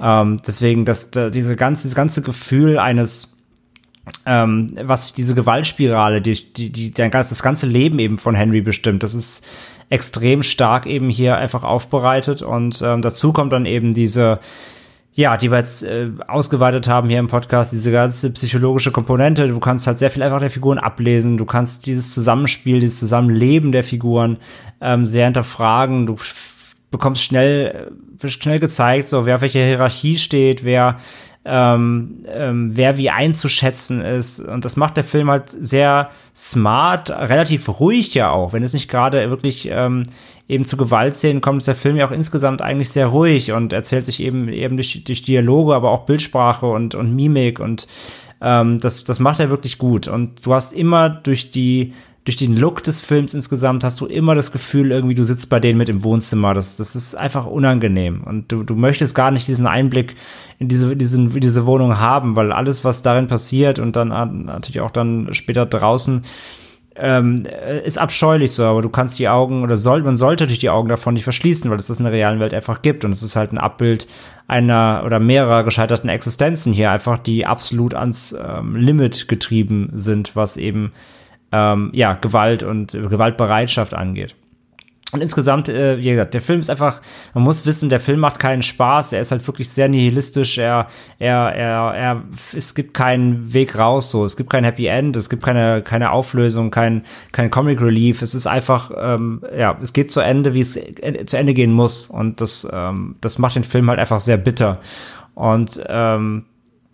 [0.00, 3.36] Ähm, deswegen, dass da, diese ganze, das ganze Gefühl eines
[4.26, 9.02] ähm, was diese Gewaltspirale, die, die, die, das ganze Leben eben von Henry bestimmt.
[9.02, 9.46] Das ist
[9.90, 14.40] extrem stark eben hier einfach aufbereitet und ähm, dazu kommt dann eben diese
[15.12, 19.48] ja, die wir jetzt äh, ausgeweitet haben hier im Podcast, diese ganze psychologische Komponente.
[19.48, 21.36] Du kannst halt sehr viel einfach der Figuren ablesen.
[21.36, 24.38] Du kannst dieses Zusammenspiel, dieses Zusammenleben der Figuren
[24.80, 26.06] ähm, sehr hinterfragen.
[26.06, 26.16] Du
[26.90, 27.90] bekommst schnell,
[28.22, 30.98] äh, schnell gezeigt, so wer auf welcher Hierarchie steht, wer
[31.44, 34.40] ähm, ähm, wer wie einzuschätzen ist.
[34.40, 38.52] Und das macht der Film halt sehr smart, relativ ruhig ja auch.
[38.52, 40.02] Wenn es nicht gerade wirklich ähm,
[40.48, 44.04] eben zu Gewaltszenen kommt, ist der Film ja auch insgesamt eigentlich sehr ruhig und erzählt
[44.04, 47.86] sich eben eben durch, durch Dialoge, aber auch Bildsprache und, und Mimik und
[48.42, 50.08] ähm, das, das macht er wirklich gut.
[50.08, 54.34] Und du hast immer durch die durch den Look des Films insgesamt hast du immer
[54.34, 56.52] das Gefühl, irgendwie du sitzt bei denen mit im Wohnzimmer.
[56.52, 58.22] Das, das ist einfach unangenehm.
[58.24, 60.16] Und du, du möchtest gar nicht diesen Einblick
[60.58, 64.08] in diese, diesen, diese Wohnung haben, weil alles, was darin passiert und dann
[64.44, 66.24] natürlich auch dann später draußen,
[66.96, 67.36] ähm,
[67.84, 70.88] ist abscheulich so, aber du kannst die Augen oder soll, man sollte durch die Augen
[70.88, 73.36] davon nicht verschließen, weil es das in der realen Welt einfach gibt und es ist
[73.36, 74.06] halt ein Abbild
[74.48, 80.56] einer oder mehrerer gescheiterten Existenzen hier einfach, die absolut ans ähm, Limit getrieben sind, was
[80.56, 80.92] eben
[81.52, 84.34] ähm, ja, Gewalt und äh, Gewaltbereitschaft angeht.
[85.12, 87.00] Und insgesamt, äh, wie gesagt, der Film ist einfach,
[87.34, 90.86] man muss wissen, der Film macht keinen Spaß, er ist halt wirklich sehr nihilistisch, er,
[91.18, 92.22] er, er, er,
[92.56, 96.12] es gibt keinen Weg raus, so, es gibt kein Happy End, es gibt keine, keine
[96.12, 97.02] Auflösung, kein,
[97.32, 101.24] kein Comic Relief, es ist einfach, ähm, ja, es geht zu Ende, wie es äh,
[101.26, 102.06] zu Ende gehen muss.
[102.06, 104.78] Und das, ähm, das macht den Film halt einfach sehr bitter.
[105.34, 106.44] Und ähm,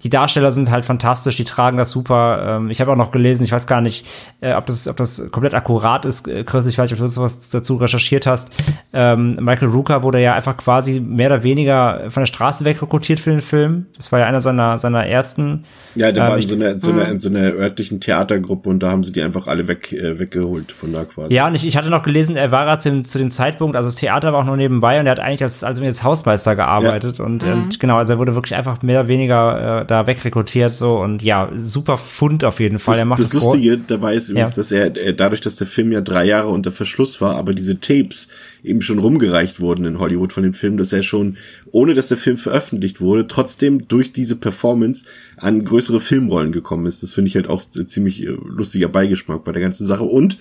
[0.02, 2.58] die Darsteller sind halt fantastisch, die tragen das super.
[2.58, 4.06] Ähm, ich habe auch noch gelesen, ich weiß gar nicht,
[4.40, 7.10] äh, ob, das, ob das komplett akkurat ist, äh, Chris, ich weiß nicht, ob du
[7.10, 8.50] sowas dazu recherchiert hast.
[8.92, 13.30] Ähm, Michael Rooker wurde ja einfach quasi mehr oder weniger von der Straße wegrekrutiert für
[13.30, 13.86] den Film.
[13.96, 15.64] Das war ja einer seiner, seiner ersten.
[15.94, 18.68] Ja, der ähm, war in so, einer, in, so einer, in so einer örtlichen Theatergruppe
[18.68, 21.34] und da haben sie die einfach alle weg, äh, weggeholt von da quasi.
[21.34, 23.88] Ja, und ich, ich hatte noch gelesen, er war gerade zu, zu, dem Zeitpunkt, also
[23.88, 27.18] das Theater war auch nur nebenbei und er hat eigentlich als, als, als Hausmeister gearbeitet
[27.18, 27.24] ja.
[27.24, 27.52] und, mhm.
[27.52, 31.22] und genau, also er wurde wirklich einfach mehr oder weniger äh, da wegrekrutiert so und
[31.22, 32.94] ja, super Fund auf jeden Fall.
[32.94, 34.56] Das, er macht das, das Lustige dabei ist übrigens, ja.
[34.56, 37.80] dass er, er dadurch, dass der Film ja drei Jahre unter Verschluss war, aber diese
[37.80, 38.28] Tapes
[38.62, 41.36] eben schon rumgereicht wurden in Hollywood von dem Film, dass er schon,
[41.70, 45.06] ohne dass der Film veröffentlicht wurde, trotzdem durch diese Performance
[45.36, 47.02] an größere Filmrollen gekommen ist.
[47.02, 50.04] Das finde ich halt auch ziemlich äh, lustiger Beigeschmack bei der ganzen Sache.
[50.04, 50.38] Und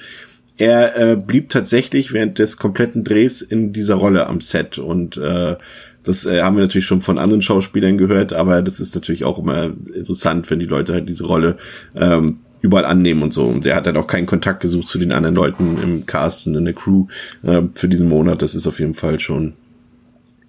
[0.57, 5.57] er äh, blieb tatsächlich während des kompletten Drehs in dieser Rolle am Set und äh,
[6.05, 9.39] das äh, haben wir natürlich schon von anderen Schauspielern gehört, aber das ist natürlich auch
[9.39, 11.57] immer interessant, wenn die Leute halt diese Rolle
[11.95, 13.45] ähm, überall annehmen und so.
[13.45, 16.55] Und er hat halt auch keinen Kontakt gesucht zu den anderen Leuten im Cast und
[16.55, 17.07] in der Crew
[17.43, 18.41] äh, für diesen Monat.
[18.41, 19.53] Das ist auf jeden Fall schon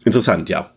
[0.04, 0.70] interessant, ja.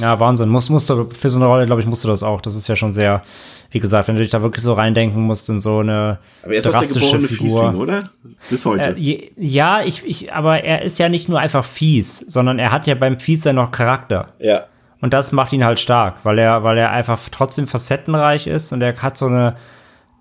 [0.00, 0.48] Ja, Wahnsinn.
[0.48, 2.40] Muss, musst du, für so eine Rolle, glaube ich, musst du das auch.
[2.40, 3.22] Das ist ja schon sehr,
[3.70, 6.58] wie gesagt, wenn du dich da wirklich so reindenken musst in so eine aber er
[6.58, 7.62] ist drastische der Figur.
[7.62, 8.04] Fiesling, oder?
[8.48, 8.96] Bis heute.
[8.96, 12.86] Äh, ja, ich, ich, aber er ist ja nicht nur einfach fies, sondern er hat
[12.86, 14.28] ja beim Fies ja noch Charakter.
[14.38, 14.66] Ja.
[15.00, 18.82] Und das macht ihn halt stark, weil er, weil er einfach trotzdem facettenreich ist und
[18.82, 19.56] er hat so eine,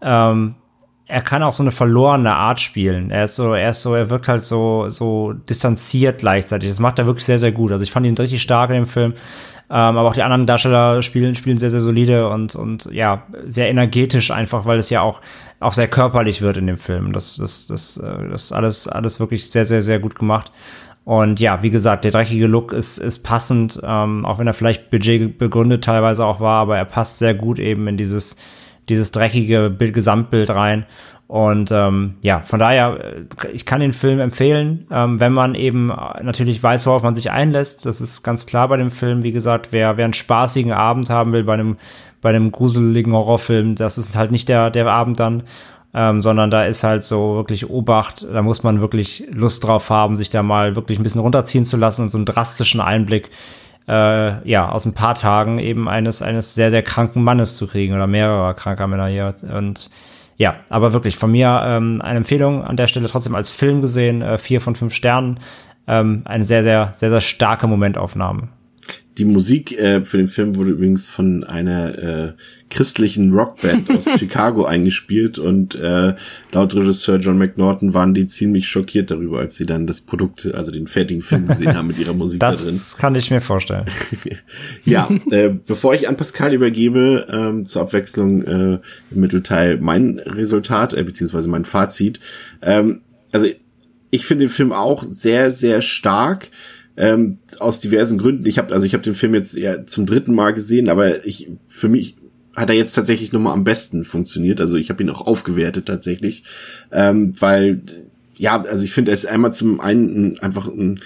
[0.02, 0.56] ähm,
[1.06, 3.12] er kann auch so eine verlorene Art spielen.
[3.12, 6.70] Er ist so, er ist so, er wirkt halt so, so distanziert gleichzeitig.
[6.70, 7.72] Das macht er wirklich sehr, sehr gut.
[7.72, 9.16] Also ich fand ihn richtig stark in dem Film.
[9.72, 13.70] Ähm, aber auch die anderen Darsteller spielen, spielen sehr, sehr solide und, und ja, sehr
[13.70, 15.22] energetisch einfach, weil es ja auch,
[15.60, 17.14] auch sehr körperlich wird in dem Film.
[17.14, 20.52] Das, das, das, äh, das alles, alles wirklich sehr, sehr, sehr gut gemacht.
[21.06, 24.90] Und ja, wie gesagt, der dreckige Look ist, ist passend, ähm, auch wenn er vielleicht
[24.90, 28.38] Budget begründet teilweise auch war, aber er passt sehr gut eben in dieses,
[28.90, 30.86] dieses dreckige Bild, Gesamtbild rein.
[31.30, 32.98] Und ähm, ja, von daher,
[33.44, 37.30] äh, ich kann den Film empfehlen, ähm, wenn man eben natürlich weiß, worauf man sich
[37.30, 37.86] einlässt.
[37.86, 39.22] Das ist ganz klar bei dem Film.
[39.22, 41.78] Wie gesagt, wer, wer einen spaßigen Abend haben will bei einem,
[42.22, 45.44] bei einem gruseligen Horrorfilm, das ist halt nicht der, der Abend dann.
[45.94, 50.18] Ähm, sondern da ist halt so wirklich Obacht, da muss man wirklich Lust drauf haben,
[50.18, 53.32] sich da mal wirklich ein bisschen runterziehen zu lassen und so einen drastischen Einblick
[53.90, 57.96] äh, ja, aus ein paar Tagen eben eines, eines sehr, sehr kranken Mannes zu kriegen
[57.96, 59.36] oder mehrerer kranker Männer hier.
[59.52, 59.90] Und
[60.38, 64.22] ja, aber wirklich von mir ähm, eine Empfehlung an der Stelle trotzdem als Film gesehen,
[64.22, 65.40] äh, vier von fünf Sternen.
[65.88, 68.50] Ähm, eine sehr, sehr, sehr, sehr starke Momentaufnahme.
[69.18, 72.34] die Musik äh, für den Film wurde übrigens von einer äh,
[72.70, 76.16] christlichen Rockband aus Chicago eingespielt und äh,
[76.52, 80.72] laut Regisseur John McNaughton waren die ziemlich schockiert darüber, als sie dann das Produkt, also
[80.72, 82.76] den fertigen Film gesehen haben mit ihrer Musik das da drin.
[82.76, 83.86] Das kann ich mir vorstellen.
[84.86, 88.80] ja, äh, bevor ich an Pascal übergebe, ähm, zur Abwechslung äh,
[89.12, 92.20] im Mittelteil mein Resultat, äh, beziehungsweise mein Fazit.
[92.62, 93.02] Ähm,
[93.32, 93.48] also
[94.12, 96.50] ich finde den Film auch sehr, sehr stark.
[96.98, 98.46] Ähm, aus diversen Gründen.
[98.46, 101.50] Ich habe also ich habe den Film jetzt eher zum dritten Mal gesehen, aber ich
[101.70, 102.18] für mich
[102.60, 104.60] hat er jetzt tatsächlich nochmal am besten funktioniert.
[104.60, 106.44] Also ich habe ihn auch aufgewertet tatsächlich,
[106.92, 107.82] ähm, weil
[108.36, 111.00] ja, also ich finde, er ist einmal zum einen einfach ein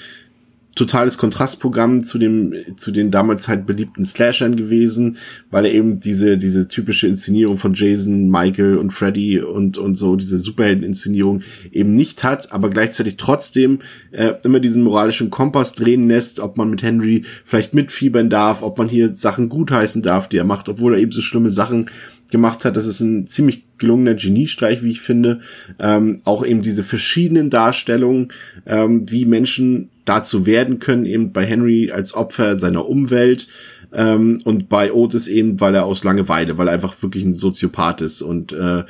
[0.75, 5.17] totales Kontrastprogramm zu dem zu den damals halt beliebten Slashern gewesen,
[5.51, 10.15] weil er eben diese diese typische Inszenierung von Jason, Michael und Freddy und und so
[10.15, 13.79] diese Superhelden-Inszenierung eben nicht hat, aber gleichzeitig trotzdem
[14.11, 18.77] äh, immer diesen moralischen Kompass drehen lässt, ob man mit Henry vielleicht mitfiebern darf, ob
[18.77, 21.89] man hier Sachen gutheißen darf, die er macht, obwohl er eben so schlimme Sachen
[22.33, 22.75] gemacht hat.
[22.75, 25.39] Das ist ein ziemlich gelungener Geniestreich, wie ich finde.
[25.79, 28.33] Ähm, auch eben diese verschiedenen Darstellungen,
[28.65, 33.47] ähm, wie Menschen dazu werden können, eben bei Henry als Opfer seiner Umwelt
[33.93, 38.01] ähm, und bei Otis eben, weil er aus Langeweile, weil er einfach wirklich ein Soziopath
[38.01, 38.83] ist und äh,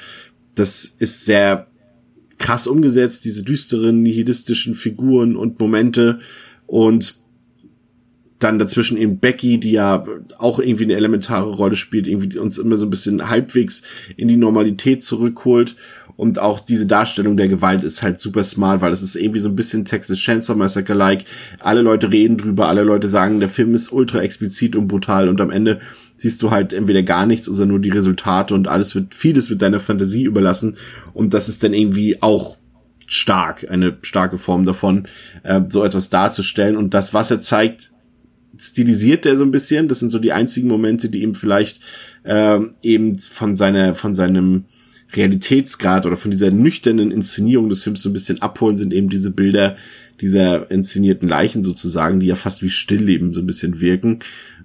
[0.56, 1.68] das ist sehr
[2.40, 6.20] krass umgesetzt, diese düsteren, nihilistischen Figuren und Momente
[6.66, 7.16] und
[8.44, 10.04] dann dazwischen eben Becky, die ja
[10.38, 13.84] auch irgendwie eine elementare Rolle spielt, irgendwie uns immer so ein bisschen halbwegs
[14.18, 15.76] in die Normalität zurückholt.
[16.16, 19.50] Und auch diese Darstellung der Gewalt ist halt super smart, weil es ist irgendwie so
[19.50, 21.26] ein bisschen Texas Chainsaw Massacre-like.
[21.60, 25.42] Alle Leute reden drüber, alle Leute sagen, der Film ist ultra explizit und brutal und
[25.42, 25.82] am Ende
[26.16, 29.64] siehst du halt entweder gar nichts oder nur die Resultate und alles wird, vieles wird
[29.64, 30.78] deiner Fantasie überlassen
[31.14, 32.58] und das ist dann irgendwie auch
[33.08, 35.08] stark, eine starke Form davon,
[35.44, 37.93] äh, so etwas darzustellen und das, was er zeigt,
[38.58, 39.88] stilisiert er so ein bisschen.
[39.88, 41.80] Das sind so die einzigen Momente, die ihm vielleicht
[42.24, 44.66] äh, eben von seiner, von seinem
[45.14, 49.32] Realitätsgrad oder von dieser nüchternen Inszenierung des Films so ein bisschen abholen, sind eben diese
[49.32, 49.78] Bilder
[50.22, 54.20] dieser inszenierten Leichen sozusagen, die ja fast wie Stillleben so ein bisschen wirken.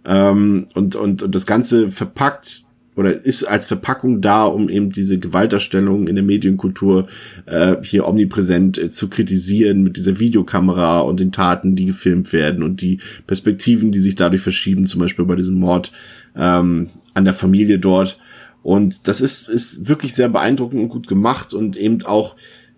[0.05, 2.63] Ähm, und, und, und das Ganze verpackt
[2.99, 7.07] oder ist als Verpackung da, um eben diese Gewalterstellung in der Medienkultur
[7.47, 12.65] äh, hier omnipräsent äh, zu kritisieren mit dieser Videokamera und den Taten, die gefilmt werden
[12.65, 12.99] und die
[13.29, 15.93] Perspektiven, die sich dadurch verschieben, zum Beispiel bei diesem Mord
[16.35, 18.19] ähm, an der Familie dort.
[18.65, 22.35] Und das ist, ist wirklich sehr beeindruckend und gut gemacht und eben auch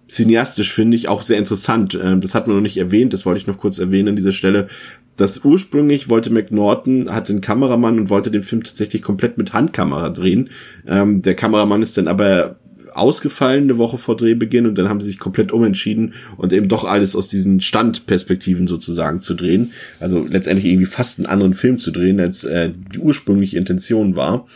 [0.07, 1.99] cineastisch finde ich auch sehr interessant.
[2.01, 4.33] Ähm, das hat man noch nicht erwähnt, das wollte ich noch kurz erwähnen an dieser
[4.33, 4.69] Stelle,
[5.17, 10.11] dass ursprünglich wollte McNaughton, hatte einen Kameramann und wollte den Film tatsächlich komplett mit Handkamera
[10.11, 10.51] drehen.
[10.87, 12.57] Ähm, der Kameramann ist dann aber
[12.95, 16.85] ausgefallen eine Woche vor Drehbeginn und dann haben sie sich komplett umentschieden und eben doch
[16.85, 19.73] alles aus diesen Standperspektiven sozusagen zu drehen.
[20.01, 24.47] Also letztendlich irgendwie fast einen anderen Film zu drehen, als äh, die ursprüngliche Intention war.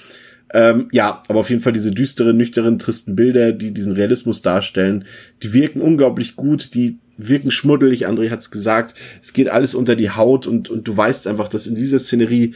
[0.52, 5.04] Ähm, ja, aber auf jeden Fall diese düsteren, nüchternen, tristen Bilder, die diesen Realismus darstellen,
[5.42, 8.94] die wirken unglaublich gut, die wirken schmuddelig, André hat's gesagt.
[9.22, 12.54] Es geht alles unter die Haut und, und du weißt einfach, dass in dieser Szenerie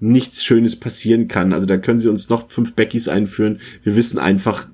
[0.00, 1.52] nichts Schönes passieren kann.
[1.52, 3.60] Also da können sie uns noch fünf Beckys einführen.
[3.82, 4.68] Wir wissen einfach,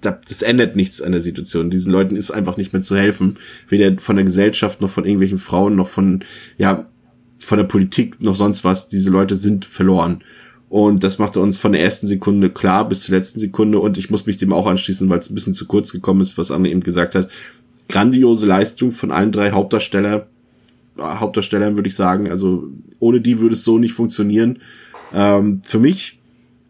[0.00, 1.70] das ändert nichts an der Situation.
[1.70, 3.36] Diesen Leuten ist einfach nicht mehr zu helfen.
[3.68, 6.24] Weder von der Gesellschaft noch von irgendwelchen Frauen noch von,
[6.58, 6.86] ja,
[7.38, 8.88] von der Politik noch sonst was.
[8.88, 10.22] Diese Leute sind verloren.
[10.68, 13.78] Und das machte uns von der ersten Sekunde klar bis zur letzten Sekunde.
[13.78, 16.38] Und ich muss mich dem auch anschließen, weil es ein bisschen zu kurz gekommen ist,
[16.38, 17.30] was Anne eben gesagt hat.
[17.88, 20.26] Grandiose Leistung von allen drei Hauptdarsteller,
[20.96, 22.30] äh, Hauptdarstellern würde ich sagen.
[22.30, 24.60] Also ohne die würde es so nicht funktionieren.
[25.12, 26.18] Ähm, für mich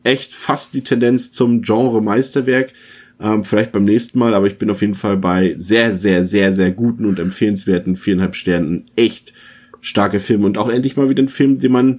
[0.02, 2.72] echt fast die Tendenz zum Genre-Meisterwerk.
[3.20, 6.52] Ähm, vielleicht beim nächsten Mal, aber ich bin auf jeden Fall bei sehr, sehr, sehr,
[6.52, 8.84] sehr guten und empfehlenswerten viereinhalb Sternen.
[8.96, 9.34] Echt
[9.80, 11.98] starker Film und auch endlich mal wieder ein Film, den man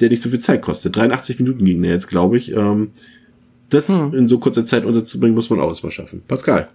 [0.00, 0.96] der nicht so viel Zeit kostet.
[0.96, 2.52] 83 Minuten ging der jetzt, glaube ich.
[2.52, 2.90] Ähm,
[3.70, 4.14] das hm.
[4.14, 6.22] in so kurzer Zeit unterzubringen, muss man auch erstmal schaffen.
[6.26, 6.68] Pascal.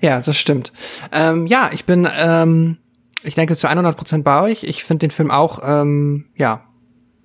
[0.00, 0.72] Ja, das stimmt.
[1.12, 2.78] Ähm, ja, ich bin, ähm,
[3.22, 4.62] ich denke zu 100 Prozent bei euch.
[4.62, 6.64] Ich finde den Film auch, ähm, ja,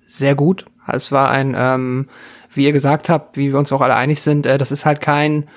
[0.06, 0.64] sehr gut.
[0.86, 2.08] Es war ein, ähm,
[2.52, 5.00] wie ihr gesagt habt, wie wir uns auch alle einig sind, äh, das ist halt
[5.00, 5.48] kein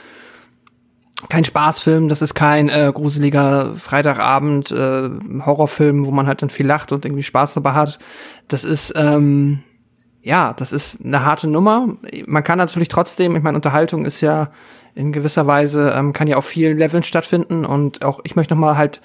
[1.29, 5.09] kein Spaßfilm, das ist kein äh, gruseliger Freitagabend äh,
[5.43, 7.97] Horrorfilm, wo man halt dann viel lacht und irgendwie Spaß dabei hat.
[8.47, 9.63] Das ist ähm,
[10.27, 11.87] ja, das ist eine harte Nummer.
[12.25, 14.51] Man kann natürlich trotzdem, ich meine, Unterhaltung ist ja
[14.97, 18.61] in gewisser Weise ähm, kann ja auf vielen Leveln stattfinden und auch ich möchte noch
[18.61, 19.01] mal halt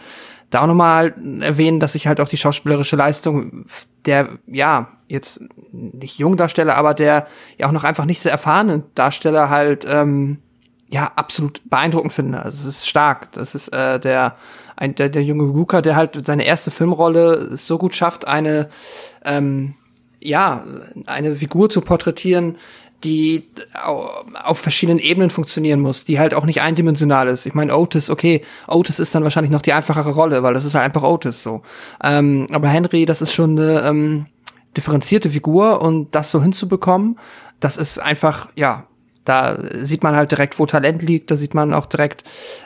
[0.51, 3.65] da auch noch mal erwähnen, dass ich halt auch die schauspielerische Leistung
[4.05, 5.41] der ja jetzt
[5.71, 7.27] nicht jungen Darsteller, aber der
[7.59, 10.39] ja auch noch einfach nicht sehr erfahrenen Darsteller halt ähm,
[10.91, 12.43] ja absolut beeindruckend finde.
[12.43, 13.33] Also es ist stark.
[13.33, 14.37] Das ist äh, der
[14.77, 18.69] ein, der, der junge Luca, der halt seine erste Filmrolle so gut schafft, eine
[19.25, 19.75] ähm,
[20.21, 20.65] ja
[21.07, 22.57] eine Figur zu porträtieren,
[23.05, 23.49] die
[24.45, 27.47] auf verschiedenen Ebenen funktionieren muss, die halt auch nicht eindimensional ist.
[27.47, 30.75] Ich meine, Otis, okay, Otis ist dann wahrscheinlich noch die einfachere Rolle, weil das ist
[30.75, 31.63] halt einfach Otis so.
[32.03, 34.27] Ähm, aber Henry, das ist schon eine ähm,
[34.77, 37.19] differenzierte Figur und das so hinzubekommen,
[37.61, 38.87] das ist einfach, ja,
[39.25, 42.25] da sieht man halt direkt, wo Talent liegt, da sieht man auch direkt,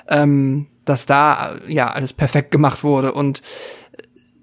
[0.09, 3.43] ähm, dass da ja alles perfekt gemacht wurde und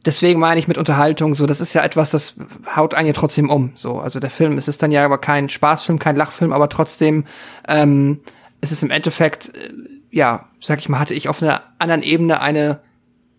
[0.06, 2.36] deswegen meine ich mit Unterhaltung so, das ist ja etwas, das
[2.76, 3.72] haut einen ja trotzdem um.
[3.76, 7.26] So, also der Film, es ist dann ja aber kein Spaßfilm, kein Lachfilm, aber trotzdem
[7.68, 8.22] ähm,
[8.62, 9.74] es ist im Endeffekt, äh,
[10.10, 12.80] ja, sag ich mal, hatte ich auf einer anderen Ebene eine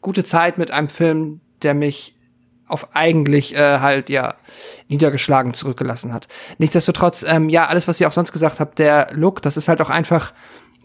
[0.00, 2.14] gute Zeit mit einem Film, der mich
[2.66, 4.34] auf eigentlich äh, halt ja
[4.88, 6.28] niedergeschlagen zurückgelassen hat.
[6.58, 9.80] Nichtsdestotrotz, ähm, ja, alles, was ihr auch sonst gesagt habt, der Look, das ist halt
[9.80, 10.32] auch einfach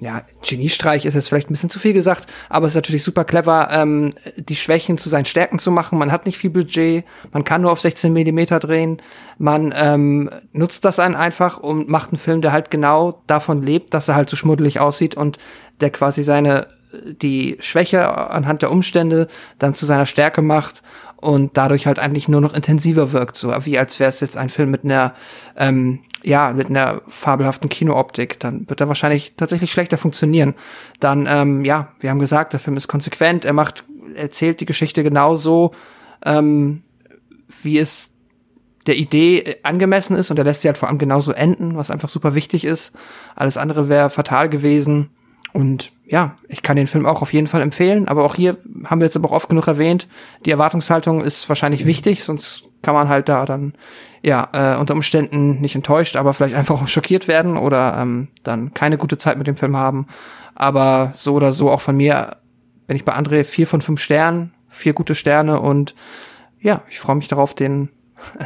[0.01, 3.25] ja, Geniestreich ist jetzt vielleicht ein bisschen zu viel gesagt, aber es ist natürlich super
[3.25, 5.99] clever, ähm, die Schwächen zu seinen Stärken zu machen.
[5.99, 9.01] Man hat nicht viel Budget, man kann nur auf 16 Millimeter drehen,
[9.37, 13.93] man ähm, nutzt das dann einfach und macht einen Film, der halt genau davon lebt,
[13.93, 15.37] dass er halt so schmuddelig aussieht und
[15.81, 19.27] der quasi seine die Schwäche anhand der Umstände
[19.59, 20.81] dann zu seiner Stärke macht
[21.17, 24.49] und dadurch halt eigentlich nur noch intensiver wirkt, so wie als wäre es jetzt ein
[24.49, 25.13] Film mit einer
[25.57, 30.55] ähm, ja mit einer fabelhaften Kinooptik, dann wird er wahrscheinlich tatsächlich schlechter funktionieren.
[30.99, 33.83] Dann ähm, ja, wir haben gesagt, der Film ist konsequent, er macht
[34.15, 35.71] erzählt die Geschichte genauso,
[36.25, 36.81] ähm,
[37.61, 38.11] wie es
[38.87, 42.09] der Idee angemessen ist und er lässt sie halt vor allem genauso enden, was einfach
[42.09, 42.93] super wichtig ist.
[43.35, 45.11] Alles andere wäre fatal gewesen.
[45.59, 49.01] Und ja, ich kann den Film auch auf jeden Fall empfehlen, aber auch hier haben
[49.01, 50.07] wir jetzt aber auch oft genug erwähnt,
[50.45, 53.73] die Erwartungshaltung ist wahrscheinlich wichtig, sonst kann man halt da dann
[54.23, 58.73] ja äh, unter Umständen nicht enttäuscht, aber vielleicht einfach auch schockiert werden oder ähm, dann
[58.73, 60.07] keine gute Zeit mit dem Film haben.
[60.55, 62.37] Aber so oder so auch von mir
[62.87, 65.93] bin ich bei André vier von fünf Sternen, vier gute Sterne und
[66.61, 67.89] ja, ich freue mich darauf, den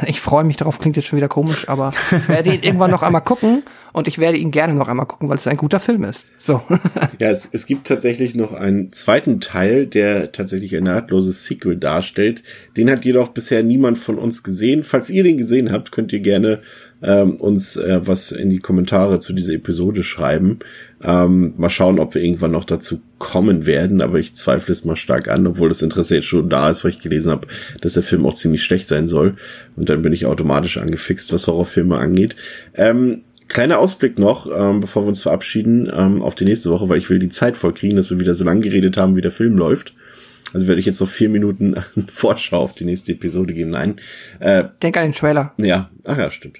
[0.06, 3.02] ich freue mich darauf, klingt jetzt schon wieder komisch, aber ich werde ihn irgendwann noch
[3.02, 6.04] einmal gucken und ich werde ihn gerne noch einmal gucken, weil es ein guter Film
[6.04, 6.32] ist.
[6.36, 6.62] So.
[7.20, 12.42] ja, es, es gibt tatsächlich noch einen zweiten Teil, der tatsächlich ein nahtloses Sequel darstellt.
[12.76, 14.84] Den hat jedoch bisher niemand von uns gesehen.
[14.84, 16.60] Falls ihr den gesehen habt, könnt ihr gerne
[17.02, 20.58] ähm, uns äh, was in die Kommentare zu dieser Episode schreiben.
[21.04, 24.96] Ähm, mal schauen, ob wir irgendwann noch dazu kommen werden, aber ich zweifle es mal
[24.96, 27.46] stark an, obwohl das Interesse jetzt schon da ist, weil ich gelesen habe,
[27.80, 29.36] dass der Film auch ziemlich schlecht sein soll.
[29.76, 32.36] Und dann bin ich automatisch angefixt, was Horrorfilme angeht.
[32.74, 36.98] Ähm, Kleiner Ausblick noch, ähm, bevor wir uns verabschieden, ähm, auf die nächste Woche, weil
[36.98, 39.32] ich will die Zeit voll kriegen, dass wir wieder so lang geredet haben, wie der
[39.32, 39.94] Film läuft.
[40.54, 41.74] Also werde ich jetzt noch vier Minuten
[42.08, 43.70] Vorschau auf die nächste Episode geben.
[43.70, 44.00] Nein.
[44.40, 45.52] Äh, Denk an den Trailer.
[45.58, 46.58] Ja, ach ja, stimmt.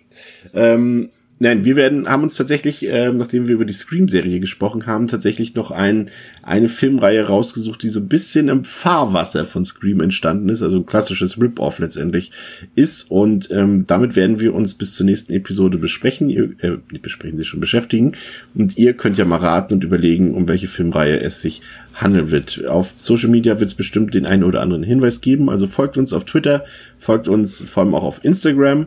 [0.52, 5.08] Ähm, nein, wir werden, haben uns tatsächlich, äh, nachdem wir über die Scream-Serie gesprochen haben,
[5.08, 6.10] tatsächlich noch ein,
[6.42, 10.86] eine Filmreihe rausgesucht, die so ein bisschen im Fahrwasser von Scream entstanden ist, also ein
[10.86, 12.32] klassisches Rip-Off letztendlich
[12.74, 13.10] ist.
[13.10, 16.30] Und ähm, damit werden wir uns bis zur nächsten Episode besprechen.
[16.30, 18.16] Ihr, äh, besprechen Sie schon beschäftigen.
[18.54, 21.62] Und ihr könnt ja mal raten und überlegen, um welche Filmreihe es sich
[21.94, 22.66] handeln wird.
[22.66, 25.48] Auf Social Media wird es bestimmt den einen oder anderen Hinweis geben.
[25.48, 26.64] Also folgt uns auf Twitter,
[26.98, 28.86] folgt uns vor allem auch auf Instagram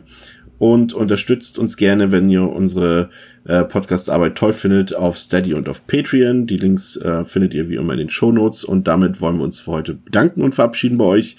[0.58, 3.10] und unterstützt uns gerne, wenn ihr unsere
[3.44, 6.46] äh, Podcast-Arbeit toll findet, auf Steady und auf Patreon.
[6.46, 9.44] Die Links äh, findet ihr wie immer in den Show Notes und damit wollen wir
[9.44, 11.36] uns für heute bedanken und verabschieden bei euch.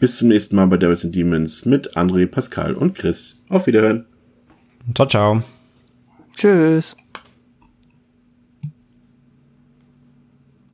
[0.00, 3.44] Bis zum nächsten Mal bei Devils and Demons mit André, Pascal und Chris.
[3.48, 4.04] Auf Wiederhören.
[4.94, 5.42] Ciao, ciao.
[6.34, 6.96] Tschüss.